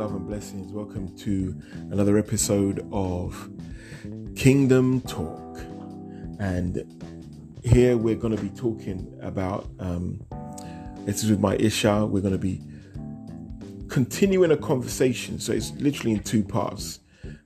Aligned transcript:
love, 0.00 0.14
and 0.14 0.26
blessings. 0.26 0.72
Welcome 0.72 1.14
to 1.18 1.54
another 1.90 2.16
episode 2.16 2.88
of 2.90 3.50
Kingdom 4.34 5.02
Talk. 5.02 5.58
And 6.38 6.86
here 7.62 7.98
we're 7.98 8.14
going 8.14 8.34
to 8.34 8.42
be 8.42 8.48
talking 8.48 9.14
about, 9.20 9.68
um, 9.78 10.24
this 11.00 11.22
is 11.22 11.28
with 11.28 11.40
my 11.40 11.54
Isha, 11.56 12.06
we're 12.06 12.22
going 12.22 12.32
to 12.32 12.38
be 12.38 12.62
continuing 13.90 14.52
a 14.52 14.56
conversation. 14.56 15.38
So 15.38 15.52
it's 15.52 15.72
literally 15.72 16.12
in 16.12 16.22
two 16.22 16.44
parts. 16.44 17.00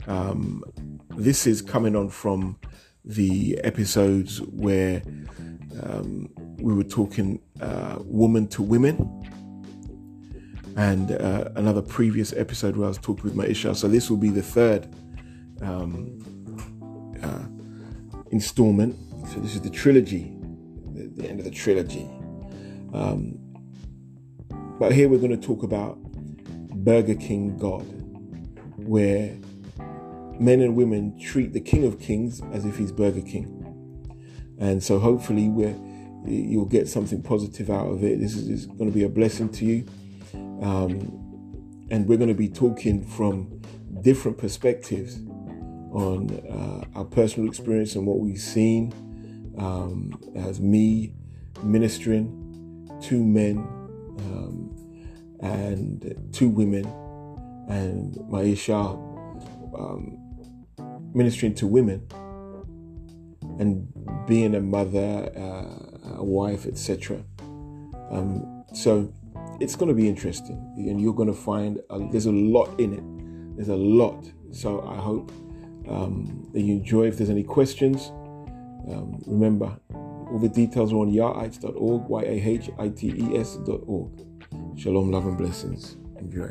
Um, 0.07 0.63
this 1.17 1.49
is 1.49 1.61
coming 1.61 1.97
on 1.97 2.09
from 2.09 2.57
the 3.05 3.59
episodes 3.65 4.41
where 4.43 5.03
um, 5.83 6.31
we 6.61 6.73
were 6.73 6.85
talking 6.85 7.41
uh, 7.61 7.97
woman 8.05 8.47
to 8.47 8.63
women 8.63 9.25
and 10.77 11.13
uh, 11.13 11.51
another 11.55 11.83
previous 11.83 12.33
episode 12.33 12.77
where 12.77 12.87
I 12.87 12.89
was 12.89 12.99
talking 12.99 13.25
with 13.25 13.35
Maisha. 13.35 13.77
So 13.77 13.89
this 13.89 14.11
will 14.11 14.17
be 14.17 14.31
the 14.31 14.43
third 14.43 14.89
um, 15.63 16.19
uh, 17.23 18.27
installment. 18.31 18.97
So 19.29 19.41
this 19.41 19.55
is 19.55 19.61
the 19.61 19.71
trilogy, 19.71 20.37
the, 20.93 21.11
the 21.15 21.29
end 21.29 21.39
of 21.39 21.45
the 21.45 21.51
trilogy. 21.51 22.09
Um, 22.93 23.39
but 24.79 24.93
here 24.93 25.09
we're 25.09 25.19
going 25.19 25.39
to 25.39 25.47
talk 25.47 25.63
about 25.63 25.97
Burger 26.85 27.15
King 27.15 27.57
God, 27.57 27.83
where 28.77 29.37
men 30.41 30.61
and 30.61 30.75
women 30.75 31.19
treat 31.19 31.53
the 31.53 31.61
King 31.61 31.85
of 31.87 32.01
Kings 32.01 32.43
as 32.53 32.65
if 32.65 32.77
he's 32.77 32.91
Burger 32.91 33.23
King. 33.23 33.61
And 34.59 34.83
so 34.83 34.99
hopefully 34.99 35.49
we're, 35.49 35.77
you'll 36.27 36.65
get 36.67 36.89
something 36.89 37.23
positive 37.23 37.71
out 37.71 37.87
of 37.87 38.03
it. 38.03 38.21
This 38.21 38.35
is, 38.35 38.49
is 38.49 38.67
going 38.67 38.91
to 38.91 38.95
be 38.95 39.05
a 39.05 39.09
blessing 39.09 39.49
to 39.51 39.65
you. 39.65 39.87
Um, 40.63 41.87
and 41.91 42.09
we're 42.09 42.19
going 42.19 42.29
to 42.29 42.35
be 42.35 42.49
talking 42.49 43.05
from 43.05 43.61
different 44.01 44.39
perspectives 44.39 45.17
on 45.93 46.31
uh, 46.51 46.99
our 46.99 47.05
personal 47.05 47.49
experience 47.49 47.95
and 47.95 48.07
what 48.07 48.19
we've 48.19 48.39
seen 48.39 48.93
um, 49.59 50.19
as 50.35 50.61
me 50.61 51.13
ministering 51.63 52.41
to 53.03 53.23
men 53.23 53.59
um, 53.59 54.71
and 55.41 56.31
to 56.33 56.49
women, 56.49 56.85
and 57.69 58.15
Maisha 58.31 58.95
um, 59.79 60.19
ministering 61.15 61.55
to 61.55 61.67
women 61.67 62.07
and 63.59 63.87
being 64.27 64.55
a 64.55 64.61
mother, 64.61 65.31
uh, 65.37 66.17
a 66.17 66.25
wife, 66.25 66.67
etc. 66.67 67.23
Um, 68.11 68.65
so 68.75 69.13
it's 69.61 69.77
going 69.77 69.89
to 69.89 69.95
be 69.95 70.09
interesting, 70.09 70.57
and 70.77 71.01
you're 71.01 71.15
going 71.15 71.29
to 71.29 71.35
find 71.35 71.81
a, 71.91 71.99
there's 72.11 72.27
a 72.27 72.33
lot 72.33 72.79
in 72.81 72.95
it. 72.95 73.57
There's 73.57 73.69
a 73.69 73.77
lot. 73.77 74.25
So 74.51 74.83
I 74.83 74.97
hope 74.97 75.31
um, 75.89 76.49
that 76.53 76.61
you 76.61 76.75
enjoy. 76.75 77.07
If 77.07 77.19
there's 77.19 77.31
any 77.31 77.45
questions, 77.45 78.09
um, 78.89 79.23
remember 79.27 79.79
all 79.93 80.39
the 80.41 80.49
details 80.49 80.93
are 80.93 80.97
on 80.97 81.13
yahites.org, 81.13 82.09
y 82.09 82.23
a 82.23 82.49
h 82.49 82.71
i 82.79 82.89
t 82.89 83.09
e 83.09 83.37
s.org. 83.37 84.27
Shalom, 84.77 85.11
love, 85.11 85.27
and 85.27 85.39
blessings. 85.39 85.97
Enjoy. 86.19 86.51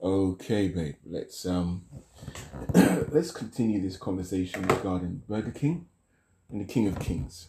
Okay, 0.00 0.68
babe. 0.68 0.96
Let's 1.04 1.46
um 1.46 1.84
let's 3.12 3.30
continue 3.30 3.80
this 3.80 3.96
conversation 3.96 4.62
regarding 4.62 5.22
Burger 5.28 5.52
King 5.52 5.86
and 6.50 6.60
the 6.60 6.64
King 6.64 6.88
of 6.88 6.98
Kings. 6.98 7.48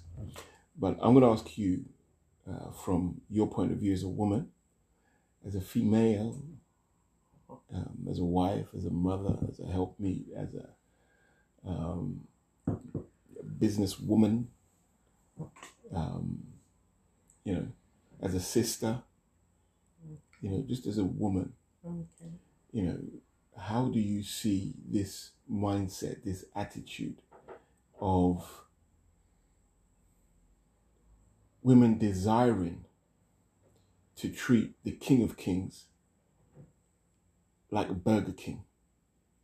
But 0.78 0.98
I'm 1.02 1.14
going 1.14 1.22
to 1.24 1.32
ask 1.32 1.58
you, 1.58 1.86
uh, 2.50 2.72
from 2.72 3.22
your 3.30 3.48
point 3.48 3.72
of 3.72 3.78
view 3.78 3.94
as 3.94 4.04
a 4.04 4.08
woman, 4.08 4.50
as 5.46 5.56
a 5.56 5.62
female, 5.62 6.42
um, 7.74 8.08
as 8.10 8.20
a 8.20 8.24
wife, 8.24 8.68
as 8.76 8.86
a 8.86 8.90
mother, 8.90 9.38
as 9.50 9.60
a 9.60 9.66
helpmeet, 9.66 10.26
as 10.36 10.50
a 10.56 11.70
um, 11.70 12.22
businesswoman, 13.60 14.46
um, 15.94 16.44
you 17.44 17.54
know, 17.54 17.68
as 18.22 18.34
a 18.34 18.40
sister, 18.40 19.02
you 20.42 20.50
know, 20.50 20.64
just 20.68 20.86
as 20.88 20.98
a 20.98 21.04
woman, 21.04 21.54
Okay. 21.86 22.32
you 22.72 22.84
know, 22.84 23.00
how 23.58 23.88
do 23.90 24.00
you 24.00 24.24
see 24.24 24.74
this 24.88 25.32
mindset, 25.52 26.24
this 26.24 26.46
attitude 26.56 27.22
of 28.00 28.48
women 31.70 32.00
desiring 32.00 32.84
to 34.16 34.28
treat 34.28 34.74
the 34.84 34.92
King 34.92 35.22
of 35.22 35.38
Kings 35.38 35.86
like 37.70 37.90
a 37.90 37.94
Burger 37.94 38.32
King? 38.32 38.64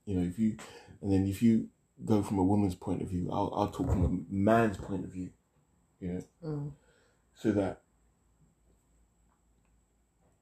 You 0.07 0.15
know, 0.17 0.25
if 0.27 0.39
you, 0.39 0.57
and 1.03 1.11
then 1.11 1.27
if 1.27 1.43
you 1.43 1.69
go 2.03 2.23
from 2.23 2.39
a 2.39 2.43
woman's 2.43 2.73
point 2.73 3.03
of 3.03 3.09
view, 3.09 3.29
I'll, 3.31 3.53
I'll 3.55 3.67
talk 3.71 3.87
from 3.89 4.03
a 4.05 4.33
man's 4.33 4.77
point 4.77 5.03
of 5.05 5.11
view, 5.11 5.29
you 5.99 6.07
know, 6.13 6.23
Mm. 6.43 6.71
so 7.35 7.51
that, 7.51 7.81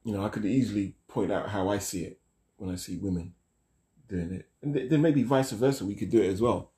you 0.06 0.14
know, 0.14 0.24
I 0.26 0.30
could 0.30 0.46
easily 0.46 0.96
point 1.10 1.32
out 1.34 1.50
how 1.50 1.68
I 1.68 1.80
see 1.80 2.04
it 2.06 2.20
when 2.58 2.70
I 2.70 2.76
see 2.76 2.96
women 2.98 3.34
doing 4.08 4.32
it. 4.32 4.50
And 4.62 4.74
th- 4.74 4.90
then 4.90 5.02
maybe 5.02 5.24
vice 5.24 5.52
versa, 5.52 5.86
we 5.86 5.96
could 5.96 6.10
do 6.10 6.22
it 6.22 6.32
as 6.32 6.42
well. 6.42 6.72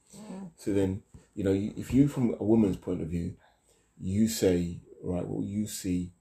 So 0.57 0.73
then, 0.73 1.03
you 1.35 1.43
know, 1.43 1.53
if 1.53 1.93
you, 1.93 2.07
from 2.07 2.35
a 2.39 2.43
woman's 2.43 2.77
point 2.77 3.01
of 3.01 3.09
view, 3.09 3.35
you 3.99 4.27
say, 4.27 4.79
right, 5.05 5.27
well, 5.27 5.43
you 5.43 5.67
see 5.67 6.11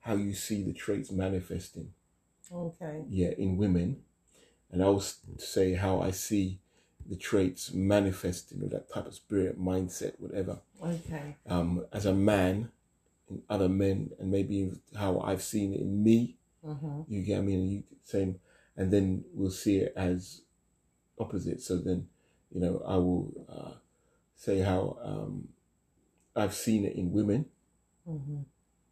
how 0.00 0.14
you 0.14 0.34
see 0.34 0.62
the 0.62 0.72
traits 0.72 1.10
manifesting, 1.10 1.92
Okay. 2.50 3.04
yeah, 3.08 3.30
in 3.38 3.56
women. 3.56 4.02
And 4.70 4.82
I'll 4.82 5.00
say 5.00 5.74
how 5.74 6.00
I 6.00 6.10
see 6.12 6.60
the 7.08 7.16
traits 7.16 7.72
manifesting, 7.72 8.62
or 8.62 8.68
that 8.68 8.92
type 8.92 9.06
of 9.06 9.14
spirit, 9.14 9.60
mindset, 9.60 10.14
whatever 10.18 10.60
Okay. 10.82 11.36
um, 11.46 11.84
as 11.92 12.06
a 12.06 12.14
man 12.14 12.70
in 13.28 13.42
other 13.48 13.68
men 13.68 14.10
and 14.18 14.30
maybe 14.30 14.72
how 14.96 15.20
I've 15.20 15.42
seen 15.42 15.74
it 15.74 15.80
in 15.80 16.02
me. 16.02 16.36
Mm-hmm. 16.64 17.02
You 17.08 17.22
get 17.22 17.42
me? 17.42 17.54
And 17.54 17.70
you 17.72 17.82
same, 18.04 18.40
and 18.76 18.92
then 18.92 19.24
we'll 19.32 19.50
see 19.50 19.78
it 19.78 19.92
as 19.96 20.42
opposite. 21.18 21.60
So 21.60 21.78
then, 21.78 22.08
you 22.52 22.60
know, 22.60 22.82
I 22.86 22.96
will 22.96 23.32
uh, 23.48 23.72
say 24.36 24.60
how 24.60 24.98
um, 25.02 25.48
I've 26.34 26.54
seen 26.54 26.84
it 26.84 26.96
in 26.96 27.12
women, 27.12 27.46
Mm-hmm. 28.10 28.40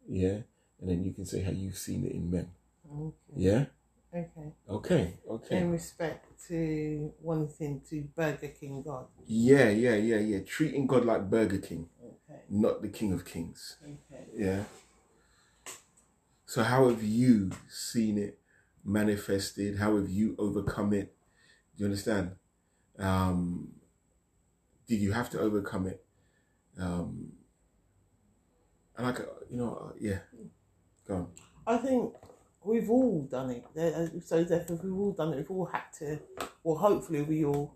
yeah, 0.07 0.37
and 0.79 0.89
then 0.89 1.03
you 1.03 1.11
can 1.13 1.25
say 1.25 1.41
how 1.43 1.51
you've 1.51 1.77
seen 1.77 2.05
it 2.05 2.13
in 2.13 2.31
men, 2.31 2.51
Okay. 2.89 3.13
yeah. 3.35 3.65
Okay. 4.15 4.53
Okay, 4.67 5.13
okay, 5.29 5.57
In 5.59 5.71
respect 5.71 6.25
to 6.47 7.13
wanting 7.21 7.81
to 7.89 8.01
Burger 8.15 8.47
King 8.47 8.81
God. 8.81 9.05
yeah, 9.27 9.69
yeah, 9.69 9.95
yeah, 9.95 10.17
yeah. 10.17 10.39
Treating 10.45 10.87
God 10.87 11.05
like 11.05 11.29
Burger 11.29 11.59
King, 11.59 11.89
Okay. 12.03 12.39
not 12.49 12.81
the 12.81 12.87
King 12.89 13.13
of 13.13 13.23
Kings. 13.25 13.77
Okay. 13.83 14.25
Yeah. 14.35 14.63
So 16.47 16.63
how 16.63 16.89
have 16.89 17.03
you 17.03 17.51
seen 17.69 18.17
it 18.17 18.39
manifested? 18.83 19.77
How 19.77 19.95
have 19.97 20.09
you 20.09 20.35
overcome 20.39 20.93
it? 20.93 21.13
Do 21.77 21.83
you 21.83 21.85
understand? 21.85 22.31
Um, 22.97 23.73
did 24.87 24.99
you 25.01 25.11
have 25.11 25.29
to 25.31 25.39
overcome 25.39 25.85
it? 25.85 26.03
Um, 26.79 27.33
and 28.99 29.07
like, 29.07 29.19
uh, 29.21 29.23
you 29.49 29.57
know, 29.57 29.89
uh, 29.89 29.93
yeah. 29.99 30.19
Go 31.07 31.15
on. 31.15 31.27
I 31.65 31.77
think 31.77 32.13
we've 32.63 32.89
all 32.89 33.21
done 33.23 33.49
it. 33.51 33.65
There- 33.73 33.95
uh, 33.95 34.19
So 34.19 34.43
therefore, 34.43 34.79
we've 34.83 34.93
all 34.93 35.13
done 35.13 35.33
it, 35.33 35.37
we've 35.37 35.51
all 35.51 35.65
had 35.65 35.83
to, 35.99 36.19
well, 36.63 36.77
hopefully 36.77 37.21
we 37.21 37.45
all 37.45 37.75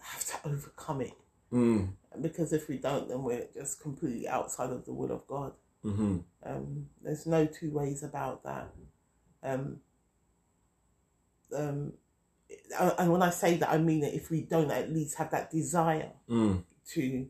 have 0.00 0.24
to 0.24 0.48
overcome 0.48 1.02
it. 1.02 1.12
Mm. 1.52 1.92
Because 2.20 2.52
if 2.54 2.66
we 2.68 2.78
don't, 2.78 3.08
then 3.08 3.22
we're 3.22 3.46
just 3.52 3.80
completely 3.80 4.26
outside 4.26 4.70
of 4.70 4.86
the 4.86 4.92
will 4.94 5.12
of 5.12 5.26
God. 5.26 5.52
Mm-hmm. 5.84 6.18
Um, 6.44 6.86
there's 7.02 7.26
no 7.26 7.44
two 7.44 7.70
ways 7.72 8.02
about 8.02 8.42
that. 8.44 8.70
Um, 9.42 9.80
um, 11.54 11.92
and 12.98 13.12
when 13.12 13.22
I 13.22 13.30
say 13.30 13.56
that, 13.58 13.68
I 13.70 13.78
mean 13.78 14.02
it. 14.02 14.14
If 14.14 14.30
we 14.30 14.42
don't 14.42 14.70
at 14.70 14.90
least 14.90 15.16
have 15.18 15.30
that 15.32 15.50
desire 15.50 16.12
Mm. 16.28 16.64
to, 16.94 17.26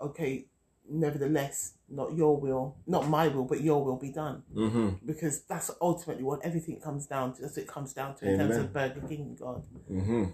okay, 0.00 0.46
nevertheless, 0.88 1.74
not 1.88 2.14
your 2.14 2.38
will, 2.38 2.76
not 2.86 3.08
my 3.08 3.28
will, 3.28 3.44
but 3.44 3.60
your 3.60 3.84
will 3.84 3.96
be 3.96 4.10
done, 4.10 4.42
Mm-hmm. 4.54 5.06
because 5.06 5.42
that's 5.42 5.70
ultimately 5.80 6.24
what 6.24 6.40
everything 6.44 6.80
comes 6.80 7.06
down 7.06 7.34
to. 7.34 7.42
That's 7.42 7.56
what 7.56 7.62
it 7.62 7.68
comes 7.68 7.92
down 7.92 8.16
to 8.16 8.28
in 8.30 8.38
terms 8.38 8.56
of 8.56 8.72
Burger 8.72 9.00
King 9.08 9.36
God 9.38 9.64
Mm-hmm. 9.90 10.24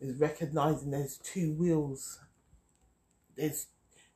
is 0.00 0.16
recognizing 0.18 0.90
there's 0.90 1.18
two 1.18 1.52
wills. 1.52 2.20
There's 3.36 3.66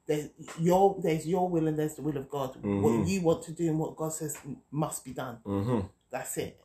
there's 0.07 0.29
your 0.61 0.99
there's 1.03 1.27
your 1.27 1.49
will 1.49 1.67
and 1.67 1.79
there's 1.79 1.95
the 1.95 2.03
will 2.03 2.17
of 2.17 2.29
God. 2.29 2.61
Mhm. 2.63 2.83
What 2.83 3.09
you 3.09 3.23
want 3.23 3.43
to 3.45 3.53
do 3.53 3.69
and 3.69 3.79
what 3.79 3.97
God 3.97 4.13
says 4.13 4.37
must 4.71 5.05
be 5.05 5.13
done. 5.15 5.39
Mm-hmm. 5.47 5.87
That's 6.11 6.37
it. 6.37 6.61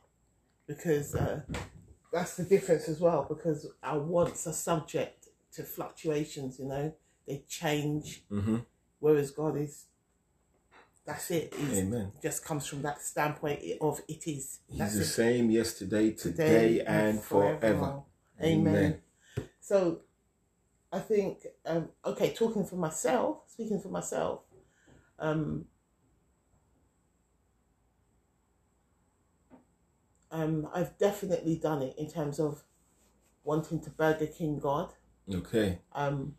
Because 0.66 1.14
uh, 1.14 1.40
that's 2.12 2.36
the 2.36 2.44
difference 2.44 2.88
as 2.88 3.00
well. 3.00 3.24
Because 3.28 3.66
our 3.82 3.98
wants 4.00 4.46
are 4.46 4.52
subject 4.52 5.28
to 5.54 5.62
fluctuations. 5.62 6.58
You 6.58 6.66
know, 6.66 6.94
they 7.26 7.42
change. 7.48 8.22
Whereas 9.00 9.30
God 9.32 9.56
is 9.56 9.86
That's 11.04 11.30
it. 11.30 11.52
It's- 11.54 11.78
Amen. 11.78 12.12
Just 12.22 12.44
comes 12.44 12.66
from 12.66 12.82
that 12.82 13.02
standpoint 13.02 13.60
of 13.80 14.00
it 14.06 14.26
is. 14.28 14.60
He's 14.68 14.94
the 14.94 15.00
it. 15.00 15.04
same 15.06 15.50
yesterday, 15.50 16.12
today, 16.12 16.80
and 16.82 17.20
forever. 17.20 17.58
forevermore. 17.58 18.04
Amen. 18.42 19.02
So 19.60 20.02
I 20.92 21.00
think, 21.00 21.46
um, 21.64 21.88
okay, 22.04 22.32
talking 22.34 22.64
for 22.64 22.76
myself, 22.76 23.38
speaking 23.48 23.80
for 23.80 23.88
myself, 23.88 24.42
um, 25.18 25.66
um, 30.30 30.68
I've 30.72 30.96
definitely 30.98 31.56
done 31.56 31.82
it 31.82 31.96
in 31.98 32.08
terms 32.10 32.38
of 32.38 32.62
wanting 33.42 33.80
to 33.80 33.90
Burger 33.90 34.26
King 34.26 34.58
God. 34.58 34.92
Okay. 35.32 35.78
Um, 35.92 36.36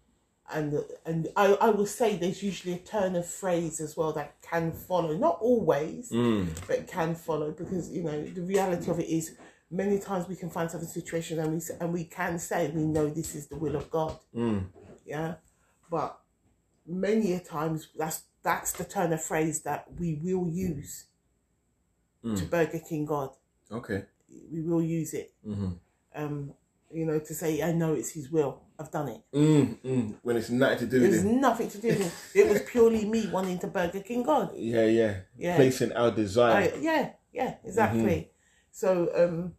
and 0.53 0.83
and 1.05 1.27
I, 1.35 1.53
I 1.53 1.69
will 1.69 1.85
say 1.85 2.15
there's 2.17 2.43
usually 2.43 2.73
a 2.75 2.79
turn 2.79 3.15
of 3.15 3.25
phrase 3.27 3.79
as 3.79 3.95
well 3.97 4.13
that 4.13 4.41
can 4.41 4.71
follow, 4.71 5.15
not 5.17 5.37
always, 5.41 6.11
Mm. 6.11 6.47
but 6.67 6.87
can 6.87 7.15
follow 7.15 7.51
because 7.51 7.89
you 7.89 8.03
know 8.03 8.23
the 8.23 8.41
reality 8.41 8.89
of 8.91 8.99
it 8.99 9.07
is 9.09 9.35
many 9.69 9.99
times 9.99 10.27
we 10.27 10.35
can 10.35 10.49
find 10.49 10.69
certain 10.69 10.87
situations 10.87 11.39
and 11.39 11.53
we 11.53 11.61
and 11.79 11.93
we 11.93 12.03
can 12.03 12.37
say 12.39 12.69
we 12.71 12.83
know 12.85 13.09
this 13.09 13.35
is 13.35 13.47
the 13.47 13.55
will 13.57 13.75
of 13.75 13.89
God, 13.89 14.17
Mm. 14.35 14.65
yeah, 15.05 15.35
but 15.89 16.19
many 16.85 17.33
a 17.33 17.39
times 17.39 17.89
that's 17.97 18.23
that's 18.43 18.71
the 18.73 18.83
turn 18.85 19.13
of 19.13 19.23
phrase 19.23 19.61
that 19.61 19.85
we 19.99 20.15
will 20.23 20.47
use 20.49 21.05
to 22.23 22.29
Mm. 22.29 22.49
Burger 22.49 22.79
King 22.79 23.05
God. 23.05 23.29
Okay. 23.71 24.05
We 24.51 24.61
will 24.61 24.81
use 24.81 25.13
it, 25.13 25.33
hmm 25.43 25.71
um, 26.15 26.53
you 26.93 27.05
know, 27.05 27.19
to 27.19 27.33
say 27.33 27.61
I 27.61 27.71
know 27.71 27.93
it's 27.93 28.11
His 28.11 28.29
will. 28.31 28.61
I've 28.81 28.91
done 28.91 29.09
it. 29.09 29.21
Mm. 29.33 29.77
Mm. 29.83 30.15
When 30.23 30.37
it's 30.37 30.49
nothing 30.49 30.79
to 30.79 30.85
do 30.87 31.01
with 31.01 31.11
There's 31.11 31.23
it. 31.23 31.31
nothing 31.31 31.69
to 31.69 31.77
do 31.77 31.87
with 31.89 32.35
it. 32.35 32.39
It 32.39 32.49
was 32.49 32.61
purely 32.63 33.05
me 33.05 33.27
wanting 33.31 33.59
to 33.59 33.67
Burger 33.67 34.01
King 34.01 34.23
God. 34.23 34.51
Yeah, 34.55 34.85
yeah. 34.85 35.17
Yeah. 35.37 35.55
Placing 35.55 35.93
our 35.93 36.11
desire. 36.11 36.71
I, 36.73 36.79
yeah, 36.79 37.09
yeah, 37.31 37.55
exactly. 37.63 38.31
So, 38.71 39.09
um, 39.15 39.53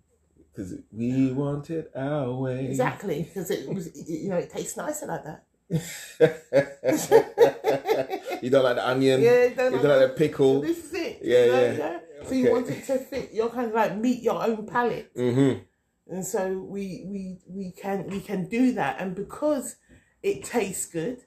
Because 0.53 0.75
we 0.91 1.33
want 1.33 1.71
it 1.71 1.91
our 1.95 2.33
way. 2.35 2.67
exactly, 2.67 3.23
because 3.23 3.51
it 3.51 3.69
was, 3.73 3.91
you 4.09 4.29
know, 4.31 4.37
it 4.37 4.51
tastes 4.51 4.77
nicer 4.77 5.07
like 5.07 5.25
that. 5.25 5.45
you 8.43 8.51
don't 8.51 8.65
like 8.65 8.77
the 8.77 8.89
onion. 8.89 9.21
Yeah, 9.23 9.45
You 9.45 9.55
don't 9.55 9.73
don't 9.73 9.85
like 9.85 10.01
the 10.11 10.15
pickle. 10.17 10.61
This 10.61 10.85
is 10.85 10.95
it. 10.95 11.21
Yeah, 11.23 11.45
you 11.45 11.53
know, 11.53 11.77
yeah. 11.79 11.99
So 12.29 12.35
you 12.35 12.43
Okay. 12.45 12.53
want 12.53 12.69
it 12.69 12.85
to 12.87 12.99
fit 12.99 13.33
your 13.33 13.49
kind 13.51 13.69
of 13.69 13.75
like 13.75 13.97
meet 13.97 14.23
your 14.23 14.43
own 14.43 14.67
palate, 14.67 15.15
Mm-hmm. 15.17 15.61
And 16.09 16.25
so 16.27 16.59
we 16.59 17.05
we 17.07 17.39
we 17.49 17.71
can 17.73 18.07
we 18.09 18.21
can 18.21 18.49
do 18.49 18.73
that, 18.73 19.01
and 19.01 19.15
because 19.15 19.77
it 20.23 20.45
tastes 20.45 20.87
good, 20.87 21.19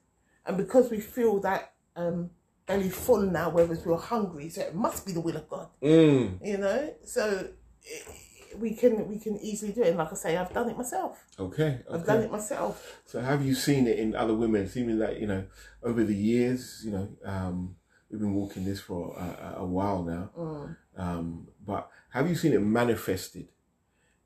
and 0.46 0.58
because 0.58 0.90
we 0.92 1.00
feel 1.00 1.40
that 1.42 1.74
um 1.96 2.30
belly 2.66 2.90
full 2.90 3.22
now, 3.22 3.50
whereas 3.50 3.86
we're 3.86 3.96
hungry, 3.98 4.50
so 4.50 4.62
it 4.62 4.74
must 4.76 5.06
be 5.06 5.12
the 5.12 5.22
will 5.22 5.36
of 5.38 5.48
God. 5.50 5.68
Mm. 5.84 6.40
you 6.46 6.58
know 6.58 6.94
so 7.04 7.48
eh, 7.94 8.12
we 8.58 8.74
can 8.74 9.08
we 9.10 9.20
can 9.20 9.38
easily 9.38 9.72
do 9.74 9.82
it 9.84 9.90
and 9.90 9.98
like 9.98 10.12
i 10.12 10.16
say 10.16 10.38
i've 10.38 10.54
done 10.54 10.70
it 10.70 10.78
myself 10.78 11.26
Okay. 11.38 11.82
i've 11.92 12.06
done 12.06 12.22
it 12.24 12.32
myself 12.32 13.02
So 13.06 13.20
have 13.22 13.46
you 13.46 13.54
seen 13.54 13.86
it 13.86 14.00
in 14.00 14.16
other 14.16 14.34
women? 14.34 14.68
Seeming 14.68 14.98
that 15.00 15.20
you 15.20 15.28
know, 15.28 15.44
over 15.84 16.04
the 16.04 16.16
years, 16.16 16.82
you 16.86 16.92
know, 16.92 17.08
um, 17.26 17.76
we've 18.10 18.20
been 18.22 18.34
walking 18.34 18.64
this 18.66 18.80
for 18.80 19.16
a, 19.18 19.28
a- 19.48 19.62
a 19.64 19.66
while 19.66 20.04
now. 20.04 20.30
Mm. 20.38 20.76
Um, 20.98 21.48
but 21.68 21.90
have 22.12 22.30
you 22.30 22.36
seen 22.36 22.54
it 22.54 22.62
manifested 22.62 23.50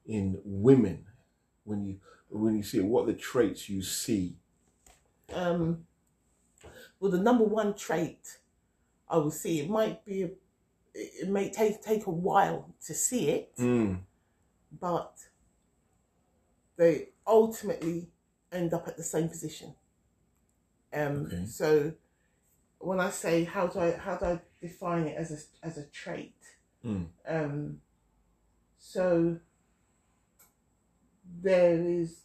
in 0.10 0.40
women 0.44 1.06
when 1.64 1.86
you 1.86 2.00
when 2.30 2.58
you 2.58 2.64
see 2.64 2.80
it? 2.80 2.86
What 2.86 3.04
are 3.04 3.12
the 3.14 3.14
traits 3.14 3.70
you 3.70 3.82
see? 3.82 4.36
um 5.32 5.86
well 7.00 7.12
the 7.12 7.20
number 7.20 7.44
one 7.44 7.76
trait 7.76 8.40
i 9.08 9.16
will 9.16 9.30
see 9.30 9.60
it 9.60 9.70
might 9.70 10.04
be 10.06 10.24
a, 10.24 10.26
it 10.26 11.12
it 11.22 11.30
may 11.30 11.52
take 11.52 11.84
take 11.84 12.08
a 12.08 12.10
while 12.28 12.74
to 12.88 12.96
see 12.96 13.30
it 13.30 13.56
Mm. 13.58 14.00
but 14.82 15.14
they 16.78 17.10
ultimately 17.28 18.10
end 18.52 18.74
up 18.74 18.88
at 18.88 18.98
the 18.98 19.04
same 19.04 19.30
position 19.30 19.76
um 20.94 21.28
Okay. 21.28 21.46
so 21.46 21.94
when 22.80 23.00
i 23.00 23.12
say 23.12 23.44
how 23.44 23.68
do 23.68 23.78
i 23.80 23.92
how 23.92 24.16
do 24.18 24.26
i 24.26 24.42
define 24.60 25.06
it 25.06 25.16
as 25.16 25.30
a 25.32 25.66
as 25.68 25.78
a 25.78 25.86
trait 26.02 26.34
Mm. 26.84 27.08
Um, 27.28 27.82
so 28.80 29.38
there 31.42 31.76
is 31.82 32.22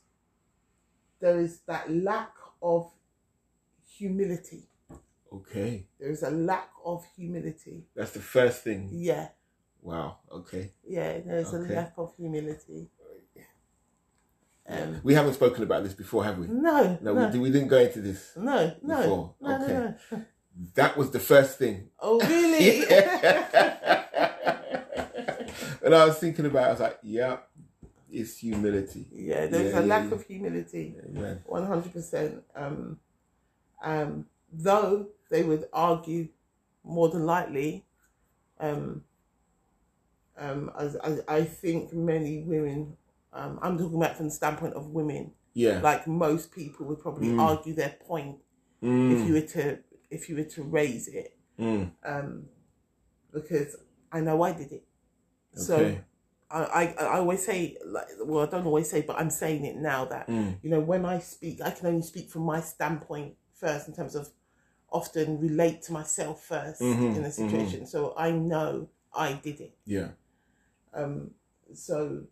there 1.21 1.41
is 1.41 1.61
that 1.67 1.91
lack 1.91 2.33
of 2.63 2.91
humility. 3.97 4.69
Okay, 5.33 5.87
There 5.99 6.11
is 6.11 6.23
a 6.23 6.31
lack 6.31 6.71
of 6.85 7.05
humility. 7.17 7.85
that's 7.97 8.13
the 8.13 8.21
first 8.21 8.63
thing. 8.63 8.89
Yeah, 8.93 9.29
Wow. 9.83 10.19
Okay. 10.31 10.73
yeah. 10.87 11.19
There's 11.21 11.53
Okay. 11.53 11.73
a 11.73 11.77
lack 11.77 11.95
of 11.99 12.15
humility. 12.17 12.89
Um, 14.67 15.01
We 15.03 15.13
haven't 15.13 15.35
spoken 15.35 15.63
about 15.63 15.85
this 15.85 15.93
before, 15.93 16.25
have 16.25 16.39
we? 16.39 16.47
no, 16.47 16.99
No, 17.03 17.13
no, 17.15 17.29
We, 17.29 17.39
we 17.39 17.51
didn't 17.51 17.69
go 17.69 17.79
into 17.79 18.01
this. 18.01 18.33
no, 18.37 18.75
no, 18.83 18.97
Before, 19.03 19.35
no, 19.41 19.59
no, 19.59 19.65
okay. 19.65 19.95
no. 20.13 20.25
That 20.75 20.97
was 20.97 21.11
the 21.11 21.21
first 21.21 21.59
thing. 21.59 21.91
Oh, 21.99 22.19
really? 22.21 22.87
and 25.85 25.95
I 25.95 26.07
was 26.07 26.19
thinking 26.19 26.47
about, 26.47 26.65
it, 26.65 26.67
I 26.67 26.71
was 26.71 26.81
like, 26.81 26.99
yeah, 27.03 27.37
it's 28.21 28.39
humility. 28.39 29.07
yeah, 29.13 29.47
there's 29.47 29.73
Yeah, 29.73 29.79
a 29.79 29.83
yeah, 29.83 29.87
lack 29.95 30.09
yeah. 30.09 30.15
of 30.15 30.27
humility. 30.27 30.97
One 31.47 31.67
hundred 31.67 31.93
percent. 31.93 32.43
Um, 32.55 32.99
um, 33.83 34.27
though 34.53 35.09
they 35.31 35.43
would 35.43 35.69
argue 35.73 36.29
more 36.85 37.09
than 37.09 37.27
likely, 37.27 37.85
um, 38.61 39.05
um, 40.37 40.71
as, 40.79 40.95
as 40.97 41.23
I 41.29 41.45
think 41.45 41.93
many 41.93 42.43
women, 42.43 42.97
um, 43.33 43.59
I'm 43.63 43.79
talking 43.79 43.97
about 43.97 44.17
from 44.17 44.27
the 44.27 44.33
standpoint 44.33 44.75
of 44.75 44.89
women, 44.91 45.33
Yeah. 45.55 45.81
like 45.81 46.07
most 46.07 46.53
people 46.53 46.87
would 46.87 47.01
probably 47.01 47.29
Mm. 47.29 47.39
argue 47.41 47.75
their 47.75 47.97
point 48.07 48.39
Mm, 48.83 49.13
if 49.13 49.27
you 49.27 49.35
were 49.35 49.41
to 49.57 49.79
if 50.11 50.29
you 50.29 50.37
were 50.37 50.45
to 50.45 50.63
raise 50.63 51.09
it, 51.09 51.37
mm, 51.59 51.91
um, 52.05 52.49
because 53.33 53.77
I 54.13 54.21
know 54.21 54.43
I 54.43 54.53
did 54.53 54.71
it. 54.73 54.85
So 55.55 55.77
okay. 55.77 56.01
I, 56.55 56.85
I 56.99 57.05
I 57.15 57.19
always 57.19 57.45
say 57.45 57.77
like 57.85 58.07
well 58.25 58.47
I 58.47 58.51
don't 58.51 58.67
always 58.67 58.89
say 58.91 59.01
but 59.03 59.17
I'm 59.19 59.31
saying 59.31 59.65
it 59.65 59.77
now 59.77 60.05
that 60.07 60.29
Mm, 60.29 60.59
you 60.63 60.71
know 60.71 60.81
when 60.81 61.05
I 61.05 61.19
speak 61.19 61.61
I 61.63 61.71
can 61.71 61.87
only 61.87 62.03
speak 62.03 62.31
from 62.31 62.43
my 62.43 62.61
standpoint 62.61 63.35
first 63.53 63.89
in 63.89 63.95
terms 63.95 64.15
of 64.15 64.29
often 64.91 65.41
relate 65.41 65.83
to 65.83 65.93
myself 65.93 66.45
1st 66.45 66.81
Mhm, 66.81 67.17
in 67.17 67.25
a 67.25 67.31
situation. 67.33 67.87
So 67.87 68.15
I 68.17 68.31
know 68.31 68.89
I 69.13 69.33
did 69.35 69.61
it. 69.61 69.77
Yeah. 69.85 70.11
um 70.95 71.33
so 71.75 72.25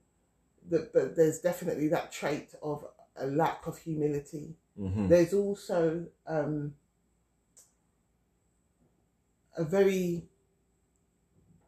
the, 0.68 0.88
but 0.94 1.16
there's 1.16 1.40
definitely 1.40 1.88
that 1.88 2.12
trait 2.12 2.54
of 2.62 2.84
a 3.16 3.26
lack 3.26 3.66
of 3.66 3.78
humility. 3.78 4.54
Hmm 4.76 5.08
there's 5.08 5.34
also 5.34 6.06
um 6.26 6.74
a 9.56 9.64
very 9.64 10.28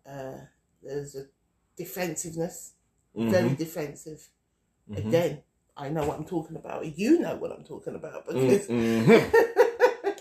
uh 0.06 0.38
there's 0.82 1.14
a 1.16 1.24
defensiveness. 1.76 2.72
Very 3.14 3.54
defensive. 3.54 4.28
Mhm. 4.90 4.98
again 5.06 5.42
i 5.76 5.88
know 5.88 6.06
what 6.06 6.18
i'm 6.18 6.24
talking 6.26 6.56
about. 6.56 6.84
You 6.98 7.18
know 7.20 7.36
what 7.36 7.52
i'm 7.52 7.64
talking 7.64 7.94
about 7.94 8.26
because 8.26 8.66
mhm. 8.68 10.14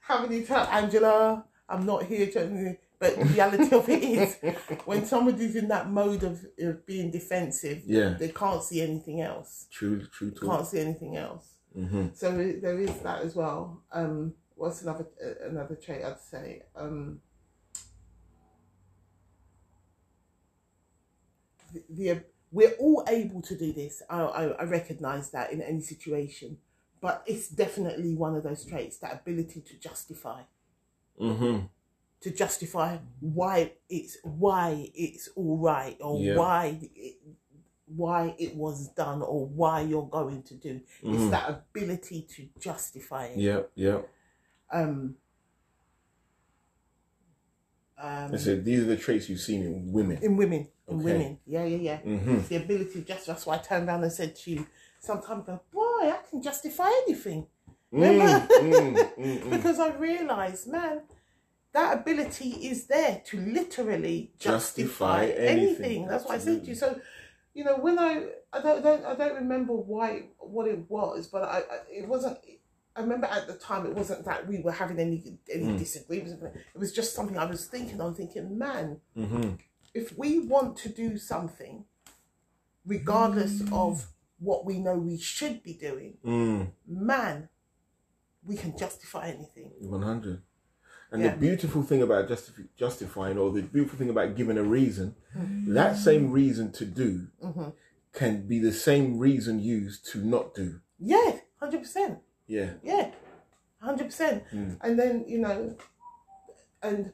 how 0.00 0.22
many 0.22 0.42
times 0.42 0.68
angela 0.72 1.44
i'm 1.68 1.84
not 1.84 2.04
here 2.04 2.26
to 2.30 2.76
but 2.98 3.14
the 3.18 3.24
reality 3.26 3.74
of 3.76 3.86
it 3.90 4.02
is 4.02 4.36
when 4.86 5.04
somebody's 5.04 5.54
in 5.54 5.68
that 5.68 5.90
mode 5.90 6.22
of, 6.22 6.46
of 6.58 6.86
being 6.86 7.10
defensive 7.10 7.82
Yeah. 7.84 8.10
they 8.18 8.30
can't 8.30 8.62
see 8.62 8.80
anything 8.80 9.20
else. 9.20 9.66
True, 9.70 10.06
true 10.06 10.30
talk. 10.30 10.48
can't 10.48 10.66
see 10.66 10.80
anything 10.80 11.16
else. 11.16 11.46
Hmm 11.74 12.06
so 12.14 12.32
there 12.62 12.78
is 12.80 12.98
that 13.00 13.20
as 13.22 13.34
well. 13.36 13.82
Um 13.92 14.32
what's 14.54 14.80
another 14.82 15.06
uh, 15.22 15.48
another 15.50 15.74
trait 15.76 16.02
i'd 16.04 16.20
say? 16.20 16.62
Um 16.74 17.20
the, 21.88 22.22
we're 22.52 22.72
all 22.78 23.04
able 23.08 23.42
to 23.42 23.56
do 23.56 23.72
this 23.72 24.02
I, 24.08 24.20
I 24.20 24.44
i 24.46 24.64
recognize 24.64 25.30
that 25.30 25.52
in 25.52 25.60
any 25.62 25.80
situation 25.80 26.58
but 27.00 27.22
it's 27.26 27.48
definitely 27.48 28.14
one 28.14 28.34
of 28.36 28.42
those 28.42 28.64
traits 28.64 28.98
that 28.98 29.12
ability 29.14 29.60
to 29.62 29.78
justify 29.78 30.42
hmm 31.18 31.60
to 32.20 32.30
justify 32.30 32.98
why 33.20 33.72
it's 33.90 34.16
why 34.24 34.90
it's 34.94 35.28
all 35.36 35.58
right 35.58 35.96
or 36.00 36.18
Yeah. 36.18 36.36
why 36.36 36.78
it, 36.94 37.16
why 37.86 38.34
it 38.38 38.54
was 38.56 38.88
done 38.88 39.22
or 39.22 39.46
why 39.46 39.82
you're 39.82 40.08
going 40.08 40.42
to 40.44 40.54
do 40.54 40.80
it's 41.02 41.04
Mhm. 41.04 41.30
that 41.30 41.48
ability 41.48 42.22
to 42.22 42.48
justify 42.58 43.26
it 43.26 43.38
Yeah, 43.38 43.62
yeah. 43.74 44.00
um 44.72 45.16
um 47.98 48.34
I 48.34 48.36
said 48.38 48.64
these 48.64 48.80
are 48.80 48.86
the 48.86 48.96
traits 48.96 49.28
you've 49.28 49.40
seen 49.40 49.62
in 49.62 49.92
women. 49.92 50.18
in 50.22 50.36
women 50.36 50.68
in 50.88 50.96
Okay. 50.96 51.04
women 51.04 51.38
yeah 51.46 51.64
yeah 51.64 51.76
yeah 51.76 51.96
hmm 51.98 52.36
it's 52.36 52.48
the 52.48 52.56
ability 52.56 52.92
to 52.92 53.00
just 53.02 53.26
that's 53.26 53.46
why 53.46 53.54
i 53.56 53.58
turned 53.58 53.88
around 53.88 54.02
and 54.04 54.12
said 54.12 54.34
to 54.36 54.50
you 54.50 54.66
sometimes 55.00 55.44
boy 55.72 55.82
i 56.02 56.18
can 56.30 56.40
justify 56.42 56.90
anything 57.06 57.46
Mm, 57.92 58.48
mm, 58.48 59.14
mm, 59.16 59.42
mm. 59.42 59.50
because 59.56 59.78
i 59.78 59.88
realized 59.94 60.66
man 60.68 61.02
that 61.72 61.98
ability 61.98 62.50
is 62.70 62.86
there 62.86 63.22
to 63.26 63.38
literally 63.38 64.32
justify, 64.38 65.26
Justify 65.26 65.44
anything. 65.46 65.46
anything, 65.84 66.06
That's 66.08 66.24
what 66.24 66.34
I 66.36 66.38
said 66.38 66.62
to 66.62 66.68
you. 66.70 66.74
So, 66.74 66.98
you 67.52 67.64
know, 67.64 67.76
when 67.76 67.98
I 67.98 68.28
I 68.50 68.62
don't, 68.62 68.82
don't 68.82 69.04
I 69.04 69.14
don't 69.14 69.34
remember 69.34 69.74
why 69.74 70.28
what 70.38 70.66
it 70.68 70.88
was, 70.88 71.26
but 71.26 71.42
I, 71.42 71.58
I 71.58 71.76
it 71.90 72.08
wasn't. 72.08 72.38
I 72.96 73.02
remember 73.02 73.26
at 73.26 73.46
the 73.46 73.54
time 73.54 73.84
it 73.84 73.94
wasn't 73.94 74.24
that 74.24 74.48
we 74.48 74.60
were 74.62 74.72
having 74.72 74.98
any 74.98 75.38
any 75.52 75.64
Mm. 75.66 75.78
disagreements. 75.78 76.42
It 76.42 76.78
was 76.78 76.92
just 76.94 77.14
something 77.14 77.36
I 77.36 77.44
was 77.44 77.66
thinking 77.66 78.00
on, 78.00 78.14
thinking, 78.14 78.56
man, 78.56 79.00
Mm-hmm. 79.14 79.50
If 79.96 80.16
we 80.18 80.38
want 80.38 80.76
to 80.78 80.88
do 80.88 81.16
something, 81.18 81.84
regardless 82.84 83.62
of 83.72 84.06
what 84.38 84.64
we 84.66 84.78
know 84.78 84.96
we 84.96 85.16
should 85.18 85.62
be 85.62 85.72
doing, 85.72 86.18
Mm. 86.24 86.72
man, 86.86 87.48
we 88.44 88.56
can 88.56 88.76
justify 88.76 89.28
anything. 89.28 89.72
One 89.80 90.02
hundred. 90.02 90.42
And 91.10 91.22
Yeah. 91.22 91.30
the 91.34 91.38
beautiful 91.38 91.82
thing 91.82 92.02
about 92.02 92.28
justifi- 92.28 92.68
justifying, 92.76 93.38
or 93.38 93.50
the 93.52 93.62
beautiful 93.62 93.98
thing 93.98 94.10
about 94.10 94.36
giving 94.36 94.58
a 94.58 94.62
reason, 94.62 95.14
Mm-hmm. 95.34 95.72
that 95.74 95.96
same 95.96 96.30
reason 96.32 96.72
to 96.72 96.84
do 96.84 97.28
Mhm. 97.42 97.72
can 98.12 98.46
be 98.46 98.58
the 98.58 98.72
same 98.72 99.18
reason 99.18 99.58
used 99.60 100.04
to 100.12 100.18
not 100.34 100.54
do. 100.54 100.80
Yeah, 100.98 101.40
hundred 101.60 101.80
percent. 101.84 102.14
Yeah. 102.46 102.74
Yeah, 102.82 103.12
hundred 103.80 104.04
percent. 104.10 104.44
Mm. 104.52 104.78
And 104.82 104.98
then 104.98 105.24
you 105.26 105.38
know, 105.38 105.76
and 106.82 107.12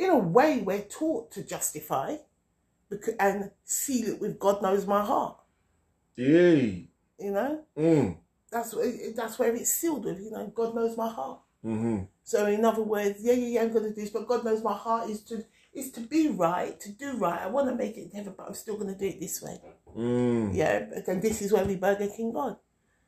in 0.00 0.10
a 0.10 0.18
way, 0.18 0.60
we're 0.60 0.80
taught 0.82 1.30
to 1.32 1.42
justify, 1.44 2.16
and 3.18 3.50
seal 3.64 4.08
it 4.14 4.20
with 4.20 4.38
God 4.38 4.62
knows 4.62 4.86
my 4.86 5.04
heart. 5.04 5.36
Yay. 6.16 6.88
You 7.18 7.30
know, 7.32 7.60
Mm. 7.76 8.16
that's 8.50 8.74
that's 9.14 9.38
where 9.38 9.54
it's 9.54 9.70
sealed 9.72 10.04
with. 10.06 10.20
You 10.20 10.30
know, 10.30 10.46
God 10.48 10.74
knows 10.74 10.96
my 10.96 11.08
heart. 11.08 11.40
Mm-hmm. 11.64 12.04
So 12.24 12.46
in 12.46 12.64
other 12.64 12.82
words, 12.82 13.18
yeah, 13.20 13.34
yeah, 13.34 13.46
yeah, 13.48 13.62
I'm 13.62 13.72
gonna 13.72 13.90
do 13.90 13.94
this, 13.96 14.10
but 14.10 14.26
God 14.26 14.44
knows 14.44 14.62
my 14.64 14.72
heart 14.74 15.10
is 15.10 15.22
to 15.24 15.44
is 15.72 15.92
to 15.92 16.00
be 16.00 16.28
right, 16.28 16.80
to 16.80 16.90
do 16.90 17.16
right. 17.18 17.42
I 17.42 17.46
want 17.48 17.68
to 17.68 17.74
make 17.76 17.96
it 17.96 18.10
heaven, 18.14 18.34
but 18.36 18.46
I'm 18.48 18.54
still 18.54 18.76
gonna 18.78 18.96
do 18.96 19.06
it 19.06 19.20
this 19.20 19.42
way. 19.42 19.60
Mm. 19.96 20.54
Yeah, 20.54 20.86
and 21.06 21.20
this 21.22 21.42
is 21.42 21.52
where 21.52 21.64
we 21.64 21.76
Burger 21.76 22.08
King 22.08 22.32
God 22.32 22.56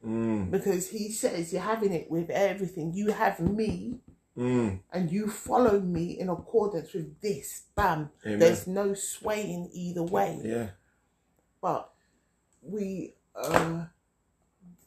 Mm. 0.06 0.50
because 0.50 0.90
He 0.90 1.10
says 1.10 1.52
you're 1.52 1.62
having 1.62 1.92
it 1.92 2.10
with 2.10 2.28
everything. 2.30 2.92
You 2.92 3.08
have 3.12 3.40
me, 3.40 4.00
Mm. 4.36 4.80
and 4.90 5.12
you 5.12 5.28
follow 5.28 5.78
me 5.78 6.18
in 6.18 6.30
accordance 6.30 6.94
with 6.94 7.20
this. 7.20 7.64
Bam. 7.74 8.10
Amen. 8.24 8.38
There's 8.38 8.66
no 8.66 8.94
swaying 8.94 9.68
either 9.74 10.02
way. 10.02 10.40
Yeah. 10.42 10.68
But 11.60 11.90
we, 12.62 13.14
uh, 13.36 13.84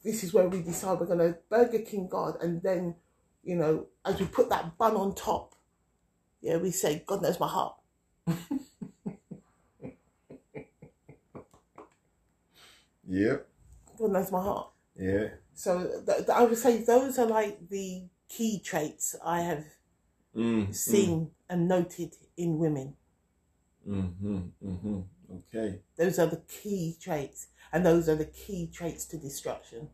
this 0.04 0.24
is 0.24 0.34
where 0.34 0.48
we 0.50 0.62
decide 0.62 1.00
we're 1.00 1.06
gonna 1.06 1.38
Burger 1.50 1.80
King 1.80 2.08
God, 2.08 2.42
and 2.42 2.62
then, 2.64 2.96
you 3.44 3.56
know, 3.56 3.86
as 4.04 4.20
we 4.20 4.26
put 4.26 4.50
that 4.50 4.78
bun 4.80 4.96
on 4.96 5.14
top, 5.14 5.54
yeah, 6.42 6.58
we 6.58 6.72
say, 6.72 7.04
God 7.06 7.22
knows 7.22 7.40
my 7.40 7.48
heart. 7.48 7.76
Yep. 13.08 13.48
God 14.00 14.12
knows 14.12 14.32
my 14.32 14.42
heart. 14.42 14.70
Yeah. 14.98 15.28
So 15.54 16.02
th- 16.06 16.18
th- 16.26 16.30
I 16.30 16.44
would 16.44 16.58
say 16.58 16.84
those 16.84 17.18
are 17.20 17.26
like 17.28 17.70
the 17.70 18.04
key 18.36 18.60
traits 18.60 19.16
I 19.24 19.42
have 19.42 19.66
Mm. 20.36 20.76
seen 20.76 21.32
and 21.50 21.68
noted 21.68 22.18
in 22.36 22.58
women. 22.60 22.98
Mm-hmm. 23.88 24.40
Mm-hmm. 24.62 25.02
Okay. 25.38 25.82
Those 25.96 26.20
are 26.20 26.26
the 26.26 26.42
key 26.48 26.98
traits, 27.00 27.48
and 27.72 27.86
those 27.86 28.10
are 28.10 28.16
the 28.16 28.26
key 28.26 28.68
traits 28.68 29.06
to 29.06 29.18
destruction. 29.18 29.90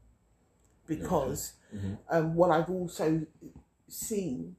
Because 0.88 1.54
Mhm. 1.74 1.98
um, 2.10 2.36
what 2.36 2.50
I've 2.50 2.70
also 2.72 3.28
seen 3.88 4.56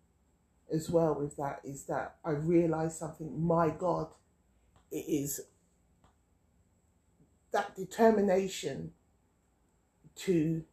as 0.70 0.88
well 0.88 1.14
with 1.14 1.36
that 1.36 1.60
is 1.64 1.84
that 1.86 2.18
I 2.24 2.30
realised 2.30 2.98
something. 2.98 3.42
My 3.42 3.70
God, 3.70 4.14
it 4.90 5.04
is 5.08 5.40
that 7.50 7.74
determination 7.74 8.94
to 10.14 10.64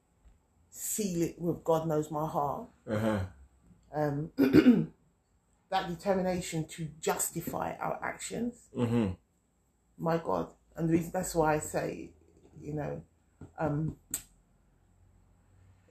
seal 0.69 1.21
it 1.23 1.35
with 1.39 1.63
God 1.63 1.87
knows 1.87 2.11
my 2.11 2.27
heart. 2.27 2.67
Uh-huh. 2.89 3.19
Um, 3.93 4.31
that 5.69 5.87
determination 5.89 6.65
to 6.69 6.87
justify 7.01 7.73
our 7.79 7.99
actions 8.03 8.55
Mm-hmm. 8.75 9.07
my 9.97 10.17
God. 10.17 10.49
And 10.75 10.87
the 10.87 10.93
reason 10.93 11.11
that's 11.13 11.35
why 11.35 11.55
I 11.55 11.59
say, 11.59 12.11
you 12.61 12.73
know, 12.73 13.01
um, 13.57 13.95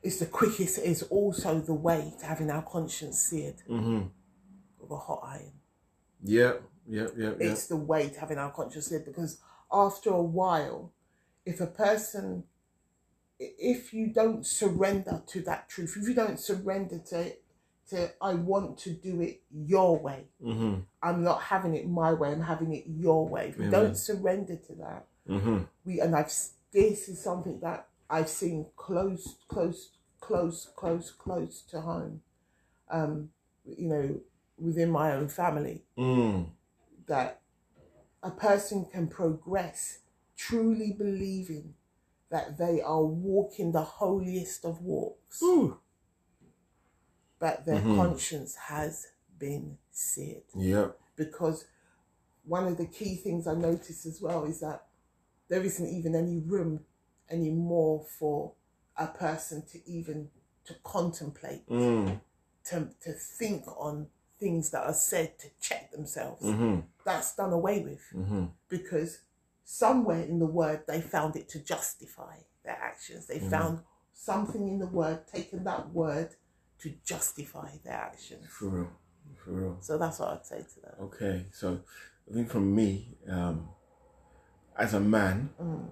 it's 0.02 0.18
the 0.20 0.26
quickest, 0.26 0.78
it's 0.78 1.02
also 1.02 1.61
the 1.61 1.75
way 1.75 2.12
to 2.20 2.26
having 2.26 2.50
our 2.50 2.62
conscience 2.62 3.18
seared 3.20 3.56
Mm-hmm. 3.68 4.02
with 4.80 4.90
a 4.90 4.97
hot 4.97 5.20
iron. 5.25 5.52
Yeah, 6.23 6.54
yeah, 6.88 7.08
yeah. 7.16 7.32
It's 7.38 7.66
the 7.66 7.76
way 7.76 8.08
to 8.08 8.20
having 8.20 8.38
our 8.38 8.50
conscience 8.50 8.87
seared 8.87 9.04
because 9.04 9.38
after 9.73 10.11
a 10.11 10.23
while, 10.23 10.92
if 11.44 11.61
a 11.61 11.66
person, 11.66 12.44
if 13.38 13.92
you 13.92 14.09
don't 14.09 14.47
surrender 14.47 15.23
to 15.28 15.40
that 15.42 15.68
truth, 15.68 15.97
if 15.97 16.09
you 16.09 16.14
don't 16.14 16.38
surrender 16.40 16.99
to, 17.11 17.33
to 17.90 18.11
I 18.21 18.35
want 18.35 18.78
to 18.78 18.90
do 18.90 19.21
it 19.21 19.42
your 19.52 19.99
way, 19.99 20.25
Mm-hmm. 20.42 20.80
I'm 21.02 21.23
not 21.23 21.42
having 21.42 21.75
it 21.76 21.88
my 21.88 22.12
way, 22.12 22.33
I'm 22.33 22.42
having 22.42 22.75
it 22.75 22.85
your 22.87 23.28
way. 23.28 23.54
If 23.57 23.71
don't 23.71 23.97
surrender 23.97 24.57
to 24.57 24.75
that, 24.76 25.07
Mm-hmm. 25.28 25.59
we 25.85 26.00
and 26.00 26.16
I've 26.16 26.33
this 26.73 27.09
is 27.09 27.23
something 27.23 27.61
that 27.61 27.87
I've 28.11 28.28
seen 28.28 28.66
close, 28.76 29.37
close, 29.49 29.90
close, 30.21 30.68
close, 30.76 31.11
close 31.11 31.62
to 31.71 31.80
home. 31.83 32.23
Um, 32.90 33.30
you 33.66 33.88
know, 33.88 34.21
within 34.59 34.90
my 34.90 35.12
own 35.12 35.28
family, 35.28 35.83
Mm. 35.97 36.47
that 37.07 37.40
a 38.23 38.30
person 38.30 38.87
can 38.87 39.07
progress 39.09 39.99
truly 40.37 40.92
believing 40.92 41.75
that 42.30 42.58
they 42.58 42.80
are 42.80 43.02
walking 43.04 43.73
the 43.73 43.82
holiest 43.82 44.64
of 44.64 44.80
walks, 44.82 45.42
Ooh. 45.42 45.78
but 47.38 47.64
their 47.64 47.80
Mhm. 47.80 47.97
conscience 47.97 48.54
has 48.54 49.06
been 49.38 49.78
seared. 49.90 50.44
Yep. 50.54 50.99
because 51.16 51.64
one 52.44 52.66
of 52.68 52.76
the 52.76 52.87
key 52.87 53.16
things 53.16 53.49
I 53.49 53.54
noticed 53.54 54.06
as 54.06 54.20
well 54.23 54.44
is 54.44 54.61
that 54.61 54.87
there 55.49 55.62
isn't 55.64 55.87
even 55.88 56.14
any 56.14 56.38
room 56.38 56.87
anymore 57.28 58.04
for 58.04 58.54
a 58.97 59.08
person 59.08 59.66
to 59.66 59.85
even 59.90 60.30
to 60.64 60.75
contemplate, 60.85 61.66
Mm. 61.68 62.20
to 62.64 62.94
to 63.00 63.12
think 63.14 63.64
on 63.66 64.11
things 64.38 64.70
that 64.70 64.85
are 64.87 64.94
said 64.94 65.38
to 65.40 65.49
check 65.61 65.90
themselves. 65.90 66.42
Mm-hmm. 66.44 66.80
That's 67.04 67.35
done 67.35 67.52
away 67.52 67.82
with 67.82 68.02
Mm-hmm. 68.14 68.47
because 68.68 69.18
somewhere 69.70 70.22
in 70.22 70.38
the 70.38 70.46
word 70.46 70.82
they 70.88 70.98
found 70.98 71.37
it 71.37 71.46
to 71.46 71.58
justify 71.58 72.37
their 72.64 72.78
actions. 72.80 73.26
They 73.26 73.38
Mhm. 73.38 73.50
found 73.50 73.84
something 74.14 74.66
in 74.66 74.78
the 74.78 74.87
word, 74.87 75.26
taken 75.26 75.62
that 75.64 75.92
word 75.92 76.37
to 76.78 76.90
justify 77.04 77.76
their 77.84 77.92
actions. 78.10 78.46
For 78.48 78.68
real. 78.70 78.90
For 79.37 79.52
real. 79.52 79.76
So 79.82 79.98
that's 79.98 80.18
what 80.20 80.30
I'd 80.30 80.46
say 80.46 80.62
to 80.62 80.80
that. 80.80 80.94
Okay. 81.00 81.46
So 81.52 81.82
I 82.28 82.32
think 82.32 82.48
from 82.48 82.75
me, 82.75 83.18
um, 83.28 83.68
as 84.75 84.94
a 84.94 85.00
man 85.00 85.50
Mm. 85.60 85.90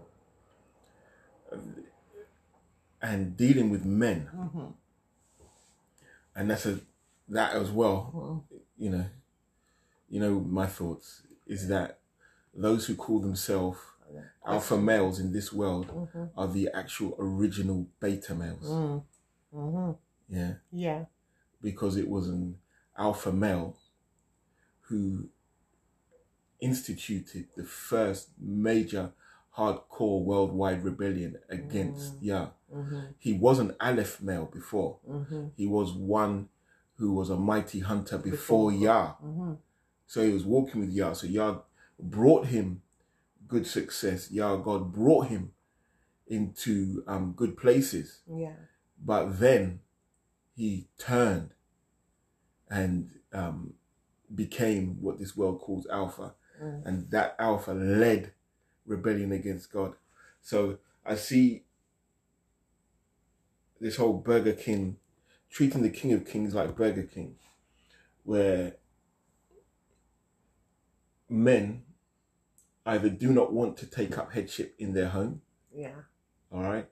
and 3.02 3.36
dealing 3.36 3.68
with 3.70 3.84
men, 3.84 4.30
Mm-hmm. 4.34 4.70
and 6.34 6.50
that's 6.50 6.64
a 6.66 6.80
that 7.28 7.54
as 7.54 7.70
well. 7.70 8.10
Mm. 8.14 8.58
You 8.78 8.90
know, 8.90 9.06
you 10.08 10.20
know 10.20 10.40
my 10.40 10.66
thoughts 10.66 11.22
is 11.46 11.68
that 11.68 12.00
those 12.56 12.86
who 12.86 12.94
call 12.94 13.20
themselves 13.20 13.78
alpha 14.46 14.76
males 14.78 15.18
in 15.18 15.32
this 15.32 15.52
world 15.52 15.88
Mm-hmm. 15.88 16.24
are 16.36 16.46
the 16.48 16.68
actual 16.72 17.16
original 17.18 17.86
beta 18.00 18.34
males. 18.34 18.64
Mm. 18.68 19.02
Mm-hmm. 19.54 19.90
Yeah, 20.36 20.52
Yeah. 20.72 21.04
because 21.60 21.96
it 21.96 22.08
was 22.08 22.28
an 22.28 22.56
alpha 22.96 23.32
male 23.32 23.76
who 24.82 25.28
instituted 26.60 27.46
the 27.56 27.64
first 27.64 28.30
major 28.38 29.12
hardcore 29.56 30.22
worldwide 30.22 30.84
rebellion 30.84 31.38
against 31.48 32.22
Yah. 32.22 32.48
Mm-hmm. 32.74 33.00
He 33.18 33.32
was 33.32 33.58
an 33.58 33.74
Aleph 33.80 34.20
male 34.22 34.46
before. 34.52 34.98
Mm-hmm. 35.08 35.48
He 35.56 35.66
was 35.66 35.92
one 35.92 36.48
who 36.98 37.12
was 37.12 37.30
a 37.30 37.36
mighty 37.36 37.80
hunter 37.80 38.18
before 38.18 38.72
Yah. 38.72 39.14
Mm-hmm. 39.24 39.54
So 40.06 40.22
he 40.22 40.32
was 40.32 40.44
walking 40.44 40.80
with 40.82 40.90
Yah. 40.90 41.12
So 41.14 41.26
Yah 41.26 41.58
brought 41.98 42.46
him 42.46 42.82
good 43.48 43.66
success. 43.66 44.30
Yah, 44.30 44.56
God 44.56 44.92
brought 44.92 45.28
him 45.28 45.52
into 46.26 47.02
um, 47.06 47.32
good 47.36 47.56
places. 47.56 48.20
Yeah. 48.26 48.54
But 49.02 49.38
then 49.38 49.80
he 50.54 50.88
turned 50.98 51.50
and 52.68 53.10
um, 53.32 53.74
became 54.34 54.98
what 55.00 55.18
this 55.18 55.36
world 55.36 55.60
calls 55.60 55.86
Alpha. 55.86 56.34
Mm. 56.62 56.86
And 56.86 57.10
that 57.10 57.36
Alpha 57.38 57.72
led 57.72 58.32
rebellion 58.86 59.32
against 59.32 59.72
God. 59.72 59.94
So 60.40 60.78
I 61.04 61.16
see 61.16 61.64
this 63.80 63.96
whole 63.96 64.14
Burger 64.14 64.52
King 64.52 64.96
treating 65.50 65.82
the 65.82 65.90
King 65.90 66.12
of 66.12 66.26
Kings 66.26 66.54
like 66.54 66.76
Burger 66.76 67.02
King, 67.02 67.36
where 68.24 68.76
men 71.28 71.82
either 72.86 73.10
do 73.10 73.32
not 73.32 73.52
want 73.52 73.76
to 73.78 73.86
take 73.86 74.16
up 74.16 74.32
headship 74.32 74.74
in 74.78 74.94
their 74.94 75.08
home, 75.08 75.42
Yeah. 75.74 76.02
all 76.50 76.62
right, 76.62 76.88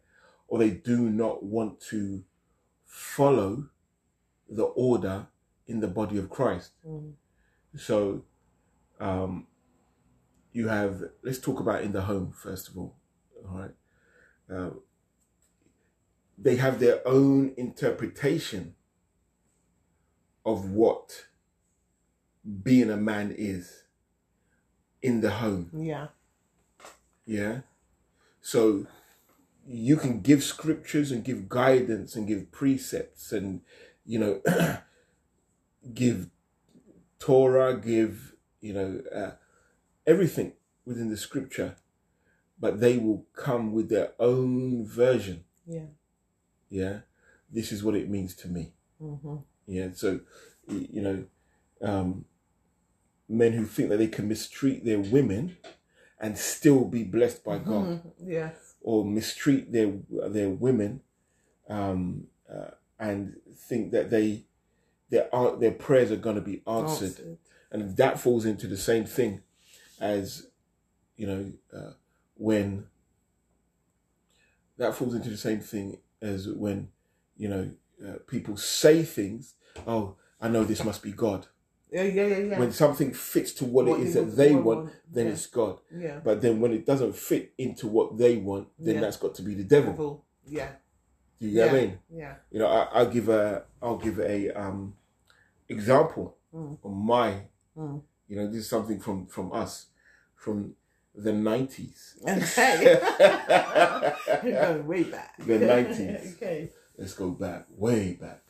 or 0.49 0.59
they 0.59 0.71
do 0.71 1.09
not 1.09 1.43
want 1.45 1.81
to 1.91 2.25
follow 2.85 3.71
the 4.49 4.65
order 4.65 5.29
in 5.67 5.81
the 5.81 5.89
body 5.89 6.19
of 6.19 6.29
Christ. 6.29 6.73
Mm. 6.87 7.15
So, 7.77 8.25
um, 9.01 9.47
you 10.53 10.69
have, 10.69 11.03
let's 11.23 11.39
talk 11.39 11.61
about 11.61 11.83
in 11.83 11.93
the 11.93 12.03
home 12.03 12.33
first 12.33 12.69
of 12.69 12.77
all, 12.77 12.97
all 13.49 13.59
right. 13.59 13.75
Uh, 14.53 14.71
they 16.37 16.57
have 16.57 16.81
their 16.81 17.07
own 17.07 17.55
interpretation 17.57 18.75
of 20.45 20.71
what 20.71 21.27
being 22.63 22.91
a 22.91 22.97
man 22.97 23.35
is 23.37 23.84
in 25.05 25.21
the 25.21 25.31
home. 25.31 25.71
Yeah. 25.77 26.07
Yeah. 27.27 27.61
So 28.41 28.87
you 29.67 29.97
can 29.97 30.21
give 30.21 30.43
scriptures 30.43 31.13
and 31.13 31.23
give 31.23 31.51
guidance 31.51 32.17
and 32.17 32.27
give 32.27 32.51
precepts 32.51 33.31
and, 33.31 33.61
you 34.07 34.19
know, 34.19 34.41
give 35.95 36.31
Torah, 37.19 37.79
give, 37.79 38.35
you 38.63 38.73
know, 38.73 39.03
uh, 39.15 39.33
everything 40.07 40.55
within 40.87 41.11
the 41.11 41.19
scripture, 41.19 41.77
but 42.59 42.81
they 42.81 42.97
will 42.97 43.27
come 43.35 43.75
with 43.75 43.91
their 43.91 44.13
own 44.19 44.87
version. 44.87 45.45
Yeah. 45.67 45.89
Yeah. 46.71 47.01
This 47.51 47.73
is 47.73 47.85
what 47.85 47.95
it 47.95 48.09
means 48.09 48.35
to 48.37 48.49
me. 48.49 48.73
Mm-hmm. 49.03 49.37
Yeah. 49.67 49.89
So, 49.93 50.21
you 50.67 51.03
know, 51.03 51.25
um, 51.83 52.25
men 53.29 53.53
who 53.53 53.65
think 53.65 53.89
that 53.89 53.99
they 53.99 54.09
can 54.09 54.29
mistreat 54.29 54.85
their 54.85 55.01
women 55.01 55.57
and 56.21 56.39
still 56.39 56.85
be 56.85 57.05
blessed 57.05 57.45
by 57.45 57.59
God. 57.59 57.85
Mm-hmm. 57.87 58.31
Yes. 58.31 58.75
or 58.85 59.05
mistreat 59.05 59.73
their 59.73 59.93
their 60.29 60.51
women 60.51 61.01
um, 61.69 62.25
uh, 62.53 62.71
and 62.99 63.37
think 63.57 63.91
that 63.93 64.11
they 64.11 64.45
their 65.11 65.29
their 65.59 65.73
prayers 65.73 66.13
are 66.13 66.17
going 66.17 66.37
to 66.37 66.43
be 66.43 66.63
answered. 66.67 67.07
Answered. 67.07 67.39
and 67.73 67.97
that 67.97 68.21
falls 68.21 68.45
into 68.45 68.67
the 68.67 68.77
same 68.77 69.05
thing 69.07 69.41
as 70.01 70.47
you 71.17 71.27
know 71.27 71.53
uh, 71.77 71.93
when 72.37 72.87
that 74.77 74.95
falls 74.95 75.15
into 75.15 75.31
the 75.31 75.37
same 75.37 75.61
thing 75.61 75.99
as 76.21 76.49
when 76.49 76.89
you 77.37 77.49
know 77.49 77.71
uh, 78.07 78.19
people 78.27 78.57
say 78.57 79.03
things 79.03 79.55
oh 79.87 80.17
i 80.41 80.49
know 80.49 80.65
this 80.65 80.85
must 80.85 81.03
be 81.03 81.13
god 81.13 81.47
Yeah, 81.95 82.03
yeah, 82.03 82.27
yeah, 82.27 82.39
yeah. 82.51 82.59
when 82.59 82.73
something 82.73 83.13
fits 83.15 83.53
to 83.59 83.65
what, 83.65 83.87
What 83.87 84.01
it 84.01 84.07
is 84.09 84.15
that 84.15 84.37
they 84.37 84.53
want, 84.69 84.91
then 85.15 85.27
yeah. 85.27 85.33
it's 85.35 85.47
god 85.47 85.77
yeah. 86.05 86.19
but 86.27 86.41
then 86.43 86.55
when 86.61 86.73
it 86.73 86.85
doesn't 86.91 87.15
fit 87.31 87.53
into 87.57 87.87
what 87.97 88.19
they 88.19 88.35
want 88.49 88.67
then 88.79 88.97
Yeah. 88.97 89.01
that's 89.03 89.17
got 89.25 89.33
to 89.37 89.43
be 89.43 89.55
the 89.55 89.63
devil 89.77 89.93
Devil. 89.93 90.25
Yeah. 90.59 90.71
do 91.39 91.47
you 91.47 91.55
get 91.55 91.67
what 91.73 91.77
i 91.79 91.81
mean 91.81 91.99
Yeah. 92.23 92.35
you 92.51 92.59
know, 92.61 92.67
I, 92.79 92.81
I'll 92.97 93.11
give 93.19 93.29
a, 93.29 93.65
I'll 93.83 93.99
give 94.07 94.19
a 94.19 94.51
um, 94.63 94.95
example 95.69 96.37
Mm. 96.55 96.79
of 96.85 96.93
my, 96.93 97.31
Mm. 97.77 98.01
you 98.29 98.37
know, 98.37 98.47
this 98.47 98.59
is 98.65 98.69
something 98.69 99.01
from 99.01 99.27
from 99.27 99.53
us, 99.53 99.87
from 100.37 100.77
the 101.25 101.33
nineties. 101.33 102.17
Okay. 102.29 102.95
You're 104.45 104.61
going 104.63 104.87
way 104.87 105.03
back. 105.03 105.35
The 105.39 105.59
90s. 105.59 106.35
okay. 106.37 106.71
Let's 106.97 107.15
go 107.15 107.31
back, 107.31 107.67
way 107.71 108.15
back. 108.15 108.43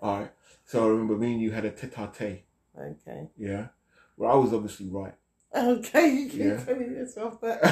All 0.00 0.20
right. 0.20 0.32
So 0.64 0.84
I 0.84 0.88
remember 0.88 1.16
me 1.16 1.32
and 1.34 1.42
you 1.42 1.50
had 1.50 1.66
a 1.66 1.70
tete-a-tete, 1.70 2.45
Okay. 2.78 3.28
yeah. 3.36 3.68
Well, 4.16 4.32
I 4.32 4.34
was 4.36 4.52
obviously 4.52 4.88
right, 4.88 5.14
Okay. 5.54 6.08
You 6.14 6.28
keep 6.30 6.40
Yeah. 6.40 6.64
telling 6.64 6.92
yourself 6.92 7.40
that. 7.40 7.62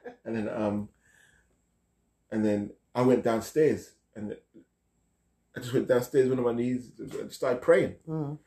and 0.24 0.36
then 0.36 0.48
um, 0.48 0.88
and 2.30 2.44
then 2.44 2.70
I 2.94 3.02
went 3.02 3.24
downstairs, 3.24 3.92
and 4.14 4.36
I 5.56 5.60
just 5.60 5.72
went 5.72 5.88
downstairs, 5.88 6.28
went 6.28 6.40
on 6.40 6.46
my 6.46 6.52
knees, 6.52 6.90
and 6.98 7.32
started 7.32 7.60
praying. 7.62 7.96
Mm. 8.08 8.38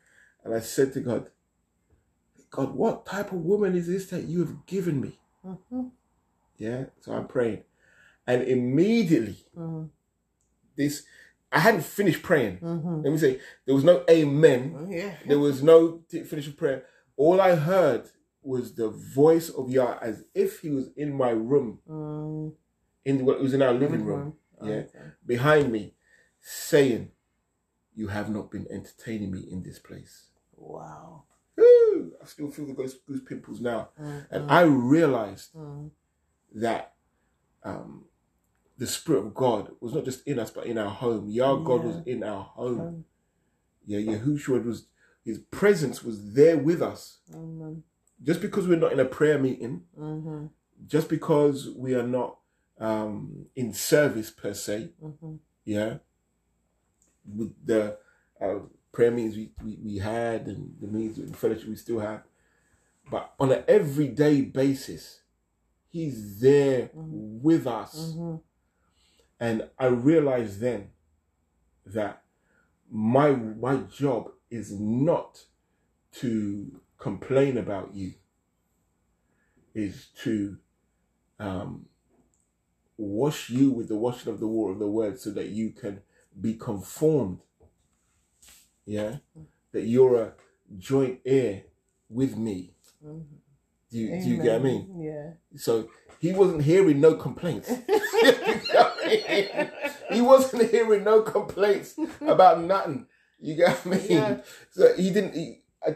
And 0.44 0.54
I 0.54 0.60
said 0.60 0.94
to 0.94 1.00
God, 1.02 1.30
God, 2.50 2.74
what 2.76 3.06
type 3.06 3.32
of 3.32 3.40
woman 3.40 3.76
is 3.76 3.88
this 3.88 4.10
that 4.10 4.24
you 4.24 4.40
have 4.46 4.66
given 4.66 5.00
me? 5.02 5.20
Mhm. 5.46 5.92
Yeah. 6.58 6.86
So 7.02 7.14
I'm 7.14 7.28
praying. 7.28 7.64
And 8.28 8.44
immediately, 8.44 9.46
Mhm. 9.56 9.90
this, 10.76 11.04
I 11.54 11.60
hadn't 11.60 11.84
finished 11.84 12.24
praying. 12.24 12.58
Mhm. 12.60 13.04
Let 13.04 13.12
me 13.14 13.18
say, 13.20 13.40
there 13.66 13.76
was 13.76 13.84
no 13.84 14.04
amen. 14.10 14.88
Yeah. 14.90 15.16
There 15.28 15.40
was 15.40 15.62
no 15.62 16.00
t- 16.10 16.24
finish 16.24 16.48
of 16.48 16.58
prayer. 16.58 16.86
All 17.16 17.40
I 17.40 17.56
heard 17.56 18.10
was 18.42 18.74
the 18.76 18.90
voice 18.90 19.50
of 19.50 19.70
Yah 19.70 19.98
as 20.02 20.26
if 20.34 20.60
he 20.62 20.70
was 20.70 20.90
in 20.98 21.14
my 21.14 21.30
room, 21.30 21.80
Mm. 21.88 22.56
in 23.06 23.18
the, 23.26 23.32
it 23.34 23.42
was 23.42 23.54
in 23.54 23.62
our 23.62 23.74
living 23.74 24.04
room, 24.04 24.38
yeah. 24.62 24.84
Okay. 24.88 25.00
behind 25.26 25.72
me, 25.72 25.96
saying, 26.42 27.12
You 27.96 28.08
have 28.08 28.30
not 28.32 28.50
been 28.50 28.66
entertaining 28.72 29.30
me 29.30 29.42
in 29.52 29.62
this 29.62 29.78
place. 29.78 30.32
Wow. 30.56 31.26
Woo! 31.56 32.14
I 32.20 32.26
still 32.26 32.50
feel 32.50 32.66
the 32.66 32.74
goose, 32.74 32.96
goose 33.08 33.22
pimples 33.24 33.62
now. 33.62 33.90
Mm. 34.02 34.26
And 34.32 34.52
I 34.52 34.62
realized 34.64 35.54
Mm. 35.54 35.92
that 36.56 36.96
um, 37.64 38.06
the 38.78 38.88
Spirit 38.88 39.20
of 39.26 39.34
God 39.34 39.72
was 39.80 39.94
not 39.94 40.06
just 40.06 40.26
in 40.28 40.40
us, 40.40 40.50
but 40.52 40.66
in 40.66 40.78
our 40.78 40.90
home. 40.90 41.30
Yah 41.30 41.56
God 41.56 41.84
was 41.84 41.96
in 42.06 42.24
our 42.24 42.44
home. 42.44 42.82
Um, 42.82 43.06
Yeah, 43.86 44.00
Yahushua 44.00 44.64
was, 44.66 44.88
his 45.26 45.40
presence 45.40 46.04
was 46.04 46.34
there 46.34 46.58
with 46.58 46.82
us. 46.82 47.20
Just 48.24 48.42
because 48.42 48.68
we're 48.68 48.78
not 48.80 48.94
in 48.94 49.00
a 49.02 49.06
prayer 49.06 49.38
meeting, 49.38 49.84
mhm. 49.98 50.50
just 50.88 51.10
because 51.10 51.70
we 51.76 51.94
are 51.96 52.08
not 52.08 52.40
um, 52.80 53.46
in 53.56 53.74
service 53.74 54.32
per 54.32 54.54
se, 54.54 54.94
Mhm. 55.02 55.40
yeah, 55.66 55.98
with 57.26 57.54
the 57.66 57.98
uh, 58.42 58.60
prayer 58.92 59.12
meetings 59.12 59.36
we, 59.36 59.52
we, 59.64 59.78
we 59.84 59.98
had 59.98 60.48
and 60.48 60.76
the 60.82 60.88
meetings 60.88 61.18
and 61.20 61.36
fellowship 61.38 61.68
we 61.70 61.76
still 61.76 62.00
have, 62.00 62.24
but 63.12 63.34
on 63.40 63.52
an 63.52 63.64
everyday 63.68 64.42
basis, 64.42 65.22
he's 65.90 66.40
there 66.40 66.90
with 66.94 67.68
us. 67.68 68.16
And 69.44 69.68
I 69.78 69.88
realized 69.88 70.62
then 70.62 70.92
that 71.86 72.24
my 72.90 73.32
my 73.32 73.76
job 73.94 74.32
is 74.50 74.72
not 74.72 75.44
to 76.22 76.80
complain 76.98 77.58
about 77.58 77.94
you, 77.94 78.14
is 79.76 80.08
to 80.24 80.60
um, 81.40 81.88
wash 82.96 83.50
you 83.50 83.70
with 83.72 83.90
the 83.90 83.98
washing 83.98 84.32
of 84.32 84.40
the 84.40 84.48
water 84.48 84.72
of 84.72 84.80
the 84.80 84.88
word 84.88 85.20
so 85.20 85.30
that 85.32 85.50
you 85.50 85.72
can 85.72 86.04
be 86.40 86.54
conformed. 86.54 87.40
Yeah? 88.86 89.18
That 89.74 89.88
you're 89.88 90.22
a 90.22 90.34
joint 90.78 91.20
heir 91.26 91.64
with 92.08 92.38
me. 92.38 92.76
Mhm. 93.06 93.26
Do 93.92 94.00
you, 94.00 94.22
do 94.22 94.30
you 94.30 94.38
get 94.38 94.54
what 94.54 94.62
I 94.62 94.64
mean? 94.64 95.02
Yeah. 95.02 95.32
So 95.58 95.90
he 96.20 96.32
wasn't 96.32 96.64
hearing 96.64 97.02
no 97.02 97.16
complaints. 97.16 97.70
he 100.12 100.22
wasn't 100.22 100.70
hearing 100.72 101.04
no 101.04 101.22
complaints 101.22 101.96
about 102.22 102.62
nothing. 102.62 103.08
You 103.40 103.56
I 103.86 103.90
mean? 103.90 104.02
Yeah. 104.10 104.38
So 104.72 104.96
he 104.96 105.10
didn't. 105.12 105.36
He, 105.36 105.62
I, 105.86 105.96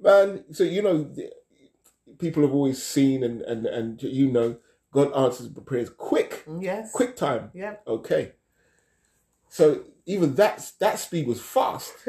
man, 0.00 0.44
so 0.52 0.64
you 0.64 0.82
know, 0.82 1.14
people 2.18 2.42
have 2.42 2.54
always 2.54 2.82
seen 2.82 3.22
and 3.22 3.42
and 3.42 3.66
and 3.66 4.02
you 4.02 4.30
know, 4.30 4.56
God 4.92 5.12
answers 5.12 5.48
prayers 5.48 5.90
quick, 5.90 6.44
Yes. 6.60 6.92
quick 6.92 7.16
time. 7.16 7.50
Yep. 7.54 7.82
Okay. 7.86 8.32
So 9.48 9.84
even 10.06 10.34
that 10.36 10.72
that 10.80 10.98
speed 10.98 11.26
was 11.26 11.40
fast. 11.40 11.92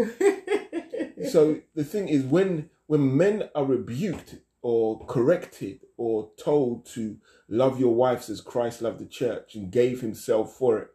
So 1.32 1.62
the 1.76 1.84
thing 1.84 2.08
is, 2.10 2.24
when 2.24 2.70
when 2.86 3.18
men 3.18 3.50
are 3.56 3.66
rebuked 3.66 4.36
or 4.62 5.06
corrected 5.06 5.82
or 5.98 6.32
told 6.38 6.86
to 6.86 7.18
love 7.48 7.80
your 7.80 7.94
wives 7.96 8.30
as 8.30 8.42
Christ 8.42 8.82
loved 8.82 9.00
the 9.00 9.06
church 9.06 9.56
and 9.56 9.72
gave 9.72 10.02
Himself 10.02 10.54
for 10.54 10.80
it, 10.80 10.90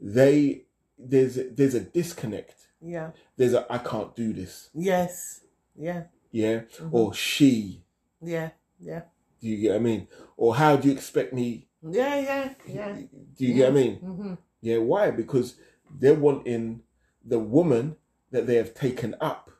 they 0.00 0.64
there's 0.98 1.36
a, 1.36 1.50
there's 1.50 1.74
a 1.74 1.80
disconnect. 1.80 2.68
yeah. 2.80 3.10
There's 3.36 3.52
a 3.54 3.66
I 3.72 3.78
can't 3.78 4.14
do 4.14 4.32
this. 4.32 4.70
Yes. 4.74 5.40
Yeah. 5.76 6.04
Yeah, 6.30 6.62
or 6.90 7.14
she. 7.14 7.84
Yeah. 8.20 8.50
Yeah. 8.80 9.02
Do 9.40 9.48
you 9.48 9.56
get 9.58 9.70
what 9.72 9.76
I 9.76 9.80
mean? 9.80 10.08
Or 10.36 10.56
how 10.56 10.76
do 10.76 10.88
you 10.88 10.94
expect 10.94 11.32
me? 11.32 11.68
Yeah. 11.82 12.16
Yeah. 12.20 12.54
Yeah. 12.66 12.92
Do 13.36 13.44
you 13.44 13.54
get 13.54 13.72
what 13.72 13.80
I 13.80 13.84
mean? 13.84 13.96
Mm-hmm. 13.98 14.34
Yeah, 14.60 14.78
why? 14.78 15.10
Because 15.10 15.56
they're 16.00 16.14
wanting 16.14 16.80
the 17.24 17.38
woman 17.38 17.96
that 18.30 18.46
they 18.46 18.56
have 18.56 18.74
taken 18.74 19.14
up 19.20 19.50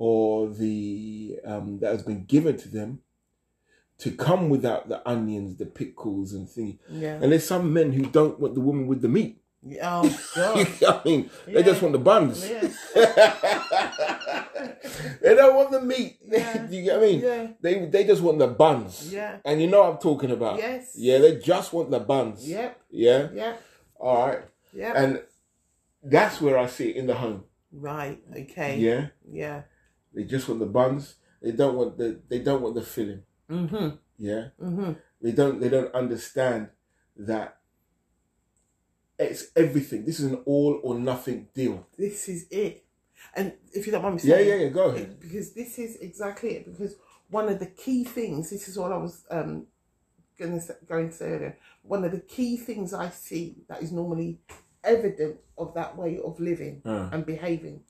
or 0.00 0.48
the 0.48 1.38
um, 1.44 1.78
that 1.80 1.92
has 1.92 2.02
been 2.02 2.24
given 2.24 2.56
to 2.56 2.68
them 2.70 3.00
to 3.98 4.10
come 4.10 4.48
without 4.48 4.88
the 4.88 5.06
onions, 5.06 5.58
the 5.58 5.66
pickles, 5.66 6.32
and 6.32 6.48
things. 6.48 6.80
Yeah. 6.88 7.18
And 7.20 7.30
there's 7.30 7.46
some 7.46 7.70
men 7.74 7.92
who 7.92 8.06
don't 8.06 8.40
want 8.40 8.54
the 8.54 8.62
woman 8.62 8.86
with 8.86 9.02
the 9.02 9.10
meat. 9.10 9.42
Oh 9.82 10.08
God. 10.80 11.02
I 11.04 11.06
mean, 11.06 11.30
they 11.46 11.62
just 11.62 11.82
want 11.82 11.92
the 11.92 11.98
buns. 11.98 12.48
yeah. 12.48 12.66
they 15.20 15.34
don't 15.34 15.54
want 15.54 15.70
the 15.70 15.82
meat. 15.82 16.16
Yeah. 16.30 16.66
you 16.70 16.82
get 16.82 16.96
what 16.98 17.04
I 17.04 17.06
mean? 17.10 17.20
Yeah. 17.20 17.46
They 17.60 17.84
they 17.86 18.04
just 18.04 18.22
want 18.22 18.38
the 18.38 18.46
buns. 18.46 19.12
Yeah. 19.12 19.36
And 19.44 19.60
you 19.60 19.66
know 19.66 19.80
what 19.82 19.90
I'm 19.92 19.98
talking 19.98 20.30
about. 20.30 20.56
Yes. 20.58 20.92
Yeah, 20.96 21.18
they 21.18 21.36
just 21.38 21.72
want 21.74 21.90
the 21.90 21.98
buns. 22.00 22.48
Yep. 22.48 22.80
Yeah. 22.90 23.28
Yep. 23.34 23.62
All 23.98 24.28
right. 24.28 24.40
Yep. 24.72 24.92
And 24.96 25.22
that's 26.02 26.40
where 26.40 26.56
I 26.56 26.66
see 26.68 26.88
it 26.90 26.96
in 26.96 27.06
the 27.06 27.14
home. 27.16 27.44
right. 27.72 28.18
Okay. 28.34 28.78
Yeah. 28.78 29.08
Yeah. 29.30 29.62
They 30.14 30.24
just 30.24 30.48
want 30.48 30.60
the 30.60 30.66
buns. 30.66 31.16
They 31.42 31.52
don't 31.52 31.76
want 31.76 31.96
the 31.98 32.20
they 32.28 32.40
don't 32.40 32.62
want 32.62 32.74
the 32.74 32.82
filling. 32.82 33.22
Mhm. 33.48 33.98
Yeah. 34.18 34.48
Mhm. 34.60 34.96
They 35.22 35.32
don't 35.32 35.60
they 35.60 35.68
don't 35.68 35.94
understand 35.94 36.68
that 37.16 37.58
it's 39.18 39.50
everything. 39.54 40.04
This 40.04 40.20
is 40.20 40.26
an 40.32 40.42
all 40.46 40.80
or 40.82 40.94
nothing 40.98 41.48
deal. 41.54 41.86
This 41.96 42.28
is 42.28 42.46
it. 42.50 42.84
And 43.34 43.52
if 43.72 43.86
you 43.86 43.92
don't 43.92 44.02
mind 44.02 44.14
me 44.16 44.20
saying, 44.20 44.46
yeah, 44.48 44.54
yeah. 44.54 44.62
Yeah, 44.64 44.68
go 44.70 44.88
ahead. 44.90 45.20
because 45.20 45.52
this 45.52 45.78
is 45.78 45.96
exactly 45.96 46.50
it. 46.56 46.64
Because 46.64 46.96
one 47.28 47.48
of 47.48 47.58
the 47.58 47.66
key 47.66 48.04
things, 48.04 48.50
this 48.50 48.66
is 48.68 48.78
what 48.78 48.92
I 48.92 48.96
was 48.96 49.24
um 49.30 49.66
going 50.38 50.58
to 50.60 50.76
going 50.86 51.10
to 51.10 51.14
say 51.14 51.26
earlier. 51.26 51.58
One 51.82 52.04
of 52.04 52.12
the 52.12 52.20
key 52.20 52.56
things 52.56 52.94
I 52.94 53.10
see 53.10 53.56
that 53.68 53.82
is 53.82 53.92
normally 53.92 54.40
evident 54.82 55.36
of 55.58 55.74
that 55.74 55.96
way 55.96 56.18
of 56.18 56.40
living 56.40 56.80
Uh. 56.84 57.10
and 57.12 57.26
behaving 57.26 57.84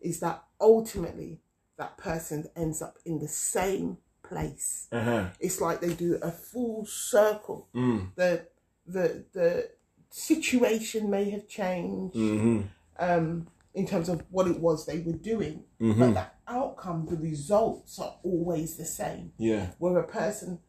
is 0.00 0.20
that 0.20 0.44
ultimately 0.60 1.40
that 1.78 1.96
person 1.98 2.46
ends 2.56 2.80
up 2.82 2.98
in 3.04 3.18
the 3.18 3.28
same 3.28 3.98
place. 4.22 4.88
Uh-huh. 4.92 5.26
It's 5.40 5.60
like 5.60 5.80
they 5.80 5.94
do 5.94 6.18
a 6.22 6.30
full 6.30 6.86
circle. 6.86 7.68
Mm. 7.74 8.14
The 8.14 8.46
the 8.86 9.24
the 9.32 9.70
situation 10.10 11.10
may 11.10 11.30
have 11.30 11.48
changed 11.48 12.14
Mm-hmm. 12.16 12.60
um, 12.98 13.46
in 13.74 13.86
terms 13.86 14.08
of 14.08 14.22
what 14.30 14.46
it 14.46 14.60
was 14.60 14.86
they 14.86 15.00
were 15.00 15.12
doing, 15.12 15.64
Mm-hmm. 15.80 16.00
but 16.00 16.14
the 16.14 16.26
outcome, 16.52 17.06
the 17.10 17.16
results 17.16 17.98
are 17.98 18.14
always 18.22 18.76
the 18.76 18.84
same. 18.84 19.32
Yeah. 19.38 19.70
Where 19.78 19.98
a 19.98 20.06
person 20.06 20.60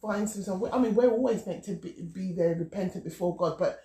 finds 0.00 0.34
himself, 0.34 0.62
I 0.72 0.78
mean, 0.78 0.94
we're 0.94 1.10
always 1.10 1.46
meant 1.46 1.64
to 1.64 1.72
be, 1.74 1.92
be 2.12 2.32
there 2.32 2.54
repentant 2.54 3.04
before 3.04 3.36
God, 3.36 3.56
but 3.58 3.80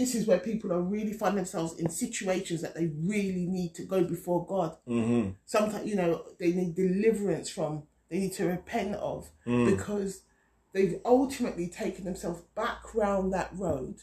this 0.00 0.14
is 0.14 0.26
where 0.26 0.38
people 0.50 0.72
are 0.72 0.80
really 0.96 1.12
find 1.22 1.36
themselves 1.36 1.72
in 1.80 1.88
situations 1.90 2.60
that 2.62 2.74
they 2.74 2.86
really 3.14 3.46
need 3.58 3.72
to 3.74 3.84
go 3.94 4.02
before 4.14 4.40
God. 4.54 4.70
Mm-hmm. 4.88 5.30
Sometimes, 5.56 5.86
you 5.90 5.96
know, 6.00 6.12
they 6.40 6.52
need 6.52 6.74
deliverance 6.74 7.48
from, 7.56 7.72
they 8.10 8.18
need 8.22 8.32
to 8.40 8.46
repent 8.56 8.94
of, 8.96 9.20
Mm. 9.46 9.66
because 9.76 10.12
they've 10.72 10.96
ultimately 11.04 11.68
taken 11.82 12.02
themselves 12.04 12.40
back 12.62 12.80
round 12.94 13.32
that 13.36 13.50
road 13.66 13.96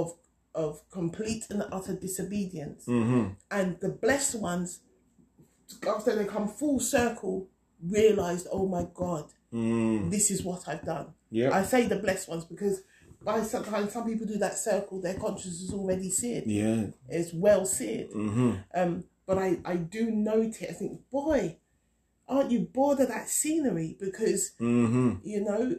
of 0.00 0.06
of 0.54 0.70
complete 0.90 1.44
and 1.50 1.62
utter 1.76 1.94
disobedience 2.06 2.84
Mm-hmm. 2.86 3.24
and 3.56 3.68
the 3.84 3.88
blessed 4.04 4.34
ones 4.50 4.80
after 5.88 6.14
they 6.14 6.26
come 6.34 6.46
full 6.60 6.78
circle 6.96 7.48
realized 7.98 8.46
oh 8.52 8.66
my 8.76 8.84
god 9.02 9.26
Mm. 9.52 10.10
this 10.10 10.30
is 10.34 10.42
what 10.48 10.62
i've 10.68 10.84
done 10.94 11.08
Yeah. 11.30 11.50
i 11.58 11.62
say 11.72 11.80
the 11.86 11.96
blessed 12.06 12.26
ones 12.32 12.44
because 12.52 12.76
by 13.24 13.42
sometimes 13.42 13.92
some 13.92 14.04
people 14.06 14.26
do 14.26 14.38
that 14.38 14.58
circle 14.58 15.00
their 15.00 15.14
conscience 15.14 15.60
is 15.60 15.72
already 15.72 16.10
seared 16.10 16.44
Yeah. 16.46 16.86
it's 17.08 17.32
well 17.32 17.64
seared 17.66 18.10
Mm-hmm. 18.10 18.52
um 18.74 19.04
but 19.26 19.38
i 19.38 19.58
i 19.64 19.76
do 19.76 20.10
note 20.10 20.60
it 20.62 20.70
i 20.70 20.72
think 20.72 21.00
boy 21.10 21.56
aren't 22.28 22.50
you 22.50 22.60
bored 22.60 23.00
of 23.00 23.08
that 23.08 23.28
scenery 23.28 23.96
because 24.00 24.52
Mm-hmm. 24.60 25.14
you 25.24 25.40
know 25.44 25.76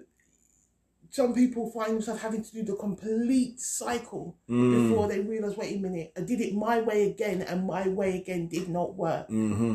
some 1.10 1.32
people 1.36 1.70
find 1.70 1.94
themselves 1.94 2.22
having 2.24 2.44
to 2.44 2.52
do 2.52 2.64
the 2.64 2.76
complete 2.76 3.60
cycle 3.60 4.36
Mm. 4.50 4.90
before 4.90 5.08
they 5.08 5.20
realize 5.20 5.56
wait 5.58 5.76
a 5.78 5.80
minute 5.80 6.12
i 6.18 6.22
did 6.22 6.42
it 6.42 6.56
my 6.56 6.82
way 6.82 7.10
again 7.10 7.42
and 7.42 7.68
my 7.68 7.88
way 7.88 8.18
again 8.20 8.48
did 8.48 8.68
not 8.70 8.96
work 8.96 9.28
Mm-hmm. 9.30 9.74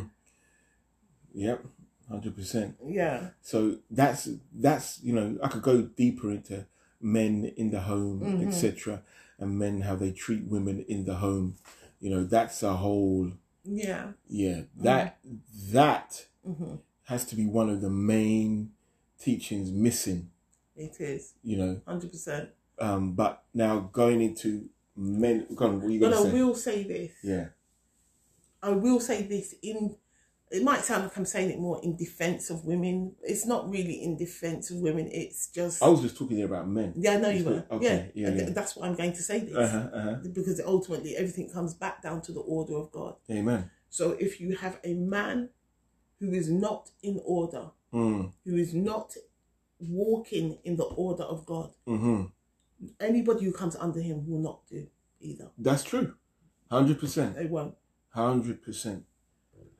Yep. 1.34 1.64
Hundred 2.08 2.34
percent. 2.36 2.74
yeah 2.86 3.28
So 3.42 3.76
that's 3.90 4.28
that's 4.54 4.98
you 5.02 5.12
know 5.12 5.36
I 5.42 5.48
could 5.48 5.62
go 5.62 5.82
deeper 5.82 6.30
into 6.30 6.64
men 7.00 7.44
in 7.56 7.70
the 7.70 7.80
home, 7.80 8.20
Mhm. 8.20 8.46
etc., 8.46 9.02
and 9.38 9.58
men 9.58 9.82
how 9.82 9.94
they 9.96 10.12
treat 10.12 10.44
women 10.44 10.84
in 10.88 11.04
the 11.04 11.16
home. 11.16 11.56
You 12.00 12.10
know 12.10 12.24
that's 12.24 12.62
a 12.62 12.76
whole 12.76 13.32
yeah 13.64 14.12
yeah 14.28 14.62
that 14.76 15.18
that 15.72 16.26
hmm 16.44 16.76
has 17.04 17.24
to 17.26 17.34
be 17.36 17.46
one 17.46 17.70
of 17.70 17.80
the 17.80 17.90
main 17.90 18.72
teachings 19.18 19.70
missing. 19.72 20.30
it 20.76 21.00
is 21.00 21.34
You 21.42 21.56
know, 21.56 21.80
100% 21.86 22.50
um, 22.78 23.12
but 23.14 23.42
now 23.54 23.80
going 23.92 24.20
into 24.20 24.68
men. 24.96 25.46
Go 25.54 25.66
on, 25.66 25.80
what 25.82 25.90
you 25.90 26.04
i 26.06 26.22
say? 26.22 26.32
will 26.32 26.54
say 26.54 26.82
this 26.84 27.12
Yeah. 27.22 27.48
i 28.62 28.70
will 28.70 29.00
say 29.00 29.22
this 29.22 29.54
in 29.62 29.96
it 30.50 30.62
might 30.62 30.82
sound 30.84 31.02
like 31.04 31.16
i'm 31.16 31.24
saying 31.26 31.50
it 31.50 31.58
more 31.58 31.80
in 31.82 31.96
defense 31.96 32.50
of 32.50 32.64
women 32.64 33.14
it's 33.22 33.44
not 33.46 33.68
really 33.70 34.02
in 34.02 34.16
defense 34.16 34.70
of 34.70 34.78
women 34.78 35.08
it's 35.12 35.48
just 35.48 35.82
I 35.82 35.88
was 35.88 36.00
just 36.02 36.16
talking 36.16 36.36
there 36.36 36.46
about 36.46 36.68
men. 36.68 36.92
yeah 36.96 37.12
i 37.12 37.16
know 37.18 37.28
you 37.30 37.44
were 37.44 37.64
okay, 37.70 38.10
yeah, 38.14 38.28
yeah, 38.30 38.34
yeah. 38.44 38.50
that's 38.50 38.74
why 38.76 38.86
i'm 38.86 38.94
going 38.94 39.12
to 39.12 39.22
say 39.22 39.40
this 39.40 39.54
Uh-huh, 39.56 39.88
uh-huh. 39.92 40.14
because 40.32 40.60
ultimately 40.64 41.16
everything 41.16 41.48
comes 41.50 41.74
back 41.74 42.02
down 42.02 42.22
to 42.22 42.32
the 42.32 42.40
order 42.40 42.76
of 42.76 42.90
god 42.92 43.14
Amen. 43.30 43.70
so 43.90 44.12
if 44.18 44.40
you 44.40 44.56
have 44.56 44.78
a 44.84 44.94
man 44.94 45.50
who 46.20 46.32
is 46.32 46.48
not 46.50 46.90
in 47.02 47.20
order 47.24 47.70
Mm, 47.90 48.32
who 48.44 48.54
is 48.56 48.74
not 48.74 49.14
walking 49.80 50.58
in 50.64 50.76
the 50.76 50.84
order 50.84 51.22
of 51.22 51.46
God, 51.46 51.70
hmm 51.86 52.24
anybody 53.00 53.44
who 53.46 53.52
comes 53.52 53.74
under 53.76 54.00
him 54.00 54.26
will 54.28 54.38
not 54.40 54.60
do 54.68 54.86
either. 55.20 55.50
That's 55.56 55.84
true. 55.84 56.14
Hundred 56.70 57.00
percent. 57.00 57.34
They 57.36 57.46
won't. 57.46 57.74
Hundred 58.10 58.62
percent. 58.62 59.04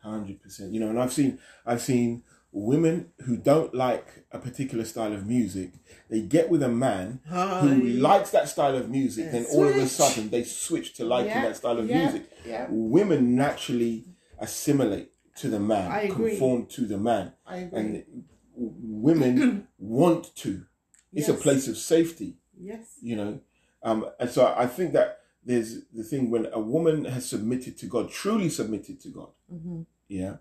Hundred 0.03 0.41
percent. 0.43 0.73
You 0.73 0.81
know, 0.81 0.89
and 0.91 1.01
I've 1.01 1.13
seen 1.13 1.39
I've 1.67 1.81
seen 1.83 2.23
women 2.53 3.11
who 3.27 3.37
don't 3.37 3.75
like 3.75 4.25
a 4.33 4.39
particular 4.39 4.85
style 4.85 5.13
of 5.13 5.27
music. 5.27 5.73
They 6.09 6.23
get 6.23 6.49
with 6.49 6.63
a 6.63 6.69
man 6.69 7.21
who 7.27 7.83
likes 7.83 8.31
that 8.31 8.49
style 8.49 8.75
of 8.77 8.89
music, 8.89 9.27
Yeah. 9.27 9.33
then 9.33 9.47
all 9.53 9.69
of 9.69 9.77
a 9.77 9.87
sudden 9.87 10.31
they 10.31 10.45
switch 10.45 10.95
to 10.95 11.05
liking 11.05 11.29
Yeah, 11.31 11.43
that 11.49 11.57
style 11.57 11.79
of 11.79 11.89
yeah, 11.89 12.05
music. 12.05 12.31
Women 12.71 13.37
naturally 13.37 14.07
assimilate 14.39 15.13
to 15.37 15.49
the 15.49 15.61
man, 15.61 16.11
conform 16.11 16.67
to 16.67 16.87
the 16.87 16.97
man, 16.99 17.33
I 17.47 17.57
agree. 17.59 17.79
and 17.79 18.25
women 18.55 19.69
want 19.79 20.35
to. 20.37 20.65
It's 21.13 21.29
a 21.29 21.35
place 21.35 21.69
of 21.69 21.77
safety 21.77 22.37
yes. 22.61 22.99
you 23.01 23.17
know 23.17 23.41
um 23.83 24.05
and 24.21 24.29
so 24.31 24.53
i 24.59 24.67
think 24.67 24.93
that 24.93 25.21
there's 25.45 25.85
the 25.95 26.03
thing 26.03 26.31
when 26.31 26.47
a 26.53 26.59
woman 26.61 27.05
has 27.05 27.29
submitted 27.29 27.79
to 27.79 27.87
god 27.87 28.11
truly 28.11 28.49
submitted 28.49 29.01
to 29.01 29.09
god 29.09 29.29
hmm 29.51 29.83
yeah 30.09 30.37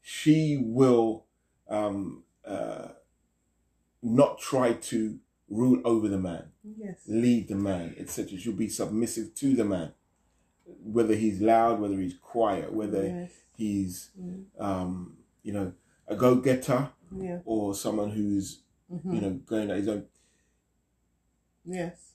she 0.00 0.58
will 0.60 1.24
um 1.68 2.22
uh 2.44 2.88
not 4.02 4.38
try 4.38 4.72
to 4.72 5.18
rule 5.48 5.80
over 5.84 6.08
the 6.08 6.18
man 6.18 6.44
Yes. 6.76 6.98
lead 7.06 7.48
the 7.48 7.54
man 7.56 7.94
etc 7.98 8.38
she'll 8.38 8.52
be 8.52 8.68
submissive 8.68 9.34
to 9.36 9.54
the 9.54 9.64
man 9.64 9.92
whether 10.66 11.14
he's 11.14 11.40
loud 11.40 11.80
whether 11.80 11.98
he's 11.98 12.16
quiet 12.18 12.72
whether 12.72 13.04
Yes. 13.06 13.30
he's 13.56 14.10
Mm. 14.20 14.44
um 14.58 15.16
you 15.42 15.52
know 15.52 15.72
a 16.06 16.14
go-getter 16.16 16.90
Yeah. 17.16 17.40
or 17.44 17.74
someone 17.74 18.10
who's 18.10 18.60
hmm 18.90 19.14
you 19.14 19.20
know 19.20 19.30
going 19.46 19.70
at 19.70 19.78
his 19.78 19.88
own 19.88 20.06
Yes. 21.64 22.12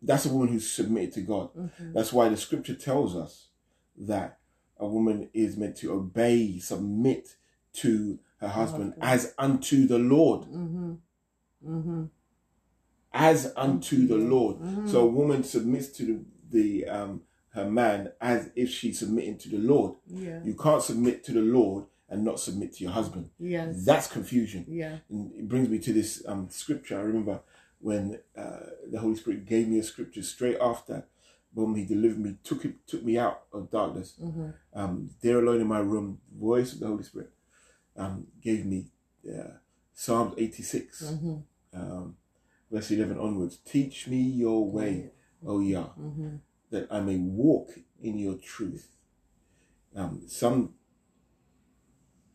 that's 0.00 0.26
a 0.26 0.32
woman 0.32 0.48
who's 0.48 0.70
submitted 0.70 1.12
to 1.14 1.20
god 1.22 1.48
hmm 1.54 1.92
That's 1.92 2.12
why 2.12 2.28
the 2.28 2.36
scripture 2.36 2.74
tells 2.74 3.16
us 3.16 3.48
that 3.96 4.38
a 4.82 4.86
woman 4.86 5.28
is 5.32 5.56
meant 5.56 5.76
to 5.78 5.92
obey, 5.92 6.58
submit 6.58 7.36
to 7.74 8.18
her 8.40 8.48
husband 8.48 8.94
husband. 8.98 9.02
as 9.02 9.34
unto 9.38 9.86
the 9.86 9.98
Lord. 9.98 10.44
hmm 10.44 10.94
hmm 11.64 12.04
As 13.12 13.52
unto 13.56 14.06
the 14.06 14.16
Lord. 14.16 14.56
Mhm. 14.58 14.88
So 14.88 15.00
a 15.02 15.06
woman 15.06 15.44
submits 15.44 15.88
to 15.98 16.02
the, 16.04 16.18
the 16.50 16.86
um, 16.88 17.22
her 17.50 17.70
man 17.70 18.12
as 18.20 18.50
if 18.56 18.70
she's 18.70 18.98
submitting 18.98 19.36
to 19.38 19.48
the 19.50 19.58
Lord. 19.58 19.96
Yeah. 20.06 20.40
You 20.42 20.54
can't 20.54 20.82
submit 20.82 21.22
to 21.24 21.32
the 21.32 21.42
Lord 21.42 21.84
and 22.08 22.24
not 22.24 22.40
submit 22.40 22.72
to 22.74 22.84
your 22.84 22.92
husband. 22.92 23.30
Yes. 23.38 23.84
That's 23.84 24.06
confusion. 24.06 24.64
yeah. 24.68 24.98
And 25.10 25.32
it 25.34 25.46
brings 25.48 25.68
me 25.68 25.78
to 25.80 25.92
this 25.92 26.22
um, 26.26 26.48
scripture. 26.50 26.98
I 26.98 27.02
remember 27.02 27.40
when 27.80 28.18
uh, 28.36 28.66
the 28.90 28.98
Holy 29.00 29.16
Spirit 29.16 29.44
gave 29.44 29.68
me 29.68 29.78
a 29.78 29.82
scripture 29.82 30.22
straight 30.22 30.58
after, 30.60 31.04
when 31.54 31.74
He 31.74 31.84
delivered 31.84 32.18
me, 32.18 32.36
took 32.42 32.64
it, 32.64 32.86
took 32.86 33.02
me 33.04 33.18
out 33.18 33.42
of 33.52 33.70
darkness. 33.70 34.14
hmm 34.20 34.50
Um, 34.74 35.10
there 35.20 35.38
alone 35.38 35.60
in 35.60 35.66
my 35.66 35.80
room, 35.80 36.20
the 36.32 36.38
voice 36.38 36.72
of 36.72 36.80
the 36.80 36.86
Holy 36.86 37.02
Spirit 37.04 37.30
um, 37.96 38.26
gave 38.40 38.64
me 38.64 38.90
uh, 39.28 39.58
Psalms 39.94 40.34
86, 40.38 41.10
hmm 41.20 41.36
um, 41.74 42.16
verse 42.70 42.90
11 42.90 43.18
onwards. 43.18 43.56
Teach 43.58 44.08
me 44.08 44.20
your 44.20 44.70
way, 44.70 45.10
O 45.46 45.60
Yah, 45.60 45.88
hmm 45.94 46.36
that 46.70 46.86
I 46.90 47.00
may 47.00 47.16
walk 47.18 47.68
in 48.00 48.18
your 48.18 48.36
truth. 48.36 48.88
Um, 49.94 50.22
some 50.26 50.74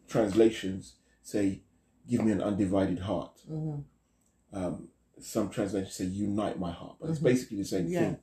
translations 0.07 0.95
say, 1.23 1.61
Give 2.09 2.23
me 2.23 2.31
an 2.31 2.41
undivided 2.41 2.99
heart. 2.99 3.41
hmm 3.47 3.79
Um, 4.53 4.87
some 5.19 5.49
translations 5.49 5.95
say, 5.95 6.05
Unite 6.05 6.57
my 6.59 6.71
heart. 6.71 6.97
But 7.01 7.09
it's 7.09 7.19
Mhm. 7.19 7.23
basically 7.23 7.57
the 7.57 7.65
same 7.65 7.87
Yeah. 7.87 7.99
thing. 7.99 8.17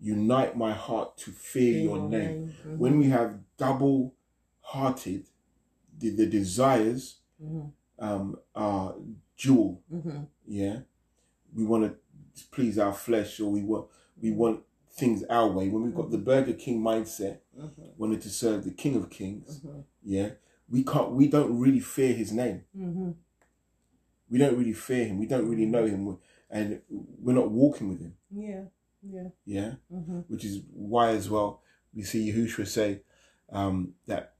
Unite 0.00 0.56
my 0.56 0.72
heart 0.72 1.16
to 1.18 1.30
fear 1.30 1.78
In 1.78 1.84
your 1.84 2.08
name. 2.08 2.54
Mhm. 2.66 2.78
When 2.78 2.98
we 2.98 3.06
have 3.08 3.38
double 3.58 4.14
hearted, 4.60 5.26
the, 5.98 6.10
the 6.10 6.26
desires 6.26 7.18
Mhm. 7.42 7.72
um, 7.98 8.38
are 8.54 8.96
dual. 9.36 9.82
Mhm. 9.92 10.26
Yeah, 10.46 10.80
we 11.54 11.64
want 11.64 11.84
to 12.34 12.44
please 12.50 12.78
our 12.78 12.94
flesh, 12.94 13.40
or 13.40 13.50
we 13.50 13.62
want 13.62 13.88
we 14.22 14.30
want 14.32 14.62
things 14.90 15.22
our 15.24 15.50
way. 15.50 15.68
When 15.68 15.82
we've 15.82 15.94
got 15.94 16.10
the 16.10 16.18
Burger 16.18 16.52
King 16.54 16.80
mindset, 16.82 17.38
wanted 17.98 18.20
to 18.22 18.28
serve 18.30 18.64
the 18.64 18.70
King 18.70 18.96
of 18.96 19.10
Kings, 19.10 19.62
yeah, 20.02 20.30
we 20.68 20.82
can't. 20.84 21.12
We 21.12 21.28
don't 21.28 21.58
really 21.58 21.80
fear 21.80 22.12
His 22.14 22.32
name. 22.32 22.64
We 24.30 24.38
don't 24.38 24.56
really 24.56 24.72
fear 24.72 25.04
Him. 25.06 25.18
We 25.18 25.26
don't 25.26 25.48
really 25.48 25.66
know 25.66 25.86
Him, 25.86 26.18
and 26.50 26.80
we're 26.88 27.32
not 27.34 27.50
walking 27.50 27.88
with 27.88 28.00
Him. 28.00 28.14
Yeah. 28.30 28.64
Yeah. 29.02 29.28
Yeah, 29.44 29.74
Mhm. 29.92 30.24
which 30.28 30.44
is 30.44 30.62
why 30.72 31.10
as 31.10 31.28
well 31.30 31.62
we 31.94 32.02
see 32.02 32.30
Yahushua 32.32 32.66
say 32.66 33.02
um, 33.52 33.94
that 34.06 34.34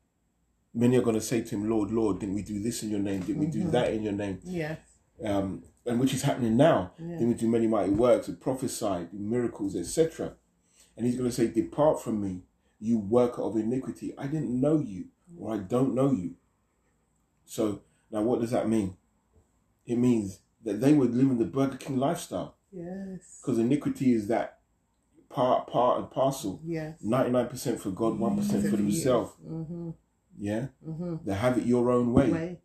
many 0.72 0.96
are 0.96 1.02
going 1.02 1.16
to 1.16 1.20
say 1.20 1.40
to 1.42 1.50
Him, 1.56 1.68
"Lord, 1.68 1.90
Lord, 1.90 2.20
didn't 2.20 2.34
we 2.36 2.42
do 2.42 2.60
this 2.60 2.82
in 2.82 2.90
Your 2.90 3.00
name? 3.00 3.20
Didn't 3.22 3.40
we 3.40 3.46
do 3.46 3.64
Mhm. 3.64 3.70
that 3.72 3.92
in 3.92 4.02
Your 4.02 4.12
name?" 4.12 4.38
Yes. 4.44 4.78
Um, 5.24 5.64
and 5.86 5.98
which 5.98 6.14
is 6.14 6.22
happening 6.22 6.56
now. 6.56 6.92
Yeah. 6.98 7.18
Then 7.18 7.28
we 7.28 7.34
do 7.34 7.48
many 7.48 7.66
mighty 7.66 7.90
works, 7.92 8.28
we 8.28 8.34
prophesy, 8.34 9.08
miracles, 9.12 9.74
etc. 9.74 10.36
And 10.96 11.06
he's 11.06 11.16
going 11.16 11.28
to 11.28 11.34
say, 11.34 11.48
Depart 11.48 12.00
from 12.02 12.20
me, 12.20 12.42
you 12.78 12.98
worker 12.98 13.42
of 13.42 13.56
iniquity. 13.56 14.14
I 14.16 14.26
didn't 14.26 14.60
know 14.60 14.78
you, 14.78 15.06
or 15.38 15.54
I 15.54 15.58
don't 15.58 15.94
know 15.94 16.12
you. 16.12 16.36
So, 17.44 17.82
now 18.10 18.22
what 18.22 18.40
does 18.40 18.50
that 18.52 18.68
mean? 18.68 18.96
It 19.86 19.96
means 19.96 20.40
that 20.62 20.80
they 20.80 20.92
were 20.94 21.06
living 21.06 21.38
the 21.38 21.44
Burger 21.46 21.78
King 21.78 21.96
lifestyle 21.96 22.54
Yes. 22.72 23.40
because 23.40 23.59
iniquity 23.59 24.14
is 24.14 24.28
that 24.28 24.59
part, 25.28 25.66
part 25.66 25.98
and 26.00 26.11
parcel. 26.11 26.61
Yes. 26.64 27.00
99% 27.04 27.80
for 27.80 27.90
God, 27.90 28.18
1% 28.18 28.70
for 28.70 28.76
themselves. 28.76 29.33
Mm-hmm. 29.46 29.90
Yeah? 30.38 30.66
Mm-hmm. 30.87 31.16
They 31.24 31.35
have 31.35 31.59
it 31.59 31.66
your 31.66 31.90
own 31.90 32.12
way. 32.12 32.30
Way. 32.30 32.59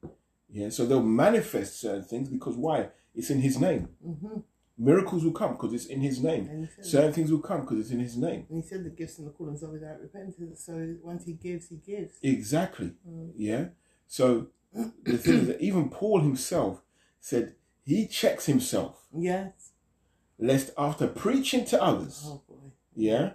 Yeah? 0.50 0.70
So 0.70 0.86
they'll 0.86 1.04
manifest 1.04 1.80
certain 1.82 2.04
things 2.04 2.30
because 2.30 2.56
why? 2.56 2.90
It's 3.14 3.30
in 3.30 3.42
His 3.42 3.60
name. 3.60 3.90
Mm-hmm. 4.06 4.40
Miracles 4.78 5.24
will 5.24 5.32
come 5.32 5.54
because 5.54 5.74
it's 5.74 5.86
in 5.86 6.02
His 6.02 6.22
name. 6.22 6.68
Certain 6.82 7.14
things 7.14 7.32
will 7.32 7.40
come 7.40 7.62
because 7.62 7.80
it's 7.80 7.92
in 7.92 8.00
his 8.00 8.18
name. 8.18 8.46
and 8.50 8.62
he 8.62 8.68
said 8.68 8.84
the 8.84 8.90
gifts 8.90 9.18
and 9.20 9.26
the 9.28 9.32
callings 9.32 9.64
are 9.64 9.70
without 9.72 10.02
repentance. 10.02 10.66
So 10.66 10.96
once 11.02 11.24
he 11.26 11.32
gives, 11.32 11.70
he 11.70 11.78
gives. 11.78 12.16
Exactly. 12.22 12.92
Mm. 13.10 13.32
Yeah. 13.38 13.66
So 14.08 14.48
the 14.74 15.18
thing 15.18 15.36
is 15.36 15.48
that 15.48 15.62
even 15.62 15.90
Paul 15.90 16.20
himself 16.20 16.82
said 17.22 17.56
he 17.86 18.06
checks 18.08 18.48
himself, 18.48 19.06
Yes. 19.18 19.72
Lest 20.38 20.72
after 20.78 21.08
preaching 21.08 21.66
to 21.66 21.82
others, 21.82 22.24
Oh 22.26 22.42
yeah, 22.96 23.32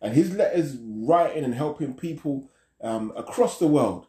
and 0.00 0.14
his 0.14 0.34
letters 0.34 0.76
writing 0.80 1.44
and 1.44 1.54
helping 1.54 1.94
people 1.94 2.50
um, 2.80 3.12
across 3.16 3.58
the 3.58 3.66
world 3.66 4.06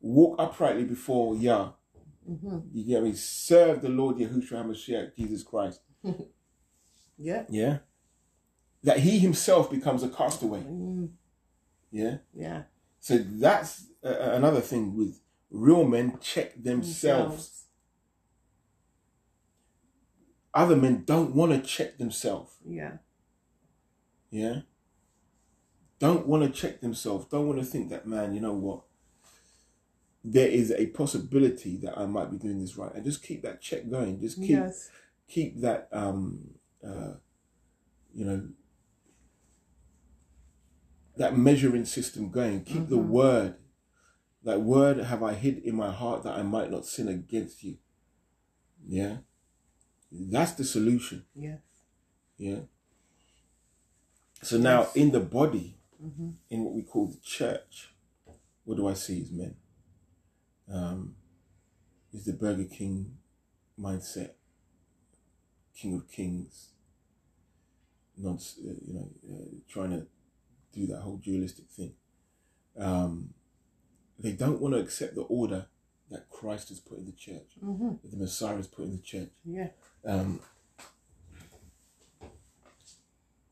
walk 0.00 0.36
uprightly 0.38 0.84
before 0.84 1.36
Yah. 1.36 1.72
Mm-hmm. 2.28 2.58
You 2.72 2.84
get 2.84 3.02
me? 3.02 3.12
Serve 3.14 3.82
the 3.82 3.88
Lord 3.88 4.16
Yahushua 4.16 4.64
HaMashiach, 4.64 5.16
Jesus 5.16 5.42
Christ. 5.42 5.80
Yeah. 7.20 7.44
Yeah. 7.50 7.78
That 8.82 9.00
he 9.00 9.18
himself 9.18 9.70
becomes 9.70 10.02
a 10.02 10.08
castaway. 10.08 10.60
Mm. 10.60 11.10
Yeah. 11.90 12.18
Yeah. 12.32 12.62
So 12.98 13.18
that's 13.18 13.88
uh, 14.02 14.08
another 14.08 14.62
thing 14.62 14.96
with 14.96 15.20
real 15.50 15.84
men 15.84 16.18
check 16.20 16.62
themselves. 16.62 17.66
Other 20.52 20.76
men 20.76 21.04
don't 21.04 21.34
want 21.34 21.52
to 21.52 21.60
check 21.60 21.98
themselves. 21.98 22.52
Yeah. 22.66 22.98
Yeah. 24.30 24.60
Don't 25.98 26.26
want 26.26 26.42
to 26.42 26.50
check 26.50 26.80
themselves. 26.80 27.26
Don't 27.26 27.46
want 27.46 27.58
to 27.60 27.64
think 27.64 27.90
that, 27.90 28.06
man, 28.06 28.34
you 28.34 28.40
know 28.40 28.54
what? 28.54 28.82
There 30.24 30.48
is 30.48 30.70
a 30.72 30.86
possibility 30.86 31.76
that 31.78 31.96
I 31.96 32.06
might 32.06 32.30
be 32.30 32.36
doing 32.38 32.60
this 32.60 32.76
right. 32.76 32.92
And 32.94 33.04
just 33.04 33.22
keep 33.22 33.42
that 33.42 33.60
check 33.60 33.88
going. 33.90 34.20
Just 34.20 34.36
keep 34.38 34.50
Yes. 34.50 34.90
keep 35.28 35.60
that 35.60 35.88
um 35.92 36.54
uh 36.84 37.14
you 38.12 38.24
know 38.24 38.48
that 41.16 41.36
measuring 41.38 41.84
system 41.84 42.30
going. 42.30 42.64
Keep 42.64 42.88
the 42.88 42.98
Mhm. 42.98 43.08
word. 43.08 43.54
That 44.42 44.62
word 44.62 44.98
have 44.98 45.22
I 45.22 45.34
hid 45.34 45.58
in 45.58 45.74
my 45.76 45.90
heart 45.90 46.22
that 46.24 46.34
I 46.38 46.42
might 46.42 46.70
not 46.70 46.86
sin 46.86 47.08
against 47.08 47.62
you. 47.62 47.78
Yeah. 48.86 49.18
That's 50.12 50.52
the 50.52 50.64
solution. 50.64 51.24
Yes. 51.34 51.60
Yeah. 52.36 52.60
So 54.42 54.58
now 54.58 54.80
Yes. 54.82 54.96
in 54.96 55.10
the 55.12 55.20
body, 55.20 55.76
Mm-hmm. 56.02 56.30
in 56.48 56.64
what 56.64 56.72
we 56.74 56.82
call 56.82 57.06
the 57.08 57.18
church, 57.18 57.92
what 58.64 58.76
do 58.78 58.88
I 58.88 58.94
see 58.94 59.20
as 59.20 59.30
men? 59.30 59.54
Um, 60.72 61.14
is 62.12 62.24
the 62.24 62.32
Burger 62.32 62.64
King 62.64 63.18
mindset, 63.78 64.30
King 65.76 65.94
of 65.96 66.10
Kings, 66.10 66.70
not 68.16 68.36
uh, 68.64 68.72
you 68.86 68.94
know 68.94 69.10
uh, 69.30 69.44
trying 69.68 69.90
to 69.90 70.06
do 70.72 70.86
that 70.86 71.00
whole 71.02 71.18
dualistic 71.18 71.68
thing. 71.68 71.92
Um, 72.78 73.34
they 74.18 74.32
don't 74.32 74.60
want 74.60 74.74
to 74.74 74.80
accept 74.80 75.14
the 75.16 75.22
order 75.22 75.66
that 76.10 76.28
Christ 76.28 76.68
has 76.70 76.80
put 76.80 76.98
in 76.98 77.06
the 77.06 77.12
church, 77.12 77.50
Mm-hmm. 77.64 77.88
that 78.02 78.10
the 78.10 78.16
Messiah 78.16 78.56
has 78.56 78.66
put 78.66 78.84
in 78.86 78.92
the 78.92 78.98
church. 79.02 79.30
Yeah. 79.44 79.68
Um, 80.04 80.40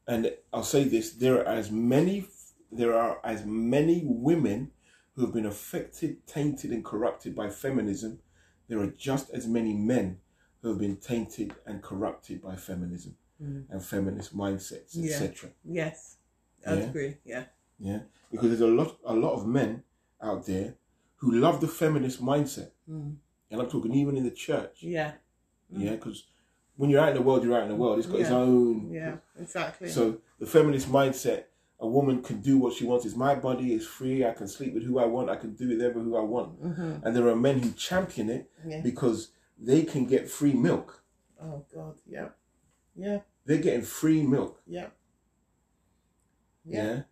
and 0.07 0.33
I'll 0.53 0.63
say 0.63 0.85
this: 0.85 1.11
there 1.11 1.41
are 1.41 1.47
as 1.55 1.71
many, 1.71 2.27
there 2.73 2.95
are 2.95 3.19
as 3.25 3.45
many 3.45 4.03
women 4.05 4.71
who 5.15 5.23
have 5.27 5.35
been 5.35 5.47
affected, 5.47 6.27
tainted, 6.27 6.71
and 6.71 6.85
corrupted 6.85 7.35
by 7.35 7.51
feminism. 7.51 8.21
There 8.69 8.81
are 8.81 8.87
just 8.87 9.31
as 9.31 9.47
many 9.47 9.73
men 9.75 10.19
who 10.63 10.69
have 10.71 10.79
been 10.79 10.97
tainted 10.97 11.55
and 11.67 11.83
corrupted 11.83 12.43
by 12.43 12.57
feminism 12.57 13.17
Mm. 13.43 13.67
and 13.71 13.81
feminist 13.85 14.37
mindsets, 14.37 14.91
Yeah. 14.95 15.13
etc. 15.15 15.51
Yes. 15.65 16.17
I 16.67 16.75
Yeah. 16.75 16.81
agree. 16.89 17.17
Yeah. 17.25 17.45
Yeah, 17.79 18.01
because 18.33 18.49
there's 18.49 18.61
a 18.61 18.67
lot, 18.67 18.99
a 19.05 19.15
lot 19.15 19.35
of 19.35 19.47
men 19.47 19.85
out 20.21 20.45
there 20.47 20.75
who 21.19 21.33
love 21.33 21.61
the 21.61 21.69
feminist 21.69 22.23
mindset, 22.23 22.71
Mm. 22.89 23.17
and 23.51 23.61
I'm 23.61 23.69
talking 23.69 23.95
even 23.95 24.17
in 24.17 24.25
the 24.25 24.31
church. 24.31 24.83
Yeah. 24.83 25.13
Mm. 25.73 25.83
Yeah, 25.85 25.91
because 25.97 26.27
when 26.77 26.91
you're 26.91 27.01
out 27.01 27.11
in 27.11 27.15
the 27.17 27.23
world, 27.23 27.43
you're 27.45 27.57
out 27.57 27.65
in 27.65 27.69
the 27.69 27.75
world. 27.77 27.99
It's 27.99 28.09
got 28.09 28.21
its 28.21 28.31
own 28.31 28.91
Yeah. 28.91 29.17
Exactly. 29.39 29.89
So 29.89 30.21
the 30.39 30.47
feminist 30.47 30.89
mindset, 30.89 31.45
a 31.81 31.87
woman 31.87 32.23
can 32.23 32.41
do 32.41 32.59
what 32.59 32.73
she 32.75 32.85
wants. 32.85 33.05
It's 33.05 33.17
my 33.17 33.35
body, 33.35 33.75
it's 33.75 33.87
free. 33.87 34.25
I 34.25 34.33
can 34.33 34.49
sleep 34.49 34.75
with 34.75 34.85
who 34.85 34.99
I 34.99 35.07
want. 35.07 35.29
I 35.31 35.37
can 35.37 35.55
do 35.55 35.69
with 35.69 35.81
ever 35.83 36.01
who 36.01 36.17
I 36.17 36.23
want. 36.23 36.61
mm-hmm. 36.63 37.05
And 37.07 37.15
there 37.17 37.29
are 37.29 37.37
men 37.37 37.59
who 37.61 37.71
champion 37.73 38.31
it 38.31 38.51
Yeah. 38.67 38.81
because 38.83 39.31
they 39.59 39.83
can 39.83 40.07
get 40.07 40.29
free 40.31 40.55
milk. 40.55 41.03
Oh 41.41 41.65
God. 41.75 41.97
Yeah. 42.07 42.31
Yeah. 42.97 43.21
They're 43.45 43.59
getting 43.63 43.83
free 43.83 44.23
milk. 44.23 44.61
Yeah. 44.67 44.89
Yeah. 46.65 46.85
Yeah. 46.85 47.03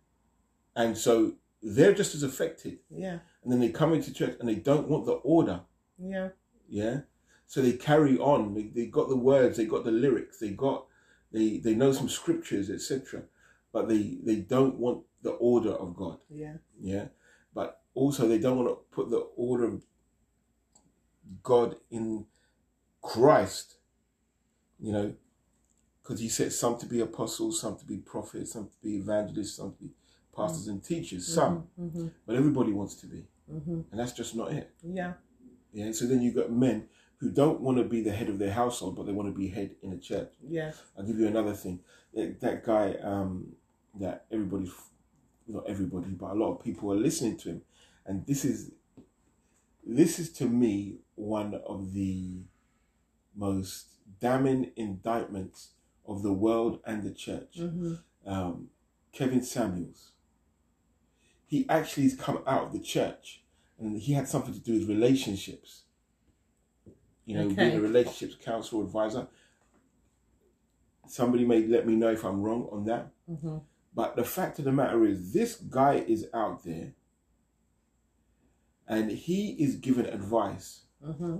And 0.75 0.97
so 0.97 1.33
they're 1.61 1.93
just 1.93 2.13
as 2.15 2.23
affected. 2.23 2.79
Yeah. 2.89 3.19
And 3.47 3.53
then 3.53 3.61
they 3.61 3.69
come 3.69 3.93
into 3.93 4.11
church 4.13 4.35
and 4.41 4.49
they 4.49 4.55
don't 4.55 4.89
want 4.89 5.05
the 5.05 5.13
order. 5.13 5.61
Yeah. 5.97 6.29
Yeah. 6.67 6.99
So 7.45 7.61
they 7.61 7.73
carry 7.73 8.17
on. 8.17 8.53
They, 8.53 8.63
they 8.63 8.87
got 8.87 9.07
the 9.07 9.15
words, 9.15 9.55
they 9.55 9.65
got 9.65 9.85
the 9.85 9.91
lyrics, 9.91 10.39
they 10.39 10.49
got 10.49 10.85
they 11.31 11.59
they 11.59 11.73
know 11.75 11.93
some 11.93 12.09
scriptures, 12.09 12.69
etc. 12.69 13.23
But 13.71 13.87
they 13.87 14.17
they 14.21 14.35
don't 14.35 14.75
want 14.75 15.03
the 15.21 15.31
order 15.31 15.71
of 15.71 15.95
God. 15.95 16.17
Yeah. 16.29 16.55
yeah 16.79 17.05
but 17.53 17.81
also 17.93 18.27
they 18.27 18.37
don't 18.37 18.57
want 18.57 18.67
to 18.69 18.75
put 18.91 19.09
the 19.09 19.25
order 19.37 19.63
of 19.65 19.83
god 21.43 21.75
in 21.89 22.25
christ 23.01 23.77
you 24.79 24.91
know 24.91 25.13
because 26.01 26.19
he 26.19 26.29
said 26.29 26.51
some 26.53 26.77
to 26.77 26.85
be 26.85 26.99
apostles 26.99 27.59
some 27.61 27.75
to 27.77 27.85
be 27.85 27.97
prophets 27.97 28.53
some 28.53 28.65
to 28.67 28.77
be 28.83 28.97
evangelists 28.97 29.55
some 29.55 29.71
to 29.71 29.77
be 29.85 29.89
pastors 30.35 30.67
and 30.67 30.83
teachers 30.83 31.27
some 31.33 31.67
Mm-hmm. 31.79 32.07
but 32.25 32.35
everybody 32.35 32.71
wants 32.71 32.95
to 32.95 33.07
be 33.07 33.23
Mm-hmm. 33.51 33.81
and 33.91 33.99
that's 33.99 34.11
just 34.13 34.35
not 34.35 34.51
it 34.51 34.69
Yeah. 34.83 35.13
yeah 35.73 35.91
so 35.91 36.05
then 36.05 36.21
you 36.21 36.31
got 36.33 36.51
men 36.51 36.87
who 37.19 37.31
don't 37.31 37.61
want 37.61 37.77
to 37.77 37.83
be 37.83 38.01
the 38.01 38.11
head 38.11 38.29
of 38.29 38.39
their 38.39 38.51
household 38.51 38.95
but 38.95 39.05
they 39.05 39.13
want 39.13 39.27
to 39.33 39.37
be 39.39 39.47
head 39.47 39.75
in 39.81 39.93
a 39.93 39.97
church 39.97 40.31
Yeah. 40.47 40.71
I'll 40.97 41.05
give 41.05 41.17
you 41.19 41.27
another 41.27 41.53
thing. 41.53 41.79
That, 42.13 42.39
that 42.41 42.65
guy, 42.65 42.95
um, 43.03 43.53
that 43.99 44.25
everybody, 44.31 44.69
not 45.47 45.63
everybody, 45.67 46.09
but 46.11 46.31
a 46.31 46.33
lot 46.33 46.51
of 46.53 46.63
people 46.63 46.91
are 46.91 46.95
listening 46.95 47.37
to 47.37 47.49
him, 47.49 47.61
and 48.05 48.25
this 48.25 48.43
is, 48.45 48.71
this 49.85 50.19
is 50.19 50.31
to 50.33 50.45
me 50.45 50.97
one 51.15 51.53
of 51.65 51.93
the 51.93 52.41
most 53.35 53.87
damning 54.19 54.71
indictments 54.75 55.71
of 56.07 56.23
the 56.23 56.33
world 56.33 56.79
and 56.85 57.03
the 57.03 57.11
church. 57.13 57.55
Mm-hmm. 57.59 57.95
Um, 58.25 58.69
Kevin 59.13 59.43
Samuels. 59.43 60.11
He 61.47 61.65
actually 61.69 62.03
has 62.03 62.15
come 62.15 62.43
out 62.45 62.65
of 62.65 62.73
the 62.73 62.79
church, 62.79 63.41
and 63.79 63.99
he 63.99 64.13
had 64.13 64.27
something 64.27 64.53
to 64.53 64.59
do 64.59 64.73
with 64.73 64.87
relationships. 64.87 65.83
You 67.25 67.37
know, 67.37 67.45
Okay. 67.45 67.55
being 67.55 67.77
a 67.77 67.81
relationships 67.81 68.37
counselor 68.39 68.83
advisor 68.83 69.27
somebody 71.09 71.45
may 71.45 71.65
let 71.65 71.87
me 71.87 71.95
know 71.95 72.11
if 72.11 72.23
I'm 72.23 72.41
wrong 72.41 72.67
on 72.71 72.85
that. 72.85 73.07
Mm-hmm. 73.29 73.57
But 73.93 74.15
the 74.15 74.23
fact 74.23 74.59
of 74.59 74.65
the 74.65 74.71
matter 74.71 75.05
is, 75.05 75.33
this 75.33 75.55
guy 75.55 75.95
is 76.07 76.27
out 76.33 76.63
there 76.63 76.93
and 78.87 79.11
he 79.11 79.51
is 79.59 79.75
given 79.75 80.05
advice. 80.05 80.81
Mm-hmm. 81.05 81.37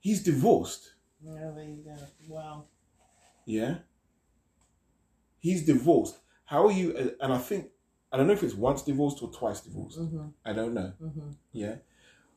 He's 0.00 0.22
divorced. 0.22 0.92
Yeah, 1.24 1.50
there 1.54 1.64
you 1.64 1.82
go. 1.84 1.96
Wow. 2.28 2.64
Yeah. 3.44 3.76
He's 5.38 5.64
divorced. 5.64 6.18
How 6.46 6.66
are 6.66 6.72
you? 6.72 7.14
And 7.20 7.32
I 7.32 7.38
think, 7.38 7.68
I 8.12 8.16
don't 8.16 8.26
know 8.26 8.32
if 8.32 8.42
it's 8.42 8.54
once 8.54 8.82
divorced 8.82 9.22
or 9.22 9.30
twice 9.30 9.60
divorced. 9.60 9.98
Mm-hmm. 10.00 10.26
I 10.44 10.52
don't 10.52 10.74
know. 10.74 10.92
Mm-hmm. 11.02 11.30
Yeah. 11.52 11.76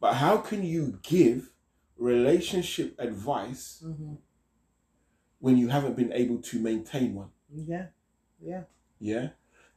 But 0.02 0.16
how 0.16 0.38
can 0.38 0.64
you 0.64 1.00
give 1.02 1.52
relationship 1.98 2.96
advice 3.00 3.84
Mm-hmm. 3.86 4.16
when 5.40 5.58
you 5.58 5.68
haven't 5.70 5.96
been 5.96 6.12
able 6.14 6.38
to 6.40 6.60
maintain 6.60 7.16
one? 7.16 7.30
Yeah. 7.54 7.88
Yeah. 8.42 8.64
Yeah. 9.00 9.30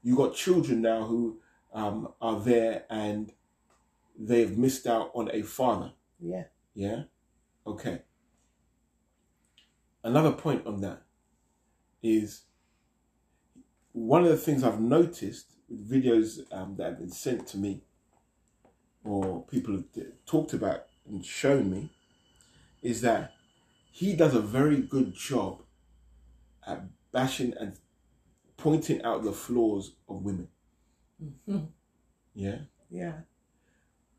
You 0.03 0.17
got 0.17 0.35
children 0.35 0.83
now 0.83 1.05
who 1.05 1.41
um, 1.73 2.09
are 2.21 2.41
there 2.41 2.85
and 2.91 3.33
they've 4.19 4.57
missed 4.57 4.87
out 4.87 5.11
on 5.15 5.31
a 5.33 5.43
father. 5.43 5.93
Yeah. 6.21 6.45
Yeah. 6.75 7.03
Okay. 7.67 8.03
Another 10.05 10.33
point 10.33 10.67
on 10.67 10.81
that 10.81 11.03
is 12.03 12.43
one 13.93 14.23
of 14.25 14.31
the 14.31 14.37
things 14.37 14.65
I've 14.65 14.81
noticed 14.81 15.53
with 15.69 15.91
videos 15.91 16.41
um, 16.53 16.77
that 16.77 16.85
have 16.91 16.99
been 16.99 17.11
sent 17.11 17.47
to 17.49 17.59
me 17.59 17.83
or 19.05 19.45
people 19.47 19.75
have 19.75 19.85
talked 20.27 20.53
about 20.53 20.85
and 21.07 21.25
shown 21.25 21.71
me 21.71 21.91
is 22.83 23.01
that 23.03 23.33
he 23.91 24.15
does 24.15 24.35
a 24.35 24.41
very 24.41 24.79
good 24.81 25.15
job 25.15 25.63
at 26.67 26.85
bashing 27.13 27.53
and 27.61 27.75
pointing 28.57 29.03
out 29.03 29.23
the 29.25 29.33
flaws 29.33 29.93
of 30.09 30.23
women. 30.23 30.49
Mm-hmm. 31.23 31.65
Yeah. 32.35 32.59
Yeah. 32.91 33.13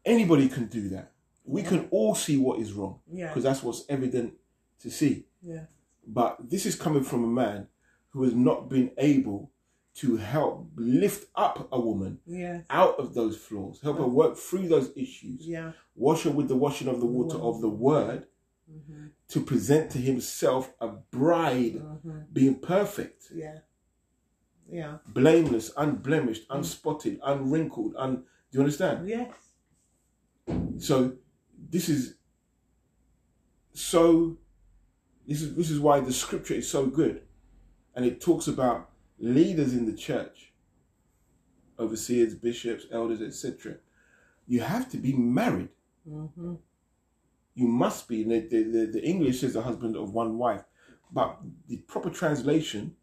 Anybody 0.06 0.50
can 0.50 0.68
do 0.68 0.90
that. 0.90 1.12
We 1.46 1.62
Yeah. 1.62 1.70
can 1.70 1.88
all 1.92 2.14
see 2.16 2.38
what 2.38 2.60
is 2.60 2.74
wrong 2.74 3.00
Yeah. 3.12 3.30
because 3.30 3.44
that's 3.44 3.64
what's 3.64 3.86
evident 3.90 4.34
to 4.80 4.92
see. 4.92 5.26
Yeah. 5.42 5.66
But 6.06 6.50
this 6.50 6.66
is 6.66 6.76
coming 6.76 7.04
from 7.04 7.24
a 7.24 7.28
man 7.28 7.68
who 8.10 8.24
has 8.24 8.36
not 8.36 8.70
been 8.70 8.92
able 8.98 9.50
to 9.96 10.18
help 10.18 10.70
lift 10.76 11.30
up 11.36 11.68
a 11.72 11.80
woman 11.80 12.20
Yeah. 12.26 12.62
out 12.70 12.98
of 13.00 13.14
those 13.14 13.38
flaws, 13.38 13.80
help 13.82 13.98
her 14.00 14.08
work 14.08 14.36
through 14.38 14.68
those 14.68 14.92
issues, 14.96 15.48
Yeah. 15.48 15.74
wash 15.96 16.24
her 16.24 16.32
with 16.32 16.48
the 16.48 16.56
washing 16.56 16.88
of 16.88 17.00
the 17.00 17.06
water 17.06 17.38
of 17.38 17.62
the 17.62 17.70
word 17.70 18.28
Mm-hmm. 18.72 19.08
to 19.28 19.42
present 19.42 19.92
to 19.92 19.98
himself 20.00 20.74
a 20.80 20.88
bride 20.88 21.76
Mm-hmm. 21.76 22.20
being 22.32 22.56
perfect, 22.60 23.26
Yeah. 23.36 23.60
Yeah. 24.72 24.98
blameless, 25.08 25.72
unblemished, 25.78 26.48
unspotted, 26.50 27.20
unwrinkled. 27.22 27.94
Un- 27.98 28.24
Do 28.52 28.58
you 28.58 28.60
understand? 28.62 29.08
Yes. 29.08 29.32
So 30.80 31.18
this 31.70 31.90
is 31.90 32.16
so 33.74 34.38
this 35.28 35.42
is 35.42 35.56
this 35.56 35.70
is 35.70 35.80
why 35.80 36.00
the 36.00 36.14
scripture 36.14 36.54
is 36.56 36.70
so 36.70 36.86
good. 36.88 37.24
And 37.96 38.06
it 38.06 38.22
talks 38.22 38.48
about 38.48 38.90
leaders 39.24 39.74
in 39.74 39.86
the 39.86 39.94
church, 39.94 40.52
overseers, 41.80 42.36
bishops, 42.36 42.86
elders, 42.92 43.22
etc. 43.22 43.78
You 44.48 44.60
have 44.60 44.90
to 44.92 44.98
be 44.98 45.14
married. 45.14 45.70
Mm-hmm. 46.08 46.56
You 47.56 47.68
must 47.68 48.08
be. 48.08 48.24
The, 48.24 48.42
the, 48.42 48.90
the, 48.92 49.04
English 49.04 49.40
says 49.40 49.54
the 49.54 49.62
husband 49.62 49.96
of 49.96 50.12
one 50.12 50.38
wife. 50.38 50.64
But 51.12 51.38
the 51.68 51.78
proper 51.78 52.10
translation 52.10 52.96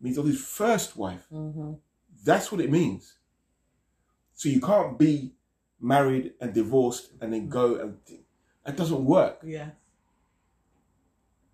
means 0.00 0.18
of 0.18 0.26
his 0.26 0.40
first 0.40 0.96
wife. 0.96 1.26
Mm-hmm. 1.32 1.74
That's 2.24 2.50
what 2.50 2.60
it 2.60 2.70
means. 2.70 3.18
So 4.34 4.48
you 4.48 4.60
can't 4.60 4.98
be 4.98 5.34
married 5.80 6.32
and 6.40 6.52
divorced 6.52 7.12
and 7.20 7.32
then 7.32 7.48
go 7.48 7.76
and 7.76 7.98
that 8.64 8.76
doesn't 8.76 9.04
work. 9.04 9.40
Yeah. 9.44 9.70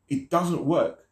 It 0.08 0.30
doesn't 0.30 0.64
work. 0.64 1.08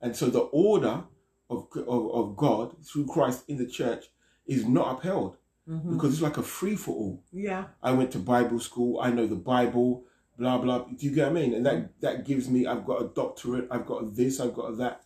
And 0.00 0.14
so 0.14 0.26
the 0.26 0.40
order 0.40 1.04
of, 1.50 1.68
of, 1.76 2.10
of 2.12 2.36
God 2.36 2.76
through 2.84 3.06
Christ 3.06 3.44
in 3.48 3.56
the 3.58 3.66
church 3.66 4.06
is 4.46 4.66
not 4.66 4.98
upheld 4.98 5.36
Mm-hmm. 5.68 5.94
because 5.94 6.12
it's 6.12 6.22
like 6.22 6.36
a 6.36 6.44
free 6.44 6.76
for 6.76 6.94
all. 6.94 7.24
Yeah. 7.32 7.64
I 7.82 7.90
went 7.90 8.12
to 8.12 8.20
Bible 8.20 8.60
school. 8.60 9.00
I 9.00 9.10
know 9.10 9.26
the 9.26 9.34
Bible. 9.34 10.04
Blah 10.38 10.58
blah. 10.58 10.84
Do 10.84 11.04
you 11.04 11.10
get 11.10 11.24
what 11.24 11.30
I 11.36 11.42
mean? 11.42 11.54
And 11.54 11.66
that 11.66 12.00
that 12.02 12.24
gives 12.24 12.48
me. 12.48 12.68
I've 12.68 12.84
got 12.84 13.02
a 13.02 13.08
doctorate. 13.08 13.66
I've 13.68 13.84
got 13.84 14.14
this. 14.14 14.38
I've 14.38 14.54
got 14.54 14.78
that. 14.78 15.02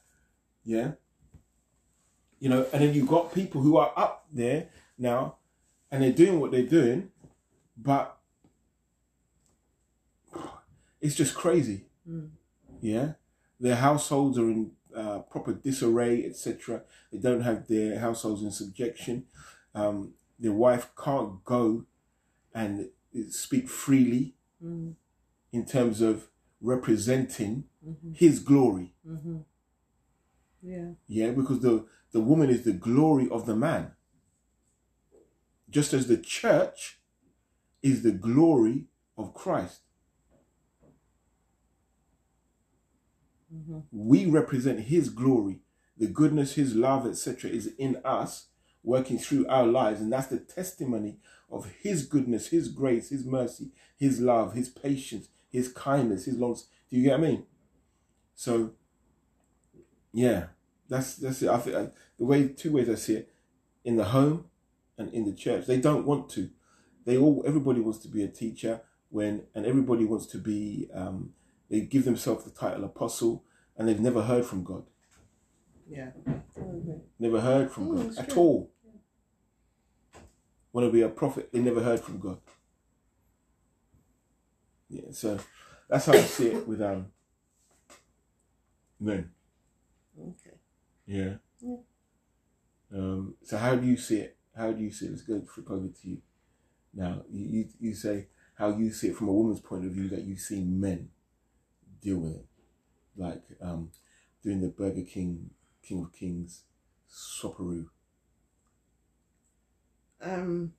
Yeah. 0.62 0.90
You 2.40 2.50
know, 2.50 2.66
and 2.74 2.82
then 2.82 2.92
you've 2.92 3.08
got 3.08 3.32
people 3.32 3.62
who 3.62 3.78
are 3.78 3.90
up 3.96 4.26
there 4.30 4.68
now, 4.98 5.36
and 5.90 6.02
they're 6.02 6.12
doing 6.12 6.38
what 6.40 6.50
they're 6.50 6.62
doing, 6.62 7.08
but 7.78 8.18
it's 11.00 11.14
just 11.14 11.34
crazy. 11.34 11.86
Mm. 12.06 12.30
Yeah, 12.82 13.12
their 13.58 13.76
households 13.76 14.38
are 14.38 14.50
in 14.50 14.72
uh, 14.96 15.20
proper 15.20 15.52
disarray, 15.54 16.24
etc. 16.24 16.82
They 17.12 17.18
don't 17.18 17.42
have 17.42 17.66
their 17.68 17.98
households 17.98 18.42
in 18.42 18.50
subjection. 18.50 19.24
Um, 19.74 20.14
their 20.38 20.52
wife 20.52 20.90
can't 21.02 21.44
go 21.44 21.84
and 22.54 22.88
speak 23.30 23.68
freely 23.68 24.34
Mm-hmm. 24.62 24.90
in 25.52 25.64
terms 25.64 26.00
of 26.02 26.28
representing 26.60 27.64
Mm-hmm. 27.86 28.12
his 28.12 28.40
glory. 28.40 28.92
Mm-hmm. 29.08 29.38
Yeah. 30.62 30.90
Yeah, 31.06 31.30
because 31.30 31.60
the, 31.60 31.86
the 32.12 32.20
woman 32.20 32.50
is 32.50 32.62
the 32.64 32.74
glory 32.74 33.26
of 33.30 33.46
the 33.46 33.56
man. 33.56 33.92
Just 35.70 35.94
as 35.94 36.06
the 36.08 36.18
church 36.18 36.98
is 37.82 38.02
the 38.02 38.10
glory 38.12 38.84
of 39.16 39.32
Christ. 39.32 39.80
Mm-hmm. 43.54 43.78
We 43.92 44.26
represent 44.26 44.80
his 44.80 45.08
glory. 45.08 45.60
The 45.96 46.06
goodness, 46.06 46.54
his 46.54 46.74
love, 46.74 47.06
etc., 47.06 47.50
is 47.50 47.72
in 47.78 48.00
us, 48.04 48.46
working 48.82 49.18
through 49.18 49.46
our 49.48 49.66
lives. 49.66 50.00
And 50.00 50.12
that's 50.12 50.28
the 50.28 50.38
testimony 50.38 51.18
of 51.50 51.66
his 51.82 52.06
goodness, 52.06 52.48
his 52.48 52.68
grace, 52.68 53.10
his 53.10 53.24
mercy, 53.24 53.70
his 53.98 54.20
love, 54.20 54.54
his 54.54 54.68
patience, 54.68 55.28
his 55.50 55.70
kindness, 55.70 56.24
his 56.24 56.36
long. 56.36 56.54
Do 56.54 56.96
you 56.96 57.02
get 57.04 57.18
what 57.18 57.26
I 57.26 57.30
mean? 57.30 57.46
So, 58.34 58.72
yeah, 60.12 60.46
that's 60.88 61.16
that's 61.16 61.42
it. 61.42 61.50
I 61.50 61.58
think 61.58 61.92
the 62.18 62.24
way 62.24 62.48
two 62.48 62.72
ways 62.72 62.88
I 62.88 62.94
see 62.94 63.16
it, 63.16 63.32
in 63.84 63.96
the 63.96 64.04
home 64.04 64.46
and 64.96 65.12
in 65.12 65.24
the 65.24 65.32
church, 65.34 65.66
they 65.66 65.78
don't 65.78 66.06
want 66.06 66.30
to. 66.30 66.50
They 67.04 67.18
all 67.18 67.42
everybody 67.46 67.80
wants 67.80 67.98
to 68.00 68.08
be 68.08 68.22
a 68.22 68.28
teacher 68.28 68.80
when, 69.10 69.42
and 69.54 69.66
everybody 69.66 70.04
wants 70.04 70.26
to 70.26 70.38
be. 70.38 70.88
Um, 70.94 71.34
they 71.70 71.80
give 71.82 72.04
themselves 72.04 72.44
the 72.44 72.50
title 72.50 72.84
apostle, 72.84 73.44
and 73.76 73.88
they've 73.88 74.00
never 74.00 74.22
heard 74.22 74.44
from 74.44 74.64
God. 74.64 74.84
Yeah. 75.88 76.10
Never 77.18 77.40
heard 77.40 77.70
from 77.70 77.88
Mm, 77.88 78.08
God 78.08 78.18
at 78.18 78.30
true. 78.30 78.42
all. 78.42 78.70
Want 80.72 80.86
to 80.86 80.92
be 80.92 81.02
a 81.02 81.08
prophet? 81.08 81.50
They 81.52 81.60
never 81.60 81.82
heard 81.82 82.00
from 82.00 82.18
God. 82.18 82.38
Yeah, 84.88 85.10
so 85.12 85.38
that's 85.88 86.06
how 86.06 86.12
I 86.12 86.20
see 86.22 86.48
it 86.48 86.66
with 86.68 86.80
um 86.82 87.06
men. 88.98 89.30
Okay. 90.18 90.56
Yeah. 91.06 91.34
Yeah. 91.60 91.76
Um, 92.92 93.34
so 93.42 93.56
how 93.56 93.76
do 93.76 93.86
you 93.86 93.96
see 93.96 94.18
it? 94.18 94.36
How 94.56 94.72
do 94.72 94.82
you 94.82 94.90
see 94.90 95.06
it? 95.06 95.10
Let's 95.10 95.22
go 95.22 95.40
flip 95.42 95.70
over 95.70 95.88
to 95.88 96.08
you. 96.08 96.18
Now 96.94 97.22
you, 97.30 97.46
you 97.46 97.68
you 97.80 97.94
say 97.94 98.26
how 98.54 98.76
you 98.76 98.90
see 98.92 99.08
it 99.08 99.16
from 99.16 99.28
a 99.28 99.32
woman's 99.32 99.60
point 99.60 99.84
of 99.84 99.92
view 99.92 100.08
that 100.08 100.22
you 100.24 100.36
see 100.36 100.60
men 100.62 101.08
deal 102.00 102.18
with 102.18 102.34
it, 102.36 102.46
like 103.16 103.42
um, 103.60 103.90
doing 104.42 104.60
the 104.60 104.68
Burger 104.68 105.02
King 105.02 105.50
King 105.82 106.02
of 106.04 106.12
Kings 106.12 106.64
sopperoo. 107.10 107.86
Um. 110.22 110.72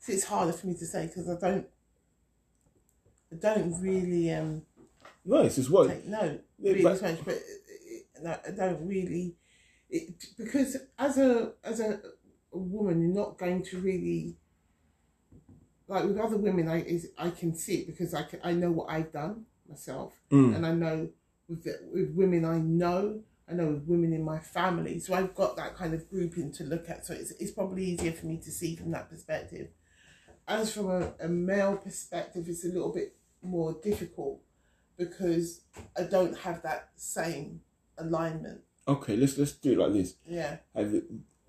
See, 0.00 0.14
it's 0.14 0.24
harder 0.24 0.52
for 0.52 0.66
me 0.66 0.74
to 0.74 0.86
say 0.86 1.06
because 1.06 1.28
I 1.28 1.38
don't. 1.38 1.66
I 3.30 3.36
don't 3.36 3.78
really 3.82 4.32
um 4.32 4.62
No, 5.24 5.42
it's 5.42 5.56
just 5.56 5.70
what 5.70 5.88
take 5.88 6.04
Yeah, 6.06 6.32
really 6.58 6.82
but- 6.82 6.98
so 6.98 7.10
much, 7.10 7.24
but 7.24 7.38
uh, 8.26 8.36
I 8.46 8.50
don't 8.52 8.88
really 8.88 9.36
it, 9.90 10.14
because 10.38 10.76
as 10.98 11.18
a 11.18 11.52
as 11.62 11.80
a, 11.80 12.00
a 12.52 12.58
woman, 12.58 13.02
you're 13.02 13.14
not 13.14 13.36
going 13.38 13.62
to 13.64 13.78
really 13.80 14.37
like 15.88 16.04
with 16.04 16.18
other 16.18 16.36
women. 16.36 16.68
I 16.68 16.82
is 16.82 17.08
I 17.18 17.30
can 17.30 17.54
see 17.54 17.76
it 17.80 17.86
because 17.86 18.14
I 18.14 18.22
can, 18.22 18.40
I 18.44 18.52
know 18.52 18.70
what 18.70 18.90
I've 18.90 19.12
done 19.12 19.46
myself, 19.68 20.12
Mm. 20.30 20.54
and 20.56 20.66
I 20.66 20.72
know 20.72 21.08
with 21.48 21.64
the, 21.64 21.78
with 21.92 22.12
women 22.14 22.44
I 22.44 22.58
know. 22.58 23.22
I 23.50 23.54
know 23.54 23.68
with 23.68 23.84
women 23.86 24.12
in 24.12 24.22
my 24.22 24.38
family, 24.38 24.98
so 25.00 25.14
I've 25.14 25.34
got 25.34 25.56
that 25.56 25.74
kind 25.74 25.94
of 25.94 26.06
grouping 26.10 26.52
to 26.52 26.64
look 26.64 26.90
at. 26.90 27.06
So 27.06 27.14
it's 27.14 27.30
it's 27.40 27.50
probably 27.50 27.82
easier 27.86 28.12
for 28.12 28.26
me 28.26 28.36
to 28.44 28.50
see 28.50 28.76
from 28.76 28.90
that 28.90 29.08
perspective. 29.08 29.68
As 30.46 30.72
from 30.74 30.90
a, 30.90 31.12
a 31.18 31.28
male 31.28 31.76
perspective, 31.78 32.44
it's 32.46 32.64
a 32.66 32.68
little 32.68 32.92
bit 32.92 33.16
more 33.42 33.72
difficult 33.82 34.40
because 34.98 35.62
I 35.96 36.02
don't 36.02 36.36
have 36.40 36.62
that 36.62 36.90
same 36.96 37.62
alignment. 37.96 38.60
Okay, 38.86 39.16
let's 39.16 39.38
let's 39.38 39.52
do 39.52 39.72
it 39.72 39.78
like 39.78 39.92
this. 39.94 40.14
Yeah. 40.26 40.58
Have, 40.74 40.94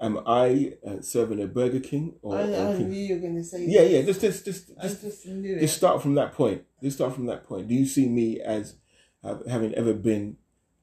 am 0.02 0.20
I 0.26 0.74
uh, 0.86 1.02
serving 1.02 1.42
a 1.42 1.48
Burger 1.48 1.80
King 1.80 2.16
or? 2.22 2.38
I, 2.38 2.44
I 2.44 2.76
King? 2.78 2.90
knew 2.90 3.00
you 3.00 3.16
were 3.16 3.22
going 3.22 3.36
to 3.36 3.44
say 3.44 3.66
Yeah, 3.68 3.82
yeah. 3.84 4.02
Just 4.04 4.22
just 4.22 4.46
just 4.46 4.68
just, 4.82 5.02
just 5.02 5.26
it. 5.26 5.60
just 5.60 5.78
start 5.78 6.02
from 6.02 6.16
that 6.16 6.34
point. 6.34 6.64
Just 6.82 6.98
start 6.98 7.14
from 7.16 7.26
that 7.28 7.44
point. 7.44 7.68
Do 7.68 7.76
you 7.76 7.86
see 7.86 8.08
me 8.08 8.40
as 8.40 8.76
uh, 9.24 9.38
having 9.50 9.74
ever 9.76 9.94
been 9.94 10.38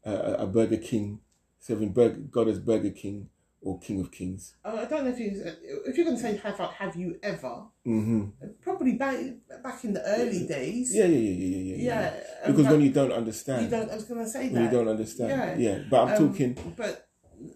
uh, 0.06 0.36
a 0.38 0.46
Burger 0.46 0.76
King, 0.76 1.20
serving 1.58 1.92
Burger, 1.92 2.18
God 2.30 2.48
as 2.48 2.58
Burger 2.58 2.90
King 2.90 3.28
or 3.62 3.78
King 3.80 4.00
of 4.00 4.12
Kings? 4.12 4.54
Oh, 4.64 4.76
I 4.78 4.84
don't 4.84 5.04
know 5.04 5.10
if 5.10 5.18
you 5.18 5.42
if 5.86 5.96
you're 5.96 6.04
going 6.04 6.16
to 6.16 6.22
say 6.22 6.36
have 6.36 6.58
have 6.58 6.94
you 6.96 7.18
ever 7.22 7.62
Mm-hmm. 7.86 8.24
probably 8.62 8.92
back 8.94 9.16
back 9.62 9.84
in 9.84 9.92
the 9.94 10.02
early 10.04 10.46
days. 10.46 10.92
Yeah, 10.94 11.06
yeah, 11.06 11.18
yeah, 11.18 11.46
yeah, 11.46 11.56
yeah, 11.56 11.76
yeah. 11.76 11.84
Yeah, 11.84 12.46
um, 12.46 12.52
Because 12.56 12.72
when 12.72 12.80
you 12.82 12.90
don't 12.90 13.12
understand, 13.12 13.62
you 13.64 13.70
don't. 13.70 13.90
I 13.90 13.94
was 13.94 14.04
going 14.04 14.24
to 14.24 14.28
say 14.30 14.44
when 14.50 14.54
that. 14.54 14.64
you 14.72 14.78
don't 14.78 14.88
understand, 14.88 15.30
Yeah. 15.30 15.76
yeah. 15.78 15.82
But 15.88 16.02
I'm 16.08 16.08
Um, 16.22 16.28
talking. 16.28 16.74
But 16.76 17.08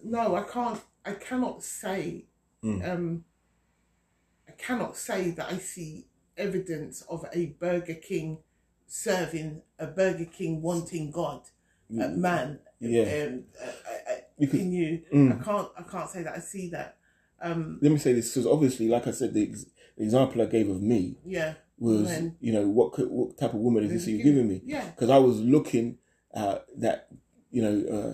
no, 0.03 0.35
I 0.35 0.43
can't. 0.43 0.79
I 1.05 1.13
cannot 1.13 1.63
say. 1.63 2.25
Mm. 2.63 2.89
Um, 2.89 3.25
I 4.47 4.51
cannot 4.51 4.95
say 4.97 5.31
that 5.31 5.51
I 5.51 5.57
see 5.57 6.07
evidence 6.37 7.01
of 7.09 7.25
a 7.33 7.47
Burger 7.59 7.95
King 7.95 8.37
serving 8.87 9.61
a 9.79 9.87
Burger 9.87 10.25
King 10.25 10.61
wanting 10.61 11.09
God, 11.11 11.41
a 11.89 12.09
man. 12.09 12.59
Yeah. 12.79 13.01
Um, 13.27 13.43
uh, 13.59 13.65
uh, 13.65 14.11
uh, 14.11 14.15
Because- 14.39 14.59
in 14.59 14.71
you, 14.71 15.01
Mm. 15.13 15.39
I 15.39 15.43
can't. 15.43 15.69
I 15.77 15.83
can't 15.83 16.09
say 16.09 16.23
that 16.23 16.35
I 16.35 16.39
see 16.39 16.69
that. 16.69 16.97
Um, 17.41 17.79
Let 17.81 17.91
me 17.91 17.97
say 17.97 18.13
this 18.13 18.29
because 18.29 18.45
obviously, 18.45 18.87
like 18.87 19.07
I 19.07 19.11
said, 19.11 19.33
the, 19.33 19.49
ex- 19.49 19.65
the 19.97 20.03
example 20.03 20.41
I 20.41 20.45
gave 20.45 20.69
of 20.69 20.81
me 20.81 21.17
yeah. 21.25 21.55
was, 21.79 22.05
When- 22.07 22.37
you 22.39 22.53
know, 22.53 22.67
what 22.67 22.91
could, 22.93 23.09
what 23.09 23.37
type 23.37 23.53
of 23.55 23.59
woman 23.59 23.83
is 23.85 23.91
this 23.91 24.07
you're 24.07 24.21
giving 24.23 24.47
me? 24.47 24.61
Yeah. 24.63 24.85
Because 24.91 25.09
I 25.09 25.17
was 25.17 25.39
looking 25.39 25.97
at 26.35 26.65
that, 26.79 27.07
you 27.49 27.61
know, 27.63 27.75
uh, 27.97 28.13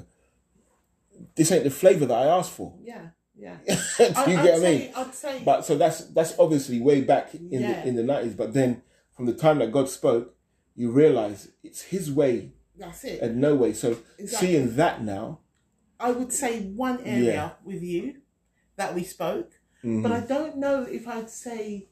this 1.36 1.51
ain't 1.51 1.63
the 1.63 1.70
flavor 1.70 2.05
that 2.05 2.18
I 2.18 2.26
asked 2.28 2.51
for. 2.51 2.74
Yeah. 2.82 3.09
Yeah. 3.36 3.57
Do 3.68 3.72
you 3.72 3.78
I, 4.15 4.26
get 4.26 4.28
I'd 4.28 4.43
what 4.45 4.53
I 4.53 4.57
say, 4.59 4.93
mean? 4.95 5.11
Say. 5.13 5.41
But 5.45 5.65
so 5.65 5.78
that's 5.78 6.05
that's 6.07 6.38
obviously 6.39 6.80
way 6.82 7.01
back 7.01 7.34
in 7.36 7.49
Yeah. 7.51 7.82
the 7.84 7.88
in 7.89 7.95
the 7.95 8.03
nineties. 8.03 8.34
But 8.34 8.53
then 8.53 8.82
from 9.15 9.26
the 9.28 9.34
time 9.34 9.59
that 9.59 9.72
God 9.72 9.89
spoke, 9.89 10.36
you 10.76 10.91
realize 10.91 11.51
it's 11.63 11.84
His 11.84 12.11
way 12.11 12.53
that's 12.78 13.03
it. 13.03 13.22
and 13.22 13.39
no 13.39 13.55
way. 13.55 13.74
So 13.74 13.97
Exactly. 14.18 14.47
seeing 14.47 14.76
that 14.76 15.03
now, 15.03 15.39
I 15.99 16.11
would 16.11 16.34
say 16.34 16.61
one 16.70 17.01
area 17.03 17.34
Yeah. 17.34 17.49
with 17.63 17.84
you 17.84 18.22
that 18.76 18.93
we 18.95 19.03
spoke, 19.03 19.51
mhm, 19.84 20.01
but 20.03 20.11
I 20.11 20.20
don't 20.22 20.57
know 20.57 20.84
if 20.84 21.07
I'd 21.07 21.30
say 21.30 21.89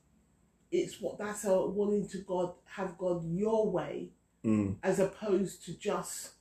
it's 0.71 0.99
what 0.99 1.17
that's 1.17 1.45
a 1.45 1.65
wanting 1.65 2.07
to 2.09 2.17
God 2.19 2.53
have 2.65 2.97
God 2.97 3.23
your 3.23 3.71
way 3.71 4.11
mm, 4.43 4.75
as 4.83 4.99
opposed 4.99 5.63
to 5.65 5.73
just 5.77 6.31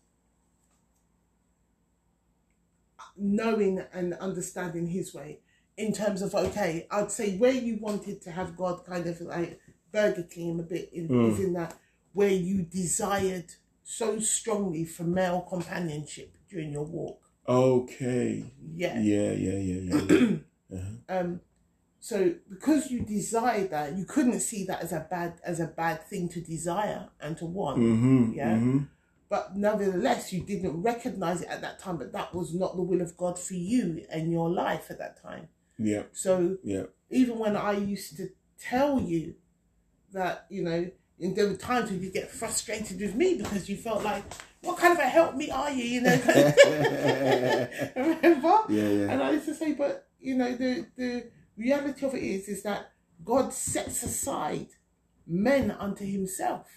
knowing 3.17 3.83
and 3.93 4.15
understanding 4.15 4.89
His 4.89 5.15
way. 5.15 5.41
In 5.77 5.93
terms 5.93 6.23
of 6.23 6.35
okay, 6.35 6.87
I'd 6.91 7.11
say 7.11 7.37
where 7.37 7.53
you 7.53 7.79
wanted 7.81 8.23
to 8.23 8.31
have 8.31 8.57
God 8.57 8.85
kind 8.87 9.07
of 9.07 9.21
like 9.21 9.61
Burger 9.93 10.23
King 10.23 10.61
a 10.61 10.62
bit 10.62 10.91
in, 10.93 11.09
Mm. 11.09 11.33
is 11.33 11.41
in 11.41 11.53
that 11.55 11.75
where 12.12 12.31
you 12.31 12.62
desired 12.62 13.55
so 13.83 14.19
strongly 14.21 14.85
for 14.85 15.03
male 15.03 15.41
companionship 15.43 16.37
during 16.49 16.73
your 16.73 16.85
walk. 16.85 17.21
okay, 17.49 18.45
Yeah. 18.75 18.99
yeah, 19.01 19.33
yeah, 19.33 19.59
yeah, 19.59 19.81
yeah. 20.01 20.37
yeah. 20.71 20.81
Um, 21.09 21.41
so 22.01 22.35
because 22.49 22.91
you 22.91 23.01
desired 23.03 23.71
that, 23.71 23.97
you 23.97 24.05
couldn't 24.05 24.41
see 24.41 24.65
that 24.67 24.81
as 24.83 24.93
a 24.93 25.07
bad 25.11 25.41
as 25.45 25.61
a 25.61 25.67
bad 25.67 26.03
thing 26.07 26.29
to 26.31 26.41
desire 26.41 27.09
and 27.21 27.37
to 27.39 27.47
want. 27.47 27.79
mm-hmm, 27.79 28.33
Yeah. 28.33 28.59
hmm 28.59 28.79
But 29.35 29.57
nevertheless, 29.57 30.32
you 30.32 30.45
didn't 30.45 30.80
recognize 30.80 31.43
it 31.43 31.49
at 31.49 31.61
that 31.62 31.80
time. 31.80 31.97
But 31.97 32.12
that 32.12 32.32
was 32.32 32.55
not 32.55 32.76
the 32.76 32.82
will 32.82 33.01
of 33.01 33.16
God 33.16 33.37
for 33.37 33.55
you 33.55 34.05
and 34.09 34.30
your 34.30 34.49
life 34.49 34.93
at 34.93 34.99
that 34.99 35.20
time. 35.20 35.49
yeah, 35.76 36.05
So 36.12 36.59
yeah, 36.62 36.85
even 37.11 37.41
when 37.41 37.57
I 37.57 37.72
used 37.72 38.16
to 38.18 38.28
tell 38.61 39.01
you 39.01 39.35
that, 40.12 40.47
you 40.51 40.62
know, 40.62 40.89
in 41.18 41.35
there 41.35 41.49
were 41.49 41.57
times 41.57 41.91
when 41.91 42.01
you 42.01 42.12
get 42.12 42.30
frustrated 42.30 43.01
with 43.01 43.16
me 43.16 43.35
because 43.39 43.68
you 43.68 43.76
felt 43.76 44.05
like, 44.05 44.22
what 44.61 44.78
kind 44.78 44.93
of 44.93 45.01
a 45.01 45.09
help 45.09 45.35
me 45.35 45.51
are 45.51 45.72
you? 45.72 45.82
You 45.95 46.01
know, 46.03 46.14
remember? 47.97 48.55
yeah, 48.68 48.89
yeah. 48.89 49.11
And 49.11 49.20
I 49.20 49.32
used 49.32 49.47
to 49.47 49.55
say, 49.57 49.72
but 49.72 50.07
you 50.20 50.37
know, 50.37 50.55
the 50.55 50.87
the 50.97 51.26
reality 51.57 52.07
of 52.07 52.14
it 52.14 52.22
is, 52.22 52.47
is 52.47 52.62
that 52.62 52.93
God 53.24 53.53
sets 53.53 54.05
aside 54.05 54.68
men 55.26 55.72
unto 55.72 56.05
Himself, 56.05 56.68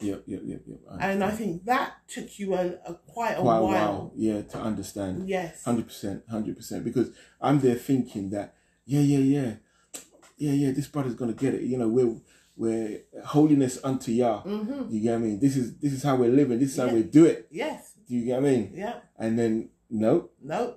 Yep, 0.00 0.24
yep, 0.26 0.26
yep, 0.26 0.40
yep, 0.44 0.60
yep. 0.66 0.78
and 1.00 1.22
I 1.24 1.30
think 1.30 1.64
that 1.64 1.94
took 2.08 2.38
you 2.38 2.54
a, 2.54 2.66
a 2.86 2.94
quite 3.06 3.32
a 3.32 3.40
quite 3.40 3.60
while. 3.60 3.64
while, 3.66 4.12
yeah, 4.16 4.42
to 4.42 4.58
understand. 4.58 5.28
Yes. 5.28 5.64
Hundred 5.64 5.86
percent, 5.86 6.24
hundred 6.30 6.56
percent. 6.56 6.84
Because 6.84 7.10
I'm 7.40 7.60
there 7.60 7.74
thinking 7.74 8.30
that, 8.30 8.54
yeah, 8.86 9.00
yeah, 9.00 9.18
yeah, 9.18 9.54
yeah, 10.36 10.52
yeah. 10.52 10.72
This 10.72 10.86
brother's 10.88 11.14
gonna 11.14 11.32
get 11.32 11.54
it. 11.54 11.62
You 11.62 11.78
know, 11.78 11.88
we're 11.88 12.16
we're 12.56 13.00
holiness 13.24 13.78
unto 13.84 14.10
Yah. 14.12 14.42
Mm-hmm. 14.42 14.92
You 14.92 15.00
get 15.00 15.10
what 15.12 15.16
I 15.16 15.20
mean? 15.22 15.40
This 15.40 15.56
is 15.56 15.76
this 15.78 15.92
is 15.92 16.02
how 16.02 16.16
we're 16.16 16.30
living. 16.30 16.58
This 16.58 16.72
is 16.72 16.76
how 16.78 16.88
we 16.88 17.02
do 17.02 17.24
it. 17.26 17.46
Yes. 17.50 17.92
Do 18.08 18.14
you 18.14 18.24
get 18.26 18.40
what 18.42 18.48
I 18.48 18.52
mean? 18.52 18.72
Yeah. 18.74 18.94
And 19.18 19.38
then 19.38 19.70
no, 19.90 20.30
No. 20.42 20.76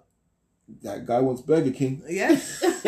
that 0.84 1.06
guy 1.06 1.20
wants 1.20 1.42
Burger 1.42 1.72
King. 1.72 2.02
Yes. 2.08 2.62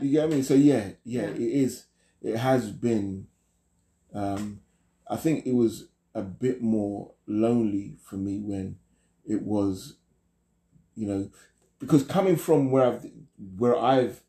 you 0.00 0.10
get 0.12 0.22
what 0.22 0.24
I 0.24 0.26
mean? 0.26 0.42
So 0.42 0.54
yeah, 0.54 0.90
yeah, 1.04 1.22
Yeah. 1.22 1.28
it 1.28 1.40
is. 1.40 1.84
It 2.22 2.36
has 2.36 2.70
been. 2.70 3.26
Um, 4.12 4.59
I 5.10 5.16
think 5.16 5.44
it 5.46 5.54
was 5.54 5.88
a 6.14 6.22
bit 6.22 6.62
more 6.62 7.12
lonely 7.26 7.96
for 8.04 8.16
me 8.16 8.38
when 8.40 8.76
it 9.26 9.42
was, 9.42 9.96
you 10.94 11.06
know, 11.06 11.30
because 11.78 12.02
coming 12.04 12.36
from 12.36 12.70
where 12.70 12.84
I've 12.86 13.06
where 13.58 13.76
I've 13.78 14.22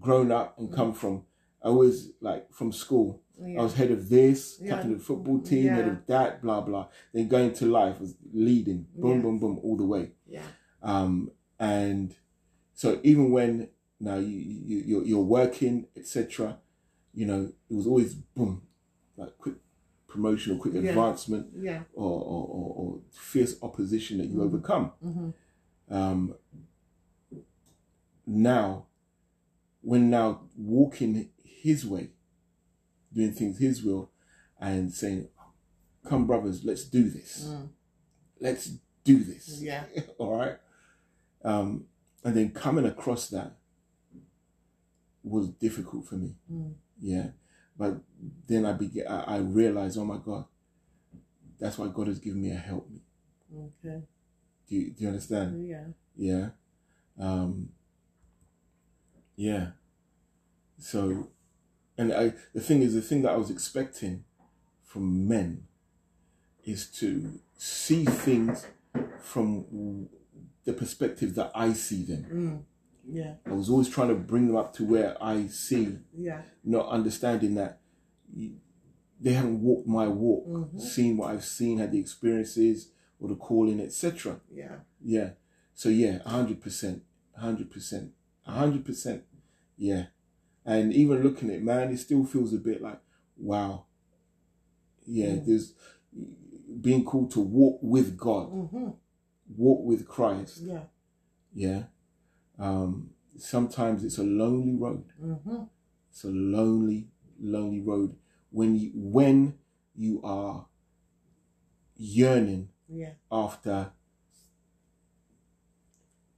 grown 0.00 0.32
up 0.32 0.58
and 0.58 0.72
come 0.72 0.92
from, 0.92 1.24
I 1.62 1.68
was 1.70 2.10
like 2.20 2.52
from 2.52 2.72
school. 2.72 3.22
yeah. 3.40 3.60
I 3.60 3.62
was 3.62 3.74
head 3.74 3.90
of 3.90 4.08
this, 4.08 4.58
Yeah. 4.60 4.70
captain 4.70 4.92
of 4.92 4.98
the 4.98 5.04
football 5.04 5.40
team, 5.40 5.68
head 5.68 5.88
of 5.88 6.06
that, 6.06 6.42
blah 6.42 6.60
blah. 6.60 6.88
Then 7.12 7.28
going 7.28 7.52
to 7.54 7.66
life 7.66 8.00
was 8.00 8.14
leading, 8.32 8.86
boom, 8.96 9.16
Yeah. 9.16 9.22
boom, 9.22 9.38
boom, 9.38 9.58
all 9.62 9.76
the 9.76 9.86
way. 9.86 10.12
yeah. 10.26 10.46
Um, 10.82 11.30
and 11.58 12.14
so 12.74 13.00
even 13.02 13.30
when 13.30 13.68
now 14.00 14.16
you, 14.16 14.36
you 14.38 14.78
you're, 14.86 15.04
you're 15.04 15.22
working, 15.40 15.86
etc., 15.96 16.58
you 17.14 17.26
know, 17.26 17.52
it 17.70 17.74
was 17.74 17.86
always 17.86 18.14
boom, 18.14 18.62
like 19.16 19.36
quick 19.38 19.54
promotion 20.14 20.54
or 20.54 20.58
quick 20.58 20.74
Yeah. 20.74 20.90
advancement 20.90 21.46
Yeah. 21.68 21.82
or, 21.92 22.10
or, 22.34 22.42
or, 22.56 22.74
or 22.80 23.00
fierce 23.10 23.54
opposition 23.62 24.18
that 24.18 24.26
you 24.28 24.38
Mm. 24.38 24.44
overcome. 24.48 24.92
Mm-hmm. 25.04 25.94
Um, 26.00 26.34
now, 28.26 28.86
when 29.82 30.08
now 30.10 30.42
walking 30.56 31.28
His 31.44 31.84
way, 31.86 32.10
doing 33.12 33.32
things 33.32 33.58
His 33.58 33.82
will, 33.82 34.10
and 34.60 34.92
saying, 34.92 35.28
"Come, 36.08 36.26
brothers, 36.26 36.64
let's 36.64 36.84
do 36.84 37.10
this. 37.10 37.46
Mm. 37.48 37.68
Let's 38.40 38.66
do 39.04 39.22
this." 39.24 39.60
Yeah. 39.62 39.84
all 40.18 40.36
right 40.38 40.56
um 41.44 41.84
and 42.24 42.34
then 42.34 42.50
coming 42.50 42.86
across 42.86 43.28
that 43.28 43.58
was 45.22 45.50
difficult 45.50 46.06
for 46.06 46.14
me 46.16 46.36
Mm. 46.50 46.72
yeah 47.00 47.28
but 47.78 47.96
then 48.46 48.64
i 48.66 48.72
began 48.72 49.06
I, 49.08 49.36
I 49.36 49.36
realized 49.38 49.98
oh 49.98 50.04
my 50.04 50.18
god 50.18 50.44
that's 51.58 51.78
why 51.78 51.88
god 51.88 52.08
has 52.08 52.18
given 52.18 52.42
me 52.42 52.50
a 52.50 52.56
help 52.56 52.88
me 52.90 53.00
Okay. 53.56 54.02
do 54.68 54.74
you, 54.76 54.90
do 54.90 55.02
you 55.02 55.08
understand 55.08 55.66
Yeah. 55.66 55.86
yeah 56.16 56.48
um 57.18 57.68
yeah 59.36 59.68
so 60.78 61.28
and 61.98 62.12
i 62.12 62.32
the 62.54 62.60
thing 62.60 62.82
is 62.82 62.94
the 62.94 63.02
thing 63.02 63.22
that 63.22 63.32
i 63.32 63.36
was 63.36 63.50
expecting 63.50 64.24
from 64.82 65.28
men 65.28 65.64
is 66.64 66.86
to 66.90 67.38
see 67.56 68.04
things 68.04 68.66
from 69.20 70.08
the 70.64 70.72
perspective 70.72 71.34
that 71.34 71.50
i 71.54 71.72
see 71.72 72.02
them 72.04 72.24
Mm. 72.32 72.62
Yeah. 73.06 73.34
i 73.46 73.52
was 73.52 73.68
always 73.70 73.88
trying 73.88 74.08
to 74.08 74.14
bring 74.14 74.46
them 74.46 74.56
up 74.56 74.72
to 74.74 74.84
where 74.84 75.16
i 75.22 75.46
see 75.46 75.98
Yeah. 76.16 76.42
not 76.64 76.88
understanding 76.88 77.54
that 77.56 77.80
they 79.20 79.32
haven't 79.32 79.60
walked 79.62 79.86
my 79.86 80.08
walk 80.08 80.46
Mhm. 80.48 80.80
seen 80.80 81.16
what 81.16 81.30
i've 81.30 81.44
seen 81.44 81.78
had 81.78 81.92
the 81.92 81.98
experiences 82.00 82.90
or 83.20 83.28
the 83.28 83.36
calling 83.36 83.80
etc 83.80 84.40
Yeah. 84.52 84.80
yeah. 85.02 85.30
So 85.76 85.88
yeah, 85.88 86.18
hundred 86.24 86.60
percent, 86.60 87.02
hundred 87.36 87.68
percent, 87.70 88.12
hundred 88.42 88.84
percent. 88.84 89.24
Yeah. 89.76 90.06
And 90.64 90.92
even 90.92 91.20
looking 91.24 91.50
at 91.50 91.56
it, 91.56 91.64
man, 91.64 91.90
it 91.92 91.98
still 91.98 92.24
feels 92.24 92.54
a 92.54 92.58
bit 92.58 92.80
like, 92.80 93.00
wow. 93.36 93.86
Yeah, 95.04 95.30
Mm. 95.32 95.46
there's 95.46 95.74
being 96.80 97.04
called 97.04 97.32
to 97.32 97.40
walk 97.40 97.80
with 97.82 98.16
God, 98.16 98.52
Mm-hmm. 98.52 98.88
walk 99.56 99.84
with 99.84 100.06
Christ. 100.06 100.58
Yeah. 100.62 100.84
Yeah. 101.52 101.84
Um, 102.58 103.10
sometimes 103.36 104.04
it's 104.04 104.18
a 104.18 104.22
lonely 104.22 104.74
road. 104.74 105.04
Mm-hmm. 105.22 105.64
It's 106.10 106.24
a 106.24 106.28
lonely, 106.28 107.08
lonely 107.40 107.80
road 107.80 108.14
when 108.50 108.76
you 108.76 108.90
when 108.94 109.58
you 109.96 110.20
are 110.22 110.66
yearning 111.96 112.68
Yeah. 112.88 113.12
after 113.30 113.92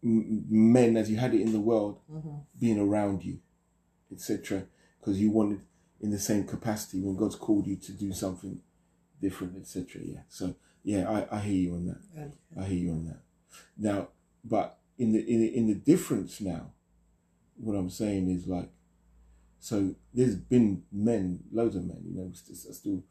men 0.03 0.97
as 0.97 1.11
you 1.11 1.17
had 1.17 1.35
it 1.35 1.41
in 1.41 1.53
the 1.53 1.61
world 1.61 2.01
hmm 2.11 2.37
being 2.59 2.79
around 2.79 3.23
you, 3.23 3.39
etc. 4.11 4.65
Because 4.99 5.21
you 5.21 5.31
wanted 5.31 5.61
in 6.01 6.11
the 6.11 6.19
same 6.19 6.45
capacity 6.45 7.01
when 7.03 7.17
God's 7.17 7.35
called 7.37 7.67
you 7.67 7.77
to 7.77 7.93
do 7.93 8.13
something 8.15 8.61
different, 9.21 9.57
etc. 9.59 10.01
Yeah. 10.05 10.21
So 10.29 10.55
yeah, 10.83 11.09
I, 11.11 11.37
I 11.37 11.41
hear 11.41 11.55
you 11.55 11.75
on 11.75 11.87
that. 11.87 12.01
Okay. 12.19 12.33
I 12.59 12.65
hear 12.65 12.79
you 12.79 12.93
on 12.93 13.07
that. 13.07 13.21
Now, 13.77 14.09
but 14.45 14.79
in 14.99 15.13
the 15.13 15.21
in 15.21 15.41
the, 15.41 15.57
in 15.57 15.67
the 15.67 15.75
difference 15.75 16.41
now, 16.41 16.73
what 17.57 17.75
I'm 17.75 17.91
saying 17.91 18.31
is 18.31 18.47
like, 18.47 18.71
so 19.59 19.95
there's 20.15 20.37
been 20.37 20.85
men, 20.93 21.41
loads 21.53 21.77
of 21.77 21.85
men, 21.85 22.03
you 22.07 22.15
know, 22.17 22.31
st- 22.33 22.75
still 22.75 23.03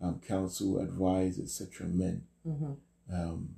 um, 0.00 0.20
counsel, 0.26 0.78
advise, 0.80 1.38
etc. 1.38 1.86
Men. 1.86 2.24
hmm 2.44 2.72
Um, 3.12 3.56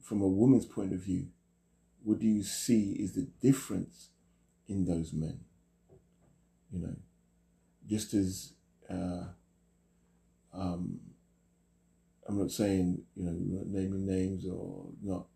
from 0.00 0.22
a 0.22 0.28
woman's 0.28 0.66
point 0.66 0.92
of 0.92 1.00
view, 1.00 1.28
what 2.02 2.18
do 2.18 2.26
you 2.26 2.42
see 2.42 2.92
is 2.98 3.12
the 3.14 3.28
difference 3.40 4.08
in 4.66 4.84
those 4.86 5.12
men? 5.12 5.40
You 6.72 6.80
know, 6.80 6.96
just 7.88 8.14
as 8.14 8.52
uh, 8.88 9.24
um, 10.52 11.00
I'm 12.26 12.38
not 12.38 12.50
saying 12.50 13.02
you 13.16 13.24
know 13.24 13.36
naming 13.66 14.06
names 14.06 14.46
or 14.46 14.86
not, 15.02 15.26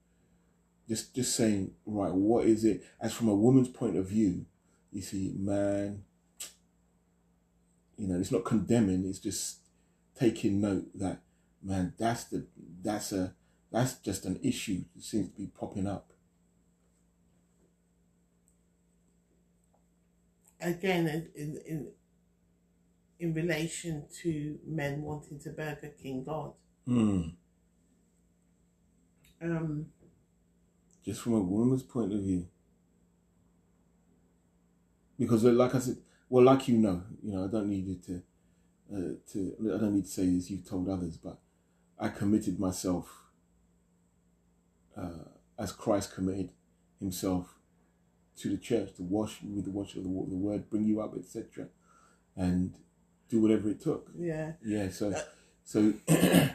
just 0.89 1.15
just 1.15 1.35
saying 1.37 1.73
right. 1.87 2.13
What 2.13 2.47
is 2.47 2.65
it? 2.65 2.85
As 3.01 3.13
from 3.13 3.29
a 3.29 3.35
woman's 3.35 3.69
point 3.69 3.97
of 3.97 4.09
view, 4.09 4.47
you 4.93 5.03
see, 5.03 5.35
man. 5.37 6.05
You 7.97 8.09
know, 8.09 8.19
it's 8.19 8.33
not 8.33 8.45
condemning. 8.45 9.05
It's 9.07 9.21
just 9.21 9.59
taking 10.19 10.61
note 10.61 10.87
that 10.99 11.21
man, 11.63 11.95
that's 11.99 12.25
the 12.25 12.47
that's 12.83 13.13
a 13.13 13.35
that's 13.73 13.95
just 13.95 14.27
an 14.27 14.39
issue 14.43 14.85
that 14.95 15.03
seems 15.03 15.29
to 15.31 15.37
be 15.37 15.47
popping 15.47 15.87
up. 15.87 16.13
Again, 20.61 21.07
in, 21.09 21.29
in 21.35 21.61
in 21.67 21.89
in 23.19 23.35
relation 23.35 24.05
to 24.23 24.59
men 24.67 25.03
wanting 25.03 25.39
to 25.41 25.51
Burger 25.51 25.93
King 26.01 26.25
God, 26.25 26.53
Mm. 26.87 27.33
um, 29.41 29.87
Just 31.05 31.21
from 31.21 31.35
a 31.35 31.41
woman's 31.41 31.83
point 31.83 32.13
of 32.13 32.21
view. 32.21 32.47
Because, 35.19 35.45
uh, 35.45 35.51
like 35.51 35.75
I 35.75 35.79
said, 35.79 35.99
well, 36.29 36.45
like 36.45 36.67
you 36.67 36.79
know, 36.79 37.03
you 37.23 37.33
know, 37.33 37.45
I 37.45 37.49
don't 37.49 37.69
need 37.69 37.87
you 37.87 37.97
to, 38.07 38.23
uh, 38.93 39.33
to, 39.33 39.75
I 39.75 39.79
don't 39.79 39.95
need 39.95 40.05
to 40.07 40.11
say 40.11 40.27
this. 40.27 40.51
You've 40.51 40.69
told 40.69 40.89
others, 40.89 41.17
but 41.17 41.39
I 41.99 42.09
committed 42.09 42.59
myself, 42.59 43.09
uh, 44.97 45.29
as 45.59 45.73
Christ 45.73 46.15
committed 46.15 46.51
Himself 46.99 47.55
to 48.39 48.49
the 48.49 48.57
church 48.57 48.95
to 48.97 49.03
wash 49.03 49.43
you 49.43 49.55
with 49.55 49.67
the 49.67 49.71
wash 49.71 49.95
of 49.95 50.03
the, 50.03 50.09
the 50.09 50.37
word, 50.37 50.69
bring 50.71 50.85
you 50.85 51.01
up, 51.01 51.15
etc., 51.17 51.69
and 52.37 52.75
do 53.29 53.41
whatever 53.41 53.71
it 53.71 53.81
took. 53.81 54.11
yeah, 54.19 54.53
Yeah, 54.65 54.89
so 54.91 55.15
so 55.65 55.93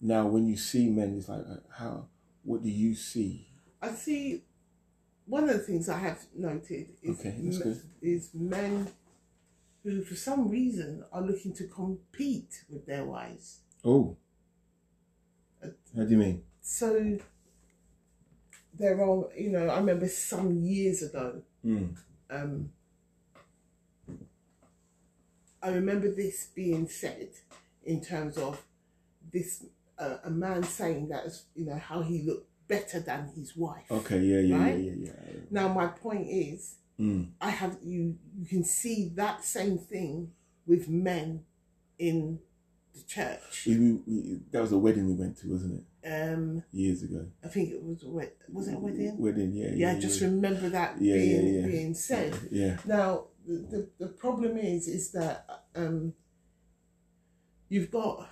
now 0.00 0.26
when 0.26 0.46
you 0.46 0.56
see 0.56 0.88
men, 0.88 1.16
it's 1.16 1.28
like 1.28 1.40
uh, 1.40 1.56
how 1.78 2.06
what 2.42 2.62
do 2.62 2.70
you 2.70 2.94
see? 2.94 3.46
I 3.82 3.90
see. 3.90 4.42
One 5.26 5.44
of 5.44 5.50
the 5.50 5.58
things 5.60 5.88
I 5.88 5.98
have 5.98 6.18
noted 6.34 6.88
is 7.02 7.20
Okay, 7.20 7.34
that's 7.40 7.56
m- 7.58 7.62
good. 7.62 7.80
is 8.02 8.30
men 8.34 8.88
who, 9.84 10.02
for 10.02 10.16
some 10.16 10.48
reason, 10.48 11.04
are 11.12 11.22
looking 11.22 11.52
to 11.54 11.64
compete 11.68 12.64
with 12.68 12.84
their 12.86 13.04
wives. 13.04 13.60
Oh, 13.84 14.16
how 15.62 16.04
do 16.04 16.10
you 16.10 16.16
mean? 16.18 16.42
So 16.62 17.18
there 18.78 19.00
are, 19.00 19.24
you 19.36 19.50
know, 19.50 19.68
I 19.68 19.78
remember 19.78 20.08
some 20.08 20.52
years 20.52 21.02
ago. 21.02 21.42
Mm. 21.64 21.96
Um, 22.30 22.70
I 25.62 25.70
remember 25.70 26.10
this 26.10 26.46
being 26.54 26.88
said 26.88 27.30
in 27.84 28.00
terms 28.00 28.38
of 28.38 28.62
this 29.32 29.64
uh, 29.98 30.16
a 30.24 30.30
man 30.30 30.62
saying 30.62 31.08
that 31.08 31.26
you 31.54 31.66
know 31.66 31.76
how 31.78 32.00
he 32.02 32.22
looked 32.22 32.49
better 32.74 32.98
than 33.00 33.22
his 33.36 33.56
wife. 33.56 33.86
Okay, 33.90 34.20
yeah, 34.20 34.40
yeah, 34.50 34.56
Right? 34.64 34.78
yeah, 34.78 34.92
yeah, 35.06 35.12
yeah. 35.34 35.40
Now 35.50 35.66
my 35.80 35.88
point 35.88 36.26
is, 36.28 36.76
Mm. 37.00 37.30
I 37.40 37.48
have 37.62 37.78
you. 37.82 38.02
You 38.38 38.46
can 38.54 38.62
see 38.62 38.98
that 39.16 39.42
same 39.42 39.78
thing 39.78 40.32
with 40.66 40.86
men 40.86 41.44
in 41.98 42.40
the 42.94 43.02
church. 43.14 43.64
We, 43.66 43.78
we, 43.78 43.92
we, 44.06 44.40
that 44.52 44.60
was 44.60 44.72
a 44.72 44.78
wedding 44.78 45.06
we 45.06 45.14
went 45.14 45.38
to, 45.38 45.48
wasn't 45.50 45.80
it? 45.80 45.84
Um, 46.12 46.62
Years 46.72 47.02
ago. 47.02 47.22
I 47.42 47.48
think 47.48 47.70
it 47.70 47.82
was 47.82 48.04
was 48.56 48.68
it 48.68 48.74
a 48.74 48.78
wedding? 48.78 49.16
Wedding, 49.18 49.52
yeah, 49.54 49.68
Yeah, 49.70 49.92
yeah. 49.92 49.92
I 49.96 50.00
just 50.00 50.20
yeah. 50.20 50.26
remember 50.28 50.68
that 50.68 50.98
being 51.00 51.66
being 51.66 51.94
said. 51.94 52.32
Yeah. 52.50 52.76
Now 52.84 53.28
the, 53.46 53.54
the 53.72 53.80
the 54.04 54.08
problem 54.24 54.58
is 54.58 54.86
is 54.86 55.12
that 55.12 55.46
um 55.74 56.12
you've 57.70 57.90
got 57.90 58.28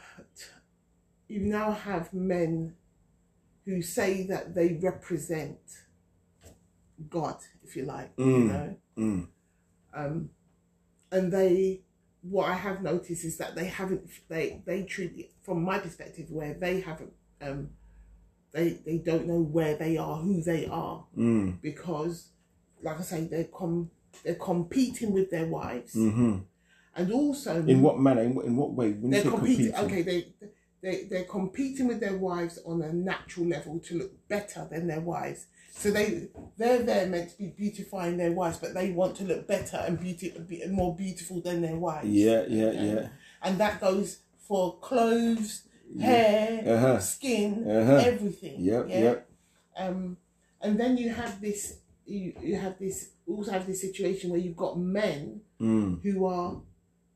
you 1.28 1.41
now 1.41 1.72
have 1.72 2.12
men 2.12 2.74
who 3.69 3.83
say 3.83 4.27
that 4.27 4.55
they 4.55 4.79
represent 4.91 5.59
God, 7.11 7.37
if 7.64 7.77
you 7.77 7.85
like, 7.85 8.11
you 8.16 8.25
Mm. 8.25 8.47
know. 8.49 8.77
Mm. 8.97 9.29
um, 9.95 10.31
and 11.12 11.33
they 11.33 11.83
what 12.23 12.47
I 12.51 12.55
have 12.55 12.83
noticed 12.83 13.25
is 13.25 13.37
that 13.39 13.55
they 13.55 13.66
haven't 13.66 14.03
they 14.29 14.61
they 14.66 14.83
truly 14.83 15.31
from 15.43 15.62
my 15.62 15.79
perspective 15.79 16.27
where 16.31 16.55
they 16.55 16.81
haven't 16.81 17.12
um, 17.41 17.71
they 18.53 18.71
they 18.85 18.99
don't 18.99 19.27
know 19.27 19.41
where 19.41 19.77
they 19.77 19.97
are 19.97 20.16
who 20.16 20.43
they 20.43 20.66
are 20.66 21.05
Mm. 21.16 21.61
because 21.62 22.31
like 22.83 22.99
I 22.99 23.03
say 23.03 23.21
they're 23.33 23.45
com 23.61 23.91
they're 24.25 24.35
competing 24.53 25.12
with 25.12 25.31
their 25.31 25.47
wives 25.47 25.95
Mm-hmm. 25.95 26.39
and 26.97 27.12
also 27.12 27.62
In 27.64 27.81
what 27.83 27.99
manner? 28.01 28.23
In 28.23 28.35
what, 28.35 28.45
in 28.47 28.57
what 28.57 28.73
way? 28.73 28.91
When 28.93 29.11
they're 29.12 29.25
you 29.25 29.31
competing 29.31 29.73
competing, 29.73 29.85
okay 29.87 30.03
they 30.03 30.19
they 30.83 31.05
they're 31.11 31.24
competing 31.24 31.87
with 31.89 32.01
their 32.01 32.16
wives 32.16 32.59
on 32.64 32.83
a 32.83 32.93
natural 32.93 33.47
level 33.47 33.79
to 33.81 33.99
look 33.99 34.29
better 34.29 34.66
than 34.70 34.87
their 34.87 35.01
wives 35.01 35.47
so 35.72 35.91
they 35.91 36.29
they're 36.57 36.83
there 36.83 37.07
meant 37.07 37.31
to 37.31 37.39
be 37.39 37.49
beautifying 37.49 38.16
their 38.16 38.33
wives 38.33 38.59
but 38.59 38.74
they 38.74 38.91
want 38.91 39.16
to 39.16 39.24
look 39.24 39.47
better 39.47 39.76
and 39.87 39.99
beauty 40.01 40.33
be 40.49 40.64
more 40.68 40.95
beautiful 40.97 41.41
than 41.41 41.62
their 41.62 41.76
wives 41.76 42.09
Yeah, 42.09 42.45
yeah, 42.49 42.64
Okay? 42.66 42.95
yeah. 42.95 43.09
and 43.43 43.59
that 43.59 43.81
goes 43.81 44.18
for 44.47 44.79
clothes 44.81 45.62
hair 46.01 46.62
Uh-huh. 46.66 46.99
skin 47.01 47.64
Uh-huh. 47.68 47.97
everything 48.05 48.57
Yep, 48.61 48.87
yeah? 48.89 49.01
yep. 49.01 49.29
um 49.76 50.16
and 50.61 50.79
then 50.79 50.97
you 50.97 51.11
have 51.11 51.41
this 51.41 51.79
you, 52.07 52.33
you 52.43 52.57
have 52.57 52.79
this 52.79 53.11
also 53.26 53.51
have 53.53 53.66
this 53.66 53.81
situation 53.83 54.31
where 54.31 54.41
you've 54.41 54.57
got 54.57 54.79
men 54.79 55.41
Mm. 55.61 56.01
who 56.05 56.24
are 56.24 56.62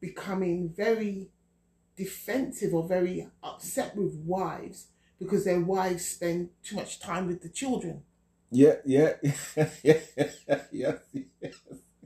becoming 0.01 0.69
very 0.77 1.31
defensive 1.97 2.75
or 2.75 2.87
very 2.87 3.29
upset 3.43 3.97
with 3.97 4.15
wives 4.25 4.89
because 5.19 5.45
their 5.45 5.61
wives 5.61 6.05
spend 6.07 6.51
too 6.63 6.77
much 6.77 7.01
time 7.01 7.27
with 7.27 7.43
the 7.43 7.49
children. 7.49 8.03
Yeah, 8.51 8.75
yeah, 8.85 9.15
yeah, 9.83 10.01
yeah, 10.71 10.93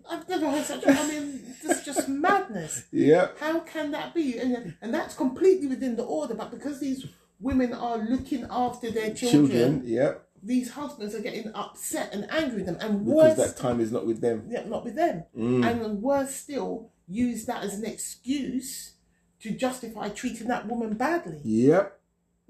I've 0.08 0.28
never 0.28 0.50
heard 0.50 0.64
such. 0.64 0.86
I 0.86 1.08
mean, 1.08 1.42
this 1.62 1.78
is 1.78 1.84
just 1.84 2.08
madness. 2.08 2.84
yeah. 2.92 3.28
How 3.40 3.60
can 3.60 3.90
that 3.90 4.14
be? 4.14 4.38
And 4.38 4.74
and 4.80 4.94
that's 4.94 5.14
completely 5.14 5.66
within 5.66 5.96
the 5.96 6.04
order. 6.04 6.34
But 6.34 6.50
because 6.52 6.78
these 6.78 7.06
women 7.40 7.72
are 7.72 7.98
looking 7.98 8.46
after 8.48 8.90
their 8.90 9.12
children, 9.12 9.48
Children, 9.50 9.82
yeah, 9.84 10.14
these 10.42 10.70
husbands 10.70 11.14
are 11.14 11.20
getting 11.20 11.50
upset 11.54 12.12
and 12.12 12.30
angry 12.30 12.58
with 12.58 12.66
them, 12.66 12.78
and 12.80 13.04
because 13.04 13.36
worse, 13.36 13.36
that 13.36 13.56
time 13.56 13.80
is 13.80 13.90
not 13.90 14.06
with 14.06 14.20
them. 14.20 14.46
yeah, 14.48 14.64
not 14.66 14.84
with 14.84 14.94
them. 14.94 15.24
Mm. 15.36 15.66
and 15.68 16.02
worse 16.02 16.34
still, 16.34 16.90
use 17.08 17.44
that 17.46 17.64
as 17.64 17.74
an 17.74 17.84
excuse 17.84 18.92
to 19.40 19.50
justify 19.50 20.08
treating 20.10 20.48
that 20.48 20.66
woman 20.66 20.94
badly. 20.94 21.40
Yep. 21.44 22.00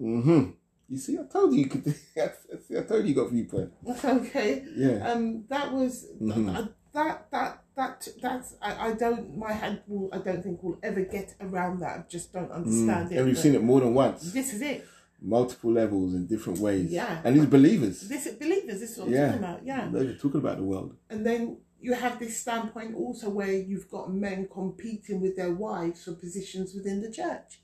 Mm-hmm. 0.00 0.50
You 0.88 0.98
see, 0.98 1.18
I 1.18 1.22
told 1.24 1.52
you 1.54 1.60
you 1.62 1.66
could. 1.68 1.94
I 2.16 2.82
told 2.82 3.02
you 3.04 3.08
you 3.08 3.14
got 3.14 3.30
viewpoint. 3.30 3.72
okay, 4.04 4.64
Yeah. 4.76 5.10
um, 5.12 5.44
that 5.48 5.72
was 5.72 6.06
Mhm. 6.20 6.54
uh, 6.54 6.68
that 6.92 7.28
that 7.30 7.62
that 7.76 8.08
that's 8.22 8.54
I, 8.62 8.88
I 8.88 8.92
don't 8.92 9.36
my 9.36 9.52
head 9.52 9.82
will 9.88 10.08
I 10.12 10.18
don't 10.18 10.42
think 10.42 10.62
will 10.62 10.78
ever 10.82 11.02
get 11.02 11.34
around 11.40 11.80
that. 11.80 11.98
I 11.98 12.04
just 12.08 12.32
don't 12.32 12.50
understand 12.52 13.08
Mm. 13.08 13.12
it. 13.12 13.16
And 13.18 13.26
we've 13.26 13.38
seen 13.38 13.54
it 13.56 13.62
more 13.62 13.80
than 13.80 13.94
once, 13.94 14.32
This 14.32 14.54
is 14.54 14.62
it. 14.62 14.86
multiple 15.20 15.72
levels 15.72 16.14
in 16.14 16.26
different 16.26 16.60
ways. 16.60 16.90
Yeah. 16.92 17.20
And 17.24 17.34
these 17.36 17.46
believers. 17.46 18.02
This 18.08 18.26
is 18.26 18.34
believers. 18.36 18.78
This 18.80 18.92
is 18.92 18.98
what 18.98 19.08
I'm 19.08 19.14
talking 19.14 19.38
about. 19.44 19.66
Yeah. 19.66 19.88
They're 19.92 20.14
talking 20.14 20.40
about 20.40 20.58
the 20.58 20.62
world. 20.64 20.94
And 21.10 21.26
then 21.26 21.56
you 21.80 21.92
have 21.94 22.18
this 22.18 22.38
standpoint 22.40 22.94
also 22.94 23.28
where 23.28 23.52
you've 23.52 23.90
got 23.90 24.12
men 24.12 24.48
competing 24.52 25.20
with 25.20 25.36
their 25.36 25.52
wives 25.52 26.04
for 26.04 26.12
positions 26.14 26.74
within 26.74 27.00
the 27.02 27.10
church. 27.10 27.60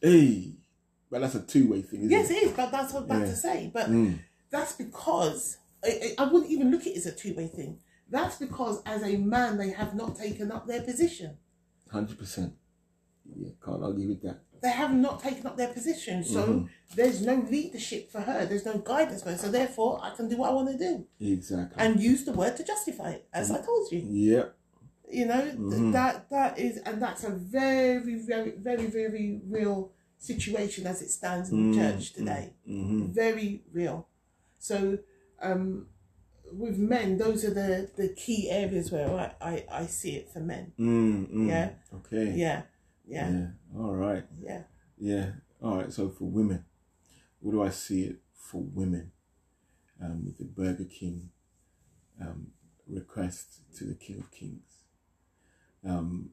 Hey, 0.00 0.54
but 1.10 1.20
that's 1.20 1.34
a 1.34 1.42
two-way 1.42 1.82
thing, 1.82 2.00
isn't 2.00 2.10
Yes, 2.10 2.30
it? 2.30 2.34
it 2.38 2.42
is, 2.44 2.52
but 2.52 2.70
that's 2.70 2.92
what 2.92 3.04
I'm 3.04 3.10
about 3.10 3.20
Yeah. 3.22 3.26
to 3.26 3.36
say. 3.36 3.70
But 3.72 3.90
Mm. 3.90 4.18
that's 4.50 4.72
because 4.74 5.58
I, 5.84 6.14
I 6.18 6.24
wouldn't 6.30 6.50
even 6.50 6.70
look 6.70 6.82
at 6.82 6.88
it 6.88 6.96
as 6.96 7.06
a 7.06 7.12
two 7.12 7.34
way 7.34 7.48
thing. 7.48 7.80
That's 8.08 8.36
because 8.38 8.82
as 8.86 9.02
a 9.02 9.16
man, 9.16 9.58
they 9.58 9.70
have 9.70 9.94
not 9.94 10.16
taken 10.16 10.50
up 10.52 10.66
their 10.66 10.82
position. 10.82 11.36
Hundred 11.90 12.18
percent. 12.18 12.54
Yeah, 13.24 13.50
can't 13.64 13.82
argue 13.82 14.08
with 14.08 14.22
that. 14.22 14.40
They 14.62 14.70
have 14.70 14.92
not 14.94 15.20
taken 15.22 15.46
up 15.46 15.56
their 15.56 15.68
position. 15.72 16.24
So 16.24 16.68
there's 16.94 17.20
no 17.22 17.34
leadership 17.50 18.10
for 18.10 18.20
her. 18.20 18.46
There's 18.46 18.64
no 18.64 18.78
guidance 18.78 19.22
for 19.22 19.30
her. 19.30 19.36
So 19.38 19.50
therefore, 19.50 20.00
I 20.02 20.10
can 20.14 20.28
do 20.28 20.36
what 20.36 20.50
I 20.50 20.52
want 20.54 20.68
to 20.72 20.78
do 20.78 21.06
Exactly. 21.20 21.76
and 21.82 22.00
use 22.00 22.24
the 22.24 22.32
word 22.32 22.56
to 22.56 22.64
justify 22.64 23.10
it, 23.12 23.28
as 23.32 23.50
I 23.50 23.60
told 23.60 23.90
you. 23.92 24.00
yeah. 24.08 24.44
You 25.08 25.26
know 25.26 25.40
th- 25.70 25.92
that 25.92 26.28
that 26.30 26.58
is, 26.58 26.78
and 26.78 27.00
that's 27.00 27.22
a 27.22 27.30
very, 27.30 28.16
very, 28.16 28.50
very, 28.58 28.86
very 28.86 29.40
real 29.48 29.92
situation 30.18 30.84
as 30.86 31.00
it 31.00 31.10
stands 31.10 31.50
in 31.50 31.70
the 31.70 31.78
church 31.78 32.12
today. 32.12 32.54
Mm-hmm. 32.68 33.12
Very 33.12 33.62
real. 33.72 34.08
So, 34.58 34.98
um, 35.40 35.86
with 36.52 36.76
men, 36.78 37.18
those 37.18 37.44
are 37.44 37.54
the 37.54 37.88
the 37.96 38.08
key 38.16 38.50
areas 38.50 38.90
where 38.90 39.08
I 39.08 39.30
I, 39.50 39.64
I 39.82 39.86
see 39.86 40.16
it 40.16 40.28
for 40.32 40.40
men. 40.40 40.72
Mm-hmm. 40.76 41.50
Yeah. 41.50 41.70
Okay. 41.94 42.32
Yeah, 42.34 42.62
yeah, 43.06 43.30
Yeah. 43.30 43.46
All 43.76 43.94
right. 43.94 44.24
yeah. 44.40 44.62
Yeah. 44.98 45.30
All 45.62 45.76
right. 45.78 45.92
So 45.92 46.08
for 46.08 46.24
women, 46.24 46.64
what 47.40 47.52
do 47.52 47.62
I 47.62 47.70
see 47.70 48.02
it 48.04 48.16
for 48.34 48.62
women? 48.62 49.12
Um, 50.02 50.26
with 50.26 50.36
the 50.36 50.44
Burger 50.44 50.84
King 50.84 51.30
um, 52.20 52.48
request 52.86 53.60
to 53.78 53.84
the 53.84 53.94
King 53.94 54.18
of 54.18 54.30
Kings. 54.30 54.82
Um, 55.82 56.30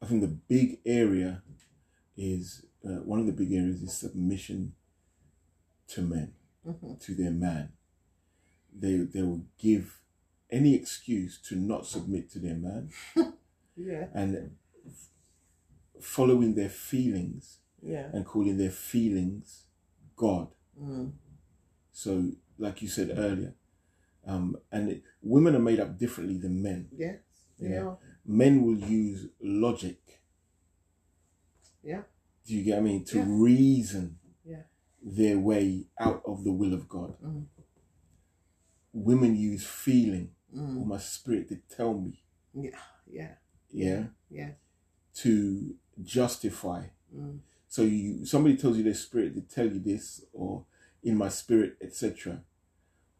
I 0.00 0.06
think 0.06 0.20
the 0.20 0.28
big 0.28 0.78
area 0.86 1.42
is 2.16 2.64
uh, 2.86 3.00
one 3.02 3.18
of 3.18 3.26
the 3.26 3.32
big 3.32 3.52
areas 3.52 3.82
is 3.82 3.92
submission 3.96 4.74
to 5.88 6.02
men, 6.02 6.34
to 7.00 7.14
their 7.14 7.32
man. 7.32 7.72
They 8.72 8.98
they 8.98 9.22
will 9.22 9.44
give 9.58 9.98
any 10.50 10.74
excuse 10.74 11.38
to 11.48 11.56
not 11.56 11.86
submit 11.86 12.30
to 12.30 12.38
their 12.38 12.54
man 12.54 12.90
Yeah, 13.76 14.06
and 14.14 14.56
following 16.02 16.54
their 16.54 16.68
feelings 16.68 17.58
yeah, 17.82 18.08
and 18.12 18.24
calling 18.26 18.56
their 18.58 18.70
feelings 18.70 19.64
God. 20.16 20.48
mm. 20.80 21.12
So, 21.92 22.32
like 22.58 22.82
you 22.82 22.88
said 22.88 23.10
earlier, 23.16 23.54
um, 24.26 24.56
and 24.70 24.90
it, 24.90 25.02
women 25.22 25.54
are 25.56 25.60
made 25.60 25.80
up 25.80 25.98
differently 25.98 26.38
than 26.38 26.62
men. 26.62 26.88
yes, 26.92 27.18
Yeah. 27.58 27.68
yeah, 27.70 27.94
Men 28.26 28.62
will 28.64 28.78
use 28.78 29.26
logic. 29.40 29.98
yeah, 31.82 32.02
Do 32.46 32.54
you 32.54 32.62
get 32.64 32.74
what 32.74 32.80
I 32.80 32.82
mean? 32.82 33.04
To 33.06 33.18
Yeah. 33.18 33.24
reason 33.28 34.18
yeah, 34.44 34.62
their 35.02 35.38
way 35.38 35.86
out 35.98 36.22
of 36.26 36.44
the 36.44 36.52
will 36.52 36.74
of 36.74 36.88
God. 36.88 37.16
Mm. 37.22 37.46
Women 38.92 39.36
use 39.36 39.64
feeling 39.66 40.34
Mm. 40.54 40.80
or 40.80 40.86
my 40.86 40.98
spirit 40.98 41.48
to 41.48 41.56
tell 41.76 41.94
me, 41.94 42.22
yeah, 42.52 42.78
yeah, 43.06 43.34
yeah, 43.70 44.06
yeah, 44.28 44.52
to 45.14 45.76
justify. 46.02 46.84
mm. 47.14 47.38
So 47.68 47.82
you 47.82 48.26
somebody 48.26 48.56
tells 48.56 48.76
you 48.76 48.82
their 48.82 48.94
spirit 48.94 49.34
to 49.34 49.42
tell 49.42 49.66
you 49.66 49.78
this 49.80 50.24
or 50.32 50.64
in 51.02 51.16
my 51.16 51.28
spirit, 51.28 51.76
etc. 51.80 52.40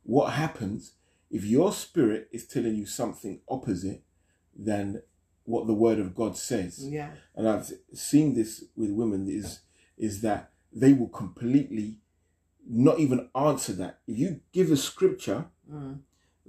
What 0.03 0.33
happens 0.33 0.95
if 1.31 1.45
your 1.45 1.72
spirit 1.72 2.28
is 2.33 2.47
telling 2.47 2.74
you 2.74 2.87
something 2.87 3.41
opposite 3.49 4.03
than 4.57 5.03
what 5.45 5.66
the 5.66 5.74
word 5.74 5.99
of 5.99 6.14
God 6.14 6.37
says? 6.37 6.87
yeah, 6.89 7.11
And 7.35 7.49
I've 7.49 7.70
seen 7.95 8.35
this 8.35 8.64
with 8.76 8.91
women 8.91 9.28
is 9.28 9.61
is 9.97 10.20
that 10.22 10.51
they 10.72 10.93
will 10.93 11.09
completely 11.09 11.99
not 12.68 12.99
even 13.01 13.28
answer 13.35 13.72
that. 13.74 14.01
If 14.07 14.18
you 14.18 14.41
give 14.53 14.70
a 14.70 14.76
scripture, 14.76 15.47
mm. 15.70 15.99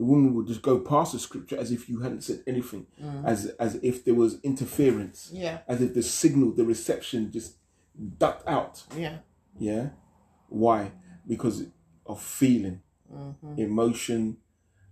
The 0.01 0.07
woman 0.11 0.33
will 0.33 0.47
just 0.51 0.63
go 0.63 0.79
past 0.79 1.09
the 1.13 1.19
scripture 1.19 1.57
as 1.63 1.71
if 1.71 1.81
you 1.89 1.99
hadn't 2.05 2.23
said 2.23 2.39
anything, 2.47 2.83
Mm. 2.99 3.23
as 3.31 3.39
as 3.65 3.75
if 3.89 3.95
there 4.05 4.15
was 4.23 4.31
interference, 4.41 5.29
yeah, 5.31 5.59
as 5.67 5.79
if 5.85 5.93
the 5.93 6.01
signal, 6.21 6.49
the 6.59 6.65
reception 6.65 7.31
just 7.31 7.49
ducked 8.23 8.47
out. 8.57 8.75
yeah, 9.03 9.17
Yeah. 9.59 9.85
Why? 10.49 10.91
Because 11.33 11.57
of 12.11 12.17
feeling, 12.39 12.81
hmm 13.07 13.53
emotion. 13.67 14.37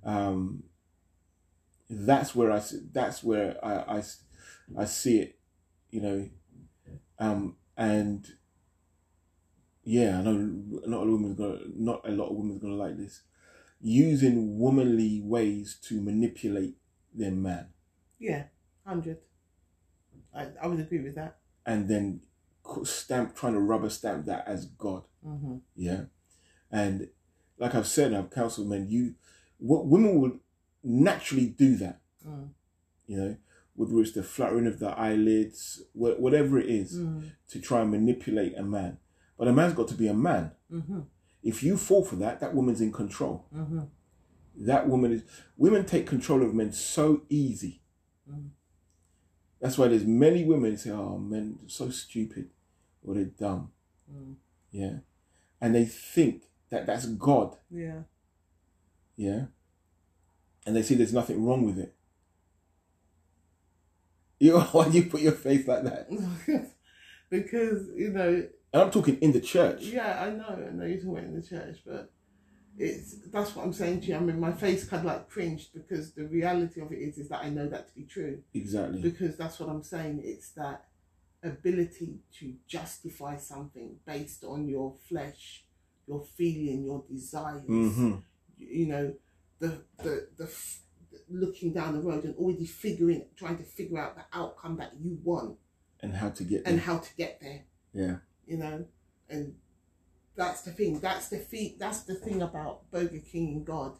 Um, 0.03 0.63
that's 1.89 2.35
where 2.35 2.51
I. 2.51 2.61
That's 2.93 3.23
where 3.23 3.49
I. 3.65 4.01
I 4.77 4.85
see 4.85 5.15
it. 5.25 5.31
You 5.89 6.01
know. 6.05 6.29
Um, 7.17 7.55
and 7.75 8.27
yeah, 9.83 10.19
I 10.19 10.21
know 10.21 10.33
not 10.33 10.85
a 10.85 10.89
lot 10.89 11.01
of 11.03 11.09
women's 11.09 11.35
gonna. 11.41 11.59
Not 11.75 12.07
a 12.07 12.11
lot 12.11 12.29
of 12.29 12.35
women's 12.37 12.61
gonna 12.61 12.75
like 12.85 12.95
this. 12.97 13.23
Using 13.81 14.59
womanly 14.59 15.21
ways 15.23 15.77
to 15.83 16.01
manipulate 16.01 16.75
their 17.13 17.31
man, 17.31 17.67
yeah, 18.19 18.43
hundred. 18.85 19.19
I 20.35 20.47
I 20.61 20.67
would 20.67 20.79
agree 20.81 20.99
with 20.99 21.15
that. 21.15 21.37
and 21.65 21.87
then 21.87 22.21
stamp 22.83 23.35
trying 23.35 23.53
to 23.53 23.59
rubber 23.59 23.89
stamp 23.89 24.25
that 24.25 24.47
as 24.47 24.65
God. 24.65 25.03
Mm-hmm. 25.25 25.57
Yeah. 25.75 26.03
And 26.71 27.07
like 27.57 27.73
I've 27.73 27.87
said, 27.87 28.13
I've 28.13 28.29
counseled 28.29 28.67
men, 28.69 28.87
you, 28.89 29.15
w- 29.61 29.83
women 29.87 30.19
would 30.21 30.39
naturally 30.83 31.47
do 31.47 31.75
that, 31.77 31.99
Mm. 32.27 32.49
you 33.07 33.17
know, 33.17 33.37
whether 33.75 33.99
it's 34.01 34.11
the 34.11 34.23
fluttering 34.23 34.67
of 34.67 34.79
the 34.79 34.89
eyelids, 34.89 35.81
whatever 35.93 36.59
it 36.59 36.67
is, 36.69 36.97
Mm. 36.99 37.31
to 37.49 37.59
try 37.61 37.81
and 37.81 37.91
manipulate 37.91 38.55
a 38.57 38.63
man. 38.63 38.97
But 39.37 39.47
a 39.47 39.53
man's 39.53 39.73
got 39.73 39.87
to 39.87 39.95
be 39.95 40.07
a 40.07 40.13
man. 40.13 40.51
Mm-hmm. 40.71 40.99
If 41.43 41.63
you 41.63 41.77
fall 41.77 42.03
for 42.03 42.15
that, 42.17 42.39
that 42.39 42.53
woman's 42.53 42.81
in 42.81 42.91
control. 42.91 43.45
Mm-hmm. 43.55 43.81
That 44.57 44.87
woman 44.87 45.13
is, 45.13 45.23
women 45.57 45.85
take 45.85 46.05
control 46.05 46.43
of 46.43 46.53
men 46.53 46.71
so 46.73 47.21
easy. 47.29 47.81
Mm. 48.29 48.49
That's 49.61 49.77
why 49.77 49.87
there's 49.87 50.05
many 50.05 50.43
women 50.43 50.71
who 50.71 50.77
say, 50.77 50.91
oh, 50.91 51.17
men 51.17 51.59
are 51.63 51.69
so 51.69 51.89
stupid 51.89 52.49
or 53.03 53.15
they're 53.15 53.25
dumb. 53.25 53.71
Mm. 54.11 54.35
Yeah. 54.71 54.97
And 55.61 55.75
they 55.75 55.85
think 55.85 56.43
that 56.69 56.85
that's 56.85 57.05
God. 57.05 57.57
Yeah. 57.69 58.01
Yeah. 59.15 59.45
And 60.65 60.75
they 60.75 60.83
see 60.83 60.95
there's 60.95 61.13
nothing 61.13 61.43
wrong 61.43 61.65
with 61.65 61.79
it. 61.79 61.95
You 64.39 64.53
know, 64.57 64.61
why 64.61 64.89
do 64.89 64.97
you 64.97 65.05
put 65.05 65.21
your 65.21 65.33
face 65.33 65.67
like 65.67 65.83
that? 65.83 66.09
because 67.29 67.87
you 67.95 68.09
know, 68.09 68.47
And 68.71 68.81
I'm 68.83 68.91
talking 68.91 69.17
in 69.19 69.31
the 69.31 69.41
church. 69.41 69.83
yeah, 69.83 70.21
I 70.23 70.29
know, 70.29 70.65
I 70.67 70.71
know 70.71 70.85
you're 70.85 71.01
talking 71.01 71.25
in 71.25 71.35
the 71.35 71.47
church, 71.47 71.79
but 71.85 72.11
it's 72.77 73.15
that's 73.31 73.55
what 73.55 73.65
I'm 73.65 73.73
saying 73.73 74.01
to 74.01 74.07
you. 74.07 74.15
I 74.15 74.19
mean, 74.19 74.39
my 74.39 74.51
face 74.51 74.87
kind 74.87 75.01
of 75.01 75.05
like 75.07 75.29
cringed 75.29 75.73
because 75.73 76.13
the 76.13 76.25
reality 76.25 76.79
of 76.81 76.91
it 76.91 76.97
is, 76.99 77.17
is 77.17 77.29
that 77.29 77.43
I 77.43 77.49
know 77.49 77.67
that 77.67 77.89
to 77.89 77.95
be 77.95 78.03
true. 78.03 78.41
Exactly. 78.53 79.01
Because 79.01 79.37
that's 79.37 79.59
what 79.59 79.69
I'm 79.69 79.83
saying. 79.83 80.21
It's 80.23 80.51
that 80.51 80.85
ability 81.43 82.19
to 82.39 82.53
justify 82.67 83.37
something 83.37 83.95
based 84.05 84.43
on 84.43 84.67
your 84.67 84.95
flesh, 85.07 85.65
your 86.07 86.23
feeling, 86.37 86.83
your 86.85 87.03
desires. 87.09 87.63
hmm 87.63 88.15
You 88.57 88.87
know, 88.87 89.13
the 89.59 89.83
the 90.03 90.27
the 90.37 90.43
f- 90.45 90.81
looking 91.29 91.73
down 91.73 91.93
the 91.93 92.01
road 92.01 92.23
and 92.23 92.35
already 92.35 92.65
figuring, 92.65 93.25
trying 93.35 93.57
to 93.57 93.63
figure 93.63 93.99
out 93.99 94.15
the 94.15 94.25
outcome 94.31 94.77
that 94.77 94.93
you 95.01 95.17
want 95.23 95.57
And 96.01 96.13
how 96.13 96.29
to 96.29 96.43
get 96.43 96.61
and 96.65 96.79
how 96.79 96.99
to 96.99 97.15
get 97.15 97.39
there. 97.41 97.63
Yeah. 97.93 98.17
You 98.49 98.57
know, 98.57 98.85
and 99.29 99.53
that's 100.35 100.63
the 100.63 100.71
thing. 100.71 100.99
That's 100.99 101.29
the 101.29 101.37
thing. 101.37 101.75
That's 101.79 102.01
the 102.01 102.15
thing 102.15 102.41
about 102.41 102.89
Burger 102.91 103.19
King 103.19 103.49
and 103.49 103.65
God. 103.65 103.97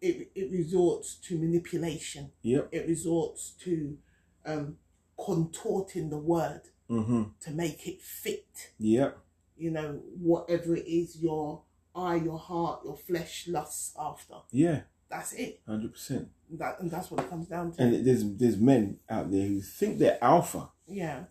It 0.00 0.30
it 0.34 0.50
resorts 0.52 1.16
to 1.26 1.36
manipulation. 1.36 2.30
Yep. 2.42 2.68
It 2.70 2.86
resorts 2.86 3.50
to 3.64 3.98
um, 4.46 4.76
contorting 5.22 6.08
the 6.08 6.18
word 6.18 6.62
hmm 6.88 7.24
to 7.42 7.50
make 7.50 7.86
it 7.86 8.00
fit. 8.00 8.70
Yep. 8.78 9.18
You 9.56 9.72
know, 9.72 10.00
whatever 10.18 10.76
it 10.76 10.86
is 10.86 11.18
your 11.20 11.62
eye, 11.94 12.16
your 12.16 12.38
heart, 12.38 12.80
your 12.84 12.96
flesh 12.96 13.46
lusts 13.48 13.92
after. 13.98 14.36
Yeah. 14.52 14.82
That's 15.10 15.32
it. 15.32 15.60
Hundred 15.66 15.92
percent. 15.92 16.28
That 16.52 16.80
and 16.80 16.90
that's 16.90 17.10
what 17.10 17.20
it 17.20 17.28
comes 17.28 17.48
down 17.48 17.72
to. 17.72 17.82
And 17.82 18.06
there's 18.06 18.24
there's 18.36 18.56
men 18.56 18.98
out 19.08 19.30
there 19.32 19.46
who 19.46 19.60
think 19.60 19.98
they're 19.98 20.22
alpha 20.22 20.68
yeah. 20.86 21.24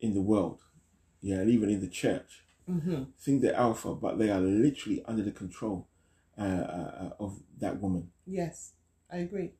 in 0.00 0.14
the 0.14 0.20
world. 0.20 0.60
Yeah, 1.20 1.36
and 1.36 1.50
even 1.50 1.68
in 1.70 1.80
the 1.80 1.88
church. 1.88 2.44
Mm-hmm. 2.68 3.04
Think 3.18 3.42
they're 3.42 3.54
alpha, 3.54 3.94
but 3.94 4.18
they 4.18 4.30
are 4.30 4.40
literally 4.40 5.02
under 5.06 5.22
the 5.22 5.30
control 5.32 5.88
uh, 6.38 6.42
uh, 6.42 6.92
uh, 7.02 7.10
of 7.24 7.40
that 7.60 7.80
woman. 7.80 8.10
Yes, 8.26 8.72
I 9.10 9.18
agree. 9.18 9.52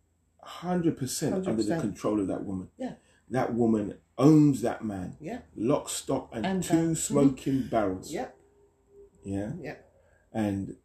hundred 0.43 0.97
percent 0.99 1.47
under 1.47 1.63
the 1.63 1.81
control 1.81 2.21
of 2.21 2.27
that 2.29 2.45
woman. 2.45 2.69
Yeah. 2.79 2.93
That 3.31 3.55
woman 3.55 3.95
owns 4.17 4.61
that 4.63 4.85
man. 4.85 5.17
Yeah. 5.21 5.41
Lock, 5.57 5.89
stock, 5.89 6.31
and, 6.33 6.45
And 6.47 6.63
two 6.63 6.75
barrel. 6.75 6.95
smoking 6.95 7.63
barrels. 7.69 8.13
Yep. 8.13 8.37
Yeah. 9.25 9.53
Yep. 9.61 9.93
And 10.33 10.77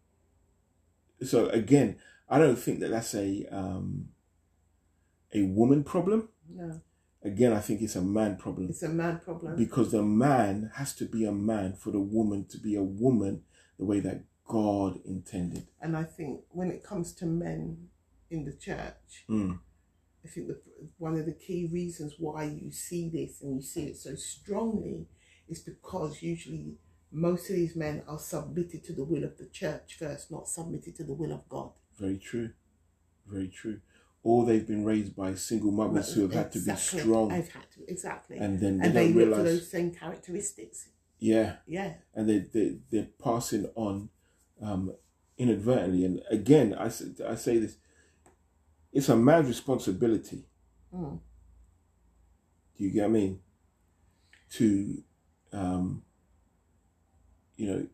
so 1.22 1.48
again, 1.50 1.98
I 2.30 2.40
don't 2.40 2.58
think 2.58 2.80
that 2.80 2.90
that's 2.90 3.14
a 3.16 3.46
um, 3.52 4.10
a 5.34 5.44
woman 5.44 5.84
problem. 5.84 6.30
No, 6.50 6.82
Again, 7.24 7.54
I 7.54 7.60
think 7.60 7.82
it's 7.82 7.96
a 7.96 8.02
man 8.02 8.36
problem 8.38 8.68
it's 8.70 8.84
a 8.84 8.90
man 8.90 9.20
problem. 9.20 9.56
because 9.56 9.92
the 9.92 10.04
man 10.04 10.72
has 10.76 10.94
to 10.96 11.06
be 11.06 11.26
a 11.26 11.32
man 11.32 11.74
for 11.74 11.92
the 11.92 12.00
woman 12.00 12.46
to 12.50 12.58
be 12.58 12.76
a 12.76 12.84
woman 12.84 13.44
the 13.80 13.86
way 13.86 14.00
that 14.02 14.24
God 14.46 15.00
intended. 15.06 15.68
And 15.82 15.96
I 15.96 16.04
think 16.04 16.42
when 16.50 16.70
it 16.70 16.84
comes 16.84 17.14
to 17.16 17.26
men 17.26 17.90
in 18.30 18.44
the 18.46 18.54
church, 18.54 19.26
Mm. 19.30 19.60
I 20.26 20.28
think 20.30 20.48
the, 20.48 20.60
one 20.98 21.16
of 21.18 21.26
the 21.26 21.34
key 21.34 21.70
reasons 21.72 22.16
why 22.18 22.46
you 22.46 22.72
see 22.72 23.10
this 23.10 23.42
and 23.42 23.56
you 23.58 23.62
see 23.62 23.88
it 23.88 23.98
so 23.98 24.16
strongly 24.16 25.08
is 25.50 25.60
because 25.60 26.22
usually 26.22 26.76
most 27.12 27.50
of 27.50 27.56
these 27.58 27.76
men 27.76 28.04
are 28.08 28.18
submitted 28.20 28.84
to 28.86 28.94
the 28.94 29.04
will 29.04 29.24
of 29.24 29.38
the 29.38 29.48
church 29.48 29.96
first, 30.00 30.32
not 30.32 30.48
submitted 30.48 30.96
to 30.96 31.04
the 31.04 31.14
will 31.14 31.32
of 31.34 31.48
God. 31.50 31.72
Very 32.00 32.18
true. 32.18 32.52
Very 33.28 33.50
true. 33.50 33.80
Or 34.26 34.46
they've 34.46 34.66
been 34.66 34.86
raised 34.86 35.16
by 35.16 35.36
single 35.36 35.72
mothers 35.72 36.14
who 36.14 36.22
have 36.22 36.32
had 36.34 36.52
to 36.54 36.60
be 36.60 36.72
Exactly. 36.72 37.00
strong, 37.02 37.32
I've 37.32 37.50
had 37.50 37.70
to 37.72 37.92
exactly, 37.92 38.38
and 38.38 38.58
then 38.58 38.78
they 38.78 38.88
and 38.88 38.96
they 38.96 39.12
look 39.12 39.36
for 39.36 39.44
those 39.44 39.70
same 39.70 39.94
characteristics. 39.94 40.88
Yeah, 41.20 41.58
Yeah, 41.68 41.94
and 42.16 42.30
they, 42.30 42.40
they 42.40 42.78
they're 42.90 43.08
passing 43.22 43.70
on 43.76 44.10
um, 44.62 44.94
inadvertently. 45.38 46.06
And 46.06 46.22
again, 46.30 46.74
I 46.74 46.88
say, 46.88 47.08
I 47.28 47.36
say 47.36 47.58
this: 47.58 47.76
it's 48.94 49.10
a 49.10 49.16
man's 49.18 49.48
responsibility. 49.50 50.46
Mm. 50.96 51.20
Do 52.78 52.84
you 52.84 52.92
get 52.92 53.02
what 53.02 53.06
I 53.08 53.12
mean? 53.12 53.40
To, 54.52 55.04
um, 55.52 56.04
you 57.58 57.68
know, 57.68 57.88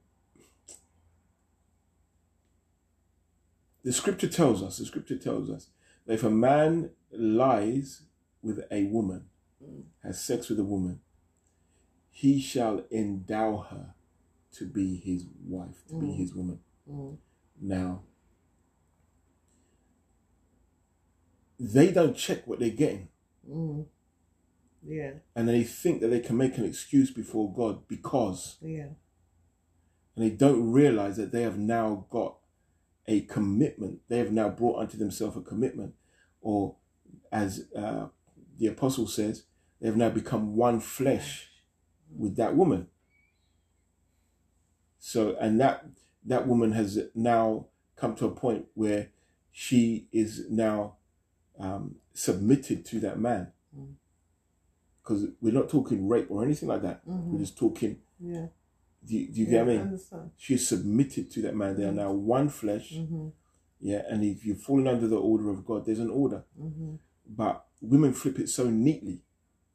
the 3.84 3.94
scripture 3.94 4.28
tells 4.28 4.62
us. 4.62 4.78
The 4.78 4.86
scripture 4.86 5.18
tells 5.18 5.50
us 5.50 5.70
if 6.14 6.24
a 6.24 6.30
man 6.30 6.92
lies 7.12 8.04
with 8.42 8.66
a 8.72 8.86
woman, 8.86 9.26
Mm. 9.64 9.84
has 10.04 10.24
sex 10.24 10.48
with 10.50 10.58
a 10.60 10.64
woman, 10.64 11.02
he 12.10 12.40
shall 12.40 12.86
endow 12.90 13.58
her 13.58 13.94
to 14.54 14.66
be 14.66 14.96
his 14.96 15.26
wife, 15.46 15.86
to 15.88 16.00
be 16.00 16.08
Mm. 16.08 16.16
his 16.18 16.34
woman. 16.34 16.60
Mm. 16.90 17.18
Now, 17.62 18.04
they 21.60 21.92
don't 21.92 22.16
check 22.16 22.48
what 22.48 22.60
they're 22.60 22.70
getting. 22.70 23.10
Mm. 23.50 23.86
yeah, 24.84 25.12
and 25.36 25.48
they 25.50 25.64
think 25.64 26.00
that 26.02 26.08
they 26.08 26.20
can 26.22 26.38
make 26.38 26.58
an 26.58 26.64
excuse 26.66 27.12
before 27.12 27.52
God 27.52 27.88
because, 27.88 28.58
yeah, 28.62 28.94
and 30.16 30.26
they 30.26 30.30
don't 30.30 30.72
realize 30.72 31.18
that 31.18 31.32
they 31.32 31.42
have 31.42 31.58
now 31.58 32.06
got 32.10 32.39
a 33.10 33.22
commitment. 33.22 34.00
They 34.08 34.20
have 34.20 34.32
now 34.32 34.50
brought 34.50 34.80
unto 34.80 34.96
themselves 34.96 35.36
a 35.36 35.42
commitment, 35.42 35.96
or 36.42 36.76
as 37.32 37.66
uh, 37.76 38.08
the 38.60 38.68
apostle 38.68 39.08
says, 39.08 39.44
they 39.82 39.88
have 39.88 39.98
now 39.98 40.10
become 40.10 40.56
one 40.56 40.80
flesh 40.80 41.50
with 42.16 42.36
that 42.38 42.56
woman. 42.56 42.88
So, 45.00 45.36
and 45.40 45.60
that 45.60 45.86
that 46.26 46.48
woman 46.48 46.74
has 46.74 47.00
now 47.16 47.66
come 47.96 48.16
to 48.16 48.26
a 48.28 48.32
point 48.32 48.66
where 48.76 49.10
she 49.52 50.08
is 50.12 50.46
now 50.50 50.98
um, 51.60 51.96
submitted 52.14 52.86
to 52.86 53.00
that 53.00 53.20
man. 53.20 53.52
Mm. 53.78 53.94
Because 55.02 55.26
we're 55.42 55.54
not 55.54 55.70
talking 55.70 56.08
rape 56.08 56.28
or 56.30 56.44
anything 56.44 56.70
like 56.70 56.84
that. 56.84 57.04
Mhm. 57.08 57.32
We're 57.32 57.40
just 57.40 57.58
talking. 57.58 57.98
yeah. 58.20 58.48
Do 59.06 59.16
you, 59.18 59.32
do 59.32 59.40
you 59.40 59.46
yeah, 59.46 59.52
get 59.52 59.66
what 59.68 59.76
I 59.76 59.80
understand. 59.80 60.32
She's 60.38 60.68
submitted 60.68 61.32
to 61.32 61.42
that 61.44 61.56
man. 61.56 61.78
They 61.78 61.86
are 61.86 61.92
now 61.92 62.12
one 62.12 62.50
flesh. 62.50 62.94
Mm-hmm. 62.94 63.28
Yeah, 63.80 64.02
and 64.10 64.24
if 64.24 64.46
you've 64.46 64.62
fallen 64.62 64.88
under 64.88 65.08
the 65.08 65.18
order 65.18 65.50
of 65.50 65.66
God, 65.66 65.86
there's 65.86 66.00
an 66.00 66.10
order. 66.10 66.44
Mm-hmm. 66.62 66.96
But 67.28 67.66
women 67.82 68.14
flip 68.14 68.40
it 68.40 68.50
so 68.50 68.70
neatly 68.70 69.22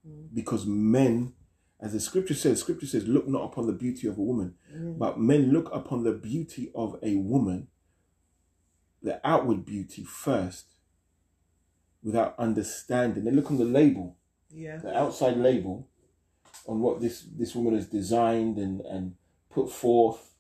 Mm. 0.06 0.28
because 0.34 0.66
men, 0.66 1.32
as 1.80 1.94
the 1.94 2.00
scripture 2.00 2.34
says, 2.34 2.60
scripture 2.60 2.84
says, 2.86 3.06
look 3.08 3.26
not 3.26 3.44
upon 3.44 3.66
the 3.66 3.72
beauty 3.72 4.06
of 4.06 4.18
a 4.18 4.22
woman, 4.22 4.54
Yeah. 4.70 4.90
but 4.98 5.18
men 5.18 5.50
look 5.50 5.70
upon 5.72 6.02
the 6.04 6.12
beauty 6.12 6.70
of 6.74 6.98
a 7.02 7.16
woman, 7.16 7.68
the 9.02 9.18
outward 9.26 9.64
beauty 9.64 10.04
first, 10.04 10.74
without 12.02 12.38
understanding. 12.38 13.24
They 13.24 13.30
look 13.30 13.50
on 13.50 13.56
the 13.56 13.64
label, 13.64 14.18
yeah, 14.50 14.76
the 14.76 14.94
outside 14.94 15.38
label, 15.38 15.88
on 16.66 16.80
what 16.80 17.00
this 17.00 17.26
this 17.36 17.54
woman 17.54 17.74
has 17.74 17.86
designed 17.86 18.58
and 18.58 18.80
and 18.82 19.14
put 19.50 19.70
forth, 19.70 20.32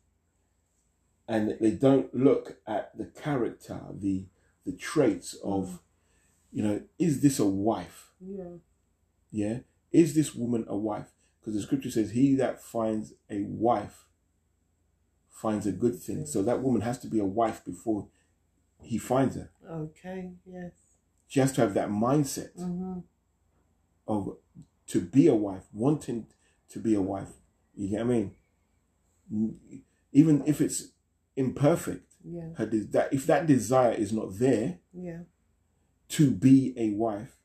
and 1.28 1.56
they 1.60 1.70
don't 1.70 2.14
look 2.14 2.58
at 2.66 2.96
the 2.96 3.06
character, 3.06 3.80
the 3.92 4.24
the 4.64 4.72
traits 4.72 5.34
of, 5.44 5.80
you 6.52 6.62
know, 6.62 6.82
is 6.98 7.20
this 7.20 7.38
a 7.38 7.46
wife? 7.46 8.10
yeah, 8.20 8.56
Yeah. 9.30 9.58
Is 9.92 10.14
this 10.14 10.34
woman 10.34 10.64
a 10.66 10.76
wife? 10.76 11.12
Because 11.38 11.54
the 11.54 11.62
scripture 11.62 11.90
says, 11.90 12.12
He 12.12 12.34
that 12.36 12.62
finds 12.62 13.12
a 13.30 13.42
wife 13.42 14.06
finds 15.34 15.66
a 15.66 15.72
good 15.72 16.00
thing. 16.00 16.24
So 16.24 16.42
that 16.42 16.62
woman 16.62 16.80
has 16.82 16.98
to 17.00 17.06
be 17.06 17.18
a 17.18 17.24
wife 17.24 17.64
before 17.64 18.06
he 18.80 18.98
finds 18.98 19.36
her. 19.36 19.50
okay, 19.68 20.30
yes, 20.46 20.72
She 21.28 21.40
has 21.40 21.52
to 21.52 21.60
have 21.60 21.74
that 21.74 21.90
mindset 21.90 22.56
mm-hmm. 22.56 23.00
of 24.06 24.36
to 24.88 25.00
be 25.00 25.26
a 25.26 25.34
wife, 25.34 25.64
wanting 25.72 26.26
to 26.70 26.78
be 26.78 26.94
a 26.94 27.00
wife. 27.00 27.28
You 27.74 27.88
get 27.88 28.06
what 28.06 28.14
I 28.14 28.30
mean? 29.30 29.56
Even 30.12 30.42
if 30.46 30.60
it's 30.60 30.88
imperfect, 31.36 32.12
yeah, 32.24 32.48
her 32.56 32.66
de- 32.66 32.84
that 32.84 33.12
if 33.12 33.26
that 33.26 33.46
desire 33.46 33.92
is 33.92 34.12
not 34.12 34.38
there 34.38 34.78
yeah, 34.92 35.20
to 36.10 36.30
be 36.30 36.72
a 36.76 36.90
wife, 36.90 37.36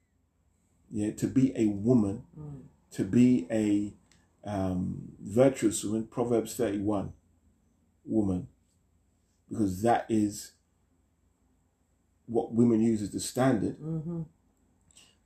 yeah, 0.92 1.12
to 1.12 1.28
be 1.28 1.54
a 1.56 1.68
woman, 1.68 2.24
mm. 2.40 2.62
to 2.92 3.04
be 3.04 3.48
a 3.52 3.94
um, 4.50 5.14
virtuous 5.20 5.84
woman, 5.84 6.08
Proverbs 6.08 6.56
31 6.56 7.14
woman, 8.06 8.48
because 9.50 9.82
that 9.82 10.06
is 10.10 10.54
what 12.26 12.54
women 12.54 12.82
use 12.82 13.02
as 13.02 13.12
the 13.12 13.20
standard, 13.20 13.78
Mm-hmm. 13.80 14.22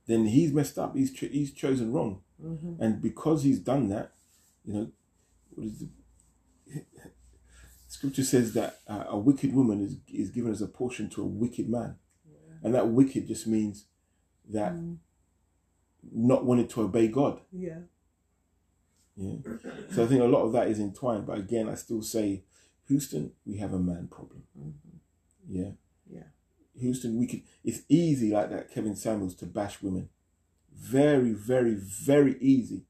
Then 0.06 0.26
he's 0.26 0.52
messed 0.52 0.78
up. 0.78 0.94
He's, 0.96 1.12
cho- 1.12 1.28
he's 1.28 1.52
chosen 1.52 1.92
wrong. 1.92 2.20
Mm-hmm. 2.44 2.82
And 2.82 3.00
because 3.00 3.42
he's 3.44 3.58
done 3.60 3.88
that, 3.88 4.12
you 4.64 4.74
know, 4.74 4.90
what 5.50 5.66
is 5.66 5.78
the, 5.78 5.88
scripture 7.88 8.24
says 8.24 8.52
that 8.54 8.80
uh, 8.88 9.04
a 9.08 9.16
wicked 9.18 9.54
woman 9.54 9.80
is, 9.82 9.96
is 10.12 10.30
given 10.30 10.50
as 10.50 10.60
a 10.62 10.66
portion 10.66 11.08
to 11.10 11.22
a 11.22 11.26
wicked 11.26 11.68
man. 11.68 11.96
And 12.62 12.74
that 12.74 12.88
wicked 12.88 13.28
just 13.28 13.46
means 13.46 13.86
that 14.50 14.72
Mm. 14.72 14.96
not 16.12 16.44
wanting 16.44 16.68
to 16.68 16.82
obey 16.82 17.08
God. 17.08 17.40
yeah, 17.52 17.78
Yeah. 19.16 19.36
So 19.90 20.04
I 20.04 20.06
think 20.06 20.20
a 20.22 20.24
lot 20.26 20.42
of 20.44 20.52
that 20.52 20.68
is 20.68 20.80
entwined. 20.80 21.26
But 21.26 21.38
again, 21.38 21.68
I 21.68 21.76
still 21.76 22.02
say, 22.02 22.42
Houston, 22.88 23.32
we 23.46 23.56
have 23.58 23.72
a 23.72 23.78
man 23.78 24.08
problem. 24.08 24.42
mm-hmm. 24.58 24.98
Yeah. 25.48 25.70
Houston, 26.78 27.18
we 27.18 27.26
could. 27.26 27.42
It's 27.62 27.82
easy 27.88 28.30
like 28.30 28.50
that, 28.50 28.72
Kevin 28.72 28.96
Samuels, 28.96 29.34
to 29.36 29.46
bash 29.46 29.82
women. 29.82 30.08
Very, 30.74 31.32
very, 31.32 31.74
very 31.74 32.36
easy. 32.40 32.84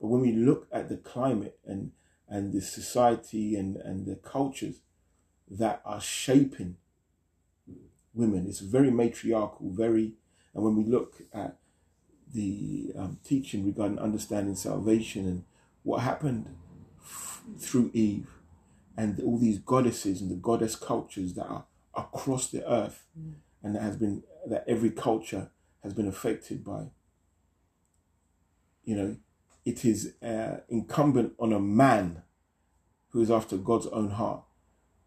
But 0.00 0.08
when 0.08 0.20
we 0.20 0.32
look 0.32 0.68
at 0.72 0.88
the 0.88 0.96
climate 0.96 1.58
and 1.64 1.92
and 2.28 2.52
the 2.52 2.60
society 2.60 3.56
and 3.56 3.76
and 3.76 4.06
the 4.06 4.16
cultures 4.16 4.80
that 5.50 5.80
are 5.84 6.00
shaping 6.00 6.76
women, 8.14 8.46
it's 8.46 8.60
very 8.60 8.90
matriarchal. 8.90 9.70
Very, 9.70 10.14
and 10.54 10.64
when 10.64 10.76
we 10.76 10.84
look 10.84 11.22
at 11.32 11.56
the 12.32 12.92
um, 12.96 13.18
teaching 13.24 13.64
regarding 13.64 13.98
understanding 13.98 14.56
salvation 14.56 15.26
and 15.26 15.44
what 15.82 16.02
happened 16.02 16.56
f- 17.00 17.40
through 17.58 17.90
Eve 17.94 18.28
and 18.96 19.20
all 19.20 19.38
these 19.38 19.58
goddesses 19.58 20.20
and 20.20 20.30
the 20.30 20.34
goddess 20.34 20.74
cultures 20.74 21.34
that 21.34 21.46
are 21.46 21.64
across 21.96 22.50
the 22.50 22.68
earth 22.70 23.04
and 23.62 23.74
that 23.74 23.82
has 23.82 23.96
been 23.96 24.22
that 24.46 24.64
every 24.66 24.90
culture 24.90 25.50
has 25.82 25.94
been 25.94 26.06
affected 26.06 26.64
by. 26.64 26.86
You 28.84 28.96
know 28.96 29.16
it 29.64 29.84
is 29.84 30.14
uh, 30.22 30.58
incumbent 30.68 31.32
on 31.38 31.52
a 31.52 31.60
man 31.60 32.22
who 33.08 33.20
is 33.20 33.30
after 33.30 33.56
God's 33.56 33.88
own 33.88 34.10
heart 34.10 34.44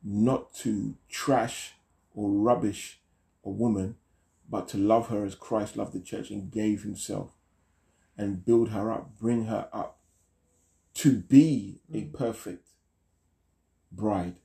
not 0.03 0.53
to 0.53 0.95
trash 1.09 1.73
or 2.13 2.29
rubbish 2.29 2.99
a 3.45 3.49
woman 3.49 3.95
but 4.49 4.67
to 4.69 4.77
love 4.77 5.07
her 5.09 5.25
as 5.25 5.35
Christ 5.35 5.77
loved 5.77 5.93
the 5.93 5.99
church 6.01 6.29
and 6.29 6.51
gave 6.51 6.83
himself 6.83 7.31
and 8.17 8.43
build 8.43 8.69
her 8.69 8.91
up 8.91 9.17
bring 9.17 9.45
her 9.45 9.69
up 9.71 9.99
to 10.95 11.13
be 11.13 11.79
a 11.93 12.05
perfect 12.05 12.67
bride. 13.91 14.35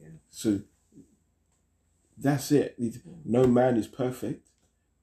Yeah, 0.00 0.08
so 0.30 0.60
that's 2.16 2.50
it. 2.52 2.76
No 3.24 3.46
man 3.46 3.76
is 3.76 3.86
perfect, 3.86 4.48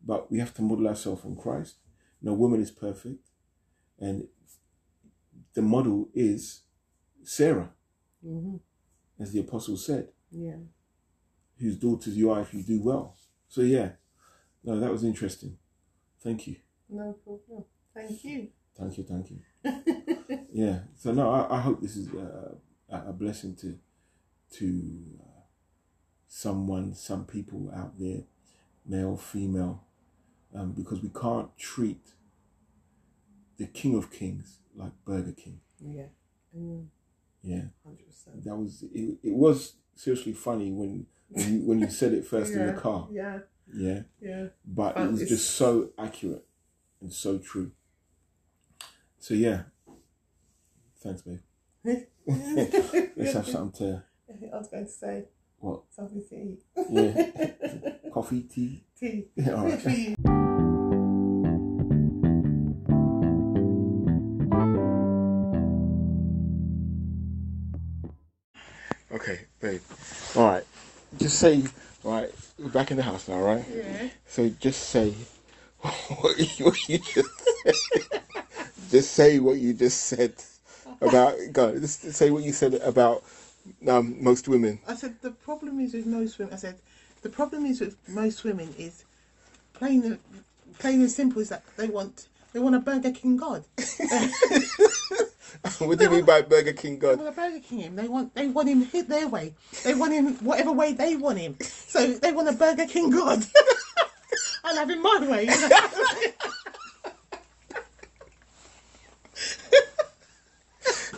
but 0.03 0.31
we 0.31 0.39
have 0.39 0.53
to 0.55 0.61
model 0.61 0.87
ourselves 0.87 1.23
on 1.25 1.35
Christ. 1.35 1.75
No 2.21 2.33
woman 2.33 2.61
is 2.61 2.71
perfect. 2.71 3.29
And 3.99 4.27
the 5.53 5.61
model 5.61 6.09
is 6.13 6.61
Sarah, 7.23 7.71
mm-hmm. 8.25 8.57
as 9.21 9.31
the 9.31 9.39
apostle 9.39 9.77
said, 9.77 10.09
yeah. 10.31 10.55
whose 11.59 11.77
daughters 11.77 12.17
you 12.17 12.31
are 12.31 12.41
if 12.41 12.53
you 12.53 12.63
do 12.63 12.81
well. 12.81 13.15
So, 13.47 13.61
yeah, 13.61 13.91
no, 14.63 14.79
that 14.79 14.91
was 14.91 15.03
interesting. 15.03 15.57
Thank 16.21 16.47
you. 16.47 16.55
No 16.89 17.15
problem. 17.23 17.65
Thank 17.93 18.23
you. 18.23 18.47
Thank 18.77 18.97
you. 18.97 19.03
Thank 19.03 19.29
you. 19.29 19.39
Yeah. 20.55 20.81
So, 20.95 21.11
no, 21.11 21.31
I, 21.31 21.57
I 21.57 21.61
hope 21.61 21.81
this 21.81 21.95
is 21.95 22.09
a, 22.13 22.55
a 22.89 23.11
blessing 23.11 23.55
to, 23.55 23.75
to 24.57 25.01
someone, 26.43 26.95
some 26.95 27.25
people 27.25 27.71
out 27.75 27.93
there 27.99 28.23
male, 28.87 29.15
female, 29.15 29.83
um, 30.55 30.71
because 30.71 30.99
we 31.01 31.09
can't 31.09 31.55
treat 31.57 32.01
the 33.57 33.67
King 33.67 33.95
of 33.95 34.11
Kings 34.11 34.57
like 34.75 34.91
Burger 35.05 35.31
King. 35.31 35.59
Yeah. 35.79 36.07
Mm, 36.57 36.87
Yeah, 37.43 37.65
100%. 37.87 38.43
that 38.45 38.55
was 38.55 38.83
it. 38.91 39.17
It 39.23 39.33
was 39.35 39.75
seriously 39.95 40.33
funny 40.33 40.71
when 40.71 41.05
when 41.29 41.53
you, 41.53 41.67
when 41.67 41.79
you 41.79 41.89
said 41.89 42.13
it 42.13 42.25
first 42.25 42.51
in 42.53 42.65
the 42.65 42.73
car. 42.73 43.07
Yeah, 43.11 43.39
Yeah, 43.71 44.01
yeah. 44.19 44.47
but 44.65 44.95
But 44.95 45.03
it 45.05 45.11
was 45.11 45.21
it's- 45.21 45.29
just 45.37 45.51
so 45.51 45.89
accurate 45.99 46.45
and 46.99 47.13
so 47.13 47.37
true. 47.37 47.71
So 49.19 49.35
yeah, 49.35 49.63
thanks, 50.97 51.21
babe. 51.21 51.39
Let's 53.15 53.33
have 53.33 53.47
something 53.47 53.87
to 53.87 54.03
I 54.51 54.57
was 54.57 54.67
going 54.67 54.85
to 54.85 54.91
say 54.91 55.25
what? 55.63 55.83
something 55.95 56.21
to 56.27 56.35
eat. 56.35 56.61
Yeah, 56.89 58.11
coffee, 58.13 58.41
tea. 58.41 58.83
Tea. 58.99 59.27
All 59.47 59.65
right. 59.65 60.15
Okay, 69.13 69.39
babe. 69.61 69.81
All 70.35 70.47
right. 70.47 70.63
Just 71.17 71.39
say, 71.39 71.63
right, 72.03 72.29
we're 72.59 72.69
back 72.69 72.91
in 72.91 72.97
the 72.97 73.03
house 73.03 73.29
now, 73.29 73.39
right? 73.39 73.63
Yeah. 73.73 74.09
So 74.27 74.49
just 74.49 74.89
say 74.89 75.13
what 75.77 76.37
you, 76.37 76.65
what 76.65 76.89
you 76.89 76.97
just 76.97 77.29
said. 77.63 77.75
just 78.91 79.11
say 79.11 79.39
what 79.39 79.59
you 79.59 79.73
just 79.73 80.01
said 80.05 80.33
about, 80.99 81.37
go, 81.53 81.79
just 81.79 82.11
say 82.11 82.31
what 82.31 82.43
you 82.43 82.51
said 82.51 82.73
about 82.73 83.23
um, 83.87 84.23
most 84.23 84.47
women. 84.47 84.79
I 84.87 84.95
said 84.95 85.15
the 85.21 85.31
problem 85.31 85.79
is 85.79 85.93
with 85.93 86.05
most 86.05 86.39
women. 86.39 86.53
I 86.53 86.57
said 86.57 86.75
the 87.21 87.29
problem 87.29 87.65
is 87.65 87.79
with 87.79 87.97
most 88.07 88.43
women 88.43 88.73
is 88.77 89.05
plain 89.73 90.03
and 90.03 90.19
plain 90.79 91.01
and 91.01 91.11
simple 91.11 91.41
is 91.41 91.49
that 91.49 91.63
they 91.77 91.87
want 91.87 92.27
they 92.53 92.59
want 92.59 92.75
a 92.75 92.79
Burger 92.79 93.11
King 93.11 93.37
God. 93.37 93.65
what 95.79 95.97
do 95.97 96.05
you 96.05 96.09
mean 96.09 96.25
by 96.25 96.41
Burger 96.41 96.73
King 96.73 96.99
God? 96.99 97.19
They 97.19 97.23
want 97.23 97.29
a 97.29 97.41
Burger 97.41 97.59
King 97.59 97.79
him. 97.79 97.95
They 97.95 98.07
want 98.07 98.35
they 98.35 98.47
want 98.47 98.69
him 98.69 98.85
hit 98.85 99.09
their 99.09 99.27
way. 99.27 99.53
They 99.83 99.95
want 99.95 100.13
him 100.13 100.35
whatever 100.37 100.71
way 100.71 100.93
they 100.93 101.15
want 101.15 101.39
him. 101.39 101.57
So 101.61 102.13
they 102.13 102.31
want 102.31 102.49
a 102.49 102.53
Burger 102.53 102.85
King 102.85 103.09
God. 103.09 103.45
I'll 104.63 104.75
have 104.75 104.89
him 104.89 105.01
my 105.01 105.27
way. 105.29 105.43
you 105.45 105.59
know. 105.69 105.69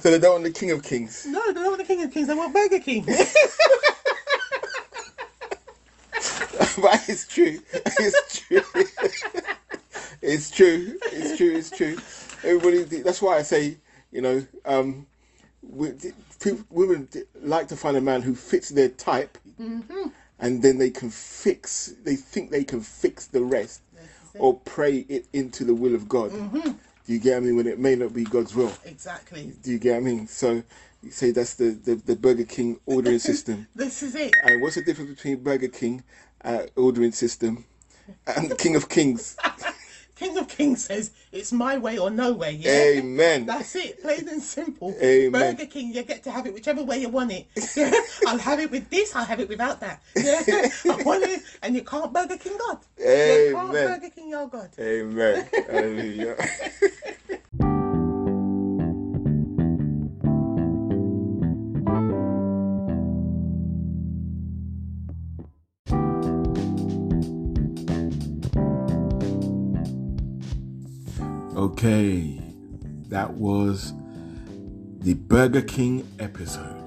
So 0.05 0.11
they 0.11 0.19
don't 0.19 0.33
want 0.33 0.43
the 0.43 0.51
King 0.51 0.69
of 0.69 0.83
Kings. 0.83 1.25
no, 1.25 1.41
they 1.47 1.53
don't 1.53 1.65
want 1.65 1.79
the 1.79 1.83
King 1.83 2.03
of 2.03 2.13
Kings. 2.13 2.27
They 2.27 2.35
want 2.35 2.53
Burger 2.53 2.77
King. 2.77 3.05
but 3.07 3.25
it's 7.09 7.27
true. 7.27 7.59
It's 7.73 8.39
true. 8.39 8.61
it's 10.21 10.51
true. 10.51 10.99
It's 11.11 11.37
true. 11.37 11.55
It's 11.55 11.71
true. 11.71 11.97
Everybody. 12.43 13.01
That's 13.01 13.19
why 13.19 13.37
I 13.37 13.41
say, 13.41 13.77
you 14.11 14.21
know, 14.21 14.45
um, 14.65 15.07
we, 15.63 15.93
people, 16.39 16.63
women 16.69 17.07
like 17.41 17.67
to 17.69 17.75
find 17.75 17.97
a 17.97 18.01
man 18.01 18.21
who 18.21 18.35
fits 18.35 18.69
their 18.69 18.89
type, 18.89 19.39
and 20.37 20.61
then 20.61 20.77
they 20.77 20.91
can 20.91 21.09
fix. 21.09 21.95
They 22.03 22.15
think 22.15 22.51
they 22.51 22.63
can 22.63 22.81
fix 22.81 23.25
the 23.25 23.41
rest, 23.43 23.81
or 24.37 24.53
pray 24.65 24.97
it 25.09 25.25
into 25.33 25.65
the 25.65 25.73
will 25.73 25.95
of 25.95 26.07
God. 26.07 26.31
Do 27.05 27.13
you 27.13 27.19
get 27.19 27.33
what 27.33 27.37
I 27.37 27.39
mean? 27.41 27.55
When 27.57 27.67
it 27.67 27.79
may 27.79 27.95
not 27.95 28.13
be 28.13 28.23
God's 28.23 28.55
will. 28.55 28.73
exactly. 28.83 29.53
Do 29.63 29.71
you 29.71 29.79
get 29.79 29.91
what 29.93 29.97
I 29.97 30.01
mean? 30.01 30.27
So 30.27 30.63
you 31.03 31.11
say 31.11 31.31
that's 31.31 31.53
the, 31.53 31.71
the, 31.71 31.95
the 31.95 32.15
Burger 32.15 32.45
King 32.45 32.79
ordering 32.85 33.19
system. 33.19 33.67
This 33.75 34.01
is 34.01 34.15
it. 34.15 34.33
And 34.43 34.61
what's 34.61 34.75
the 34.75 34.81
difference 34.81 35.11
between 35.11 35.43
Burger 35.43 35.67
King 35.67 36.03
uh, 36.43 36.63
ordering 36.75 37.11
system 37.11 37.65
and 38.35 38.49
the 38.49 38.55
King 38.55 38.75
of 38.75 38.89
Kings? 38.89 39.37
King 40.16 40.38
of 40.38 40.47
Kings 40.47 40.86
says 40.86 41.11
it's 41.32 41.51
my 41.51 41.78
way 41.78 41.97
or 41.97 42.09
no 42.09 42.32
way. 42.34 42.51
Yeah. 42.51 42.72
Amen. 42.97 43.45
That's 43.45 43.76
it, 43.76 44.01
plain 44.01 44.28
and 44.30 44.41
simple. 44.41 44.95
Amen. 45.01 45.32
Burger 45.55 45.66
King, 45.66 45.93
you 45.93 46.03
get 46.03 46.24
to 46.24 46.32
have 46.32 46.45
it 46.45 46.53
whichever 46.53 46.84
way 46.84 46.99
you 46.99 47.09
want 47.09 47.32
it. 47.32 47.47
Yeah. 47.76 47.91
I'll 48.26 48.38
have 48.38 48.59
it 48.61 48.72
with 48.72 48.89
this, 48.89 49.13
I'll 49.16 49.26
have 49.26 49.41
it 49.41 49.49
without 49.49 49.82
that. 49.82 50.01
Yeah. 50.16 50.41
I 50.89 51.03
want 51.03 51.24
it, 51.24 51.41
and 51.61 51.76
you 51.76 51.84
can't 51.84 52.13
Burger 52.13 52.38
King 52.38 52.57
God. 52.57 52.80
Amen. 53.01 53.47
You 53.49 53.55
can't. 53.55 53.72
Burger 53.72 54.09
King 54.09 54.30
your 54.30 54.47
God. 54.47 54.70
Amen. 54.80 55.47
Hallelujah. 55.70 56.38
Okay, 71.86 72.41
that 73.09 73.31
was 73.36 73.93
the 75.01 75.13
Burger 75.13 75.61
King 75.61 76.07
episode, 76.17 76.81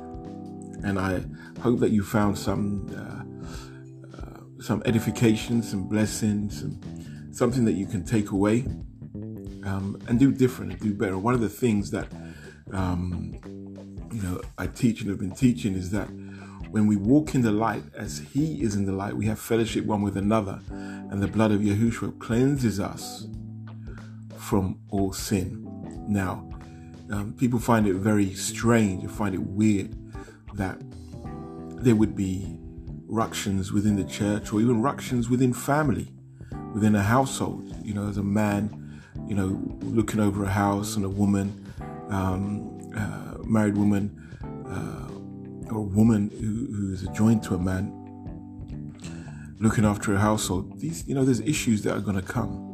and 0.82 0.99
I 0.99 1.22
hope 1.61 1.78
that 1.78 1.90
you 1.90 2.03
found 2.03 2.36
some 2.36 2.90
uh, 2.99 4.18
uh, 4.18 4.40
some 4.61 4.82
edification, 4.86 5.62
some 5.62 5.86
blessings, 5.86 6.59
some, 6.59 6.80
something 7.30 7.64
that 7.64 7.74
you 7.74 7.86
can 7.86 8.05
take 8.05 8.32
away 8.32 8.66
um, 9.64 10.03
and 10.09 10.18
do 10.18 10.32
different 10.32 10.72
and 10.72 10.80
do 10.80 10.92
better. 10.92 11.16
One 11.16 11.32
of 11.32 11.40
the 11.40 11.49
things 11.49 11.92
that 11.92 12.09
um, 12.72 13.38
you 14.12 14.20
know 14.20 14.40
I 14.59 14.66
teach 14.66 15.03
and 15.03 15.11
have 15.11 15.20
been 15.20 15.30
teaching 15.30 15.74
is 15.74 15.92
that 15.92 16.09
when 16.72 16.88
we 16.88 16.96
walk 16.96 17.36
in 17.36 17.42
the 17.42 17.53
light 17.53 17.84
as 17.94 18.18
He 18.18 18.62
is 18.64 18.74
in 18.74 18.84
the 18.84 18.92
light, 18.92 19.14
we 19.14 19.26
have 19.26 19.38
fellowship 19.38 19.84
one 19.84 20.03
with 20.03 20.16
another, 20.16 20.59
and 20.70 21.22
the 21.22 21.28
blood 21.28 21.53
of 21.53 21.61
Yahushua 21.61 22.18
cleanses 22.18 22.80
us 22.80 23.28
from 24.49 24.78
all 24.88 25.12
sin. 25.12 25.62
Now, 26.09 26.49
um, 27.12 27.34
people 27.36 27.59
find 27.59 27.86
it 27.86 27.94
very 27.96 28.32
strange, 28.32 29.03
they 29.03 29.09
find 29.09 29.34
it 29.34 29.42
weird 29.42 29.94
that 30.55 30.78
there 31.82 31.94
would 31.94 32.16
be 32.16 32.57
ructions 33.07 33.72
within 33.72 33.96
the 33.96 34.05
church 34.05 34.51
or 34.51 34.62
even 34.62 34.80
ructions 34.80 35.28
within 35.28 35.53
family, 35.53 36.09
within 36.72 36.94
a 36.96 37.03
household. 37.03 37.74
You 37.84 37.92
know, 37.92 38.09
as 38.09 38.16
a 38.16 38.22
man, 38.22 39.03
you 39.26 39.34
know, 39.34 39.61
looking 39.82 40.18
over 40.18 40.44
a 40.44 40.51
house 40.51 40.96
and 40.96 41.05
a 41.05 41.11
woman, 41.11 41.66
um, 42.09 42.90
uh, 42.96 43.42
married 43.44 43.76
woman, 43.76 44.03
uh, 44.66 45.74
or 45.74 45.80
a 45.80 45.90
woman 46.01 46.30
who, 46.40 46.74
who 46.74 46.92
is 46.94 47.07
joined 47.14 47.42
to 47.42 47.55
a 47.55 47.59
man, 47.59 47.92
looking 49.59 49.84
after 49.84 50.14
a 50.14 50.18
household. 50.18 50.80
These, 50.80 51.07
you 51.07 51.14
know, 51.14 51.24
there's 51.26 51.40
issues 51.40 51.82
that 51.82 51.94
are 51.94 52.01
going 52.01 52.16
to 52.16 52.26
come. 52.26 52.67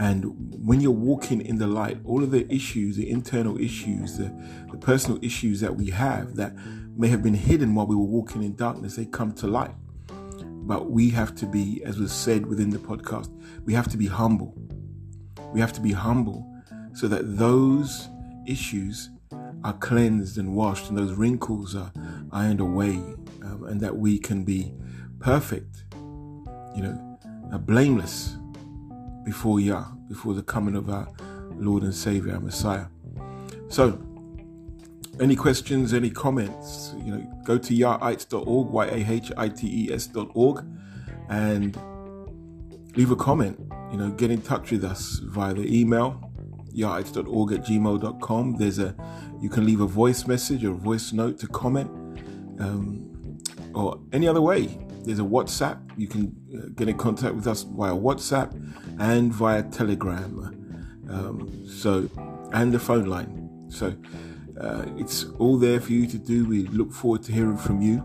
And 0.00 0.24
when 0.66 0.80
you're 0.80 0.92
walking 0.92 1.42
in 1.42 1.58
the 1.58 1.66
light, 1.66 1.98
all 2.06 2.22
of 2.22 2.30
the 2.30 2.50
issues, 2.50 2.96
the 2.96 3.10
internal 3.10 3.60
issues, 3.60 4.16
the, 4.16 4.32
the 4.72 4.78
personal 4.78 5.22
issues 5.22 5.60
that 5.60 5.76
we 5.76 5.90
have 5.90 6.36
that 6.36 6.54
may 6.96 7.08
have 7.08 7.22
been 7.22 7.34
hidden 7.34 7.74
while 7.74 7.86
we 7.86 7.94
were 7.94 8.02
walking 8.02 8.42
in 8.42 8.56
darkness, 8.56 8.96
they 8.96 9.04
come 9.04 9.30
to 9.34 9.46
light. 9.46 9.74
But 10.08 10.90
we 10.90 11.10
have 11.10 11.34
to 11.36 11.46
be, 11.46 11.82
as 11.84 11.98
was 11.98 12.12
said 12.12 12.46
within 12.46 12.70
the 12.70 12.78
podcast, 12.78 13.28
we 13.66 13.74
have 13.74 13.88
to 13.88 13.98
be 13.98 14.06
humble. 14.06 14.54
We 15.52 15.60
have 15.60 15.74
to 15.74 15.82
be 15.82 15.92
humble 15.92 16.50
so 16.94 17.06
that 17.08 17.36
those 17.36 18.08
issues 18.46 19.10
are 19.64 19.74
cleansed 19.74 20.38
and 20.38 20.54
washed 20.54 20.88
and 20.88 20.96
those 20.96 21.12
wrinkles 21.12 21.76
are 21.76 21.92
ironed 22.32 22.60
away 22.60 22.94
um, 23.42 23.66
and 23.68 23.78
that 23.82 23.94
we 23.94 24.18
can 24.18 24.44
be 24.44 24.72
perfect, 25.18 25.84
you 26.74 26.82
know, 26.82 27.18
uh, 27.52 27.58
blameless 27.58 28.38
before 29.30 29.60
Yah, 29.60 29.84
before 30.08 30.34
the 30.34 30.42
coming 30.42 30.74
of 30.74 30.90
our 30.90 31.06
Lord 31.52 31.84
and 31.84 31.94
Savior, 31.94 32.34
our 32.34 32.40
Messiah. 32.40 32.86
So, 33.68 33.96
any 35.20 35.36
questions, 35.36 35.94
any 35.94 36.10
comments, 36.10 36.94
you 37.04 37.12
know, 37.12 37.42
go 37.44 37.56
to 37.56 37.72
yahites.org, 37.72 38.70
Y-A-H-I-T-E-S.org, 38.70 40.64
and 41.28 41.78
leave 42.96 43.12
a 43.12 43.16
comment. 43.16 43.56
You 43.92 43.98
know, 43.98 44.10
get 44.10 44.32
in 44.32 44.42
touch 44.42 44.72
with 44.72 44.82
us 44.82 45.20
via 45.22 45.54
the 45.54 45.80
email, 45.80 46.08
yahites.org 46.74 47.52
at 47.52 47.60
gmail.com. 47.64 48.56
There's 48.56 48.80
a, 48.80 48.96
you 49.40 49.48
can 49.48 49.64
leave 49.64 49.80
a 49.80 49.86
voice 49.86 50.26
message 50.26 50.64
or 50.64 50.72
a 50.72 50.74
voice 50.90 51.12
note 51.12 51.38
to 51.38 51.46
comment, 51.46 51.88
um, 52.58 53.38
or 53.76 54.00
any 54.12 54.26
other 54.26 54.40
way. 54.40 54.76
There's 55.04 55.18
a 55.18 55.22
WhatsApp. 55.22 55.78
You 55.96 56.06
can 56.06 56.34
uh, 56.54 56.68
get 56.74 56.88
in 56.88 56.96
contact 56.96 57.34
with 57.34 57.46
us 57.46 57.62
via 57.62 57.92
WhatsApp 57.92 58.52
and 58.98 59.32
via 59.32 59.62
Telegram. 59.64 60.96
Um, 61.08 61.66
so, 61.66 62.08
and 62.52 62.72
the 62.72 62.78
phone 62.78 63.06
line. 63.06 63.66
So, 63.68 63.94
uh, 64.60 64.84
it's 64.98 65.24
all 65.38 65.56
there 65.56 65.80
for 65.80 65.92
you 65.92 66.06
to 66.06 66.18
do. 66.18 66.46
We 66.46 66.66
look 66.66 66.92
forward 66.92 67.22
to 67.24 67.32
hearing 67.32 67.56
from 67.56 67.80
you. 67.80 68.04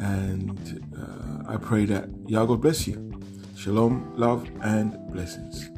And 0.00 0.84
uh, 0.96 1.52
I 1.52 1.56
pray 1.56 1.84
that 1.86 2.08
Yah 2.26 2.44
God 2.44 2.60
bless 2.60 2.86
you. 2.86 3.20
Shalom, 3.56 4.12
love, 4.16 4.48
and 4.62 4.96
blessings. 5.12 5.77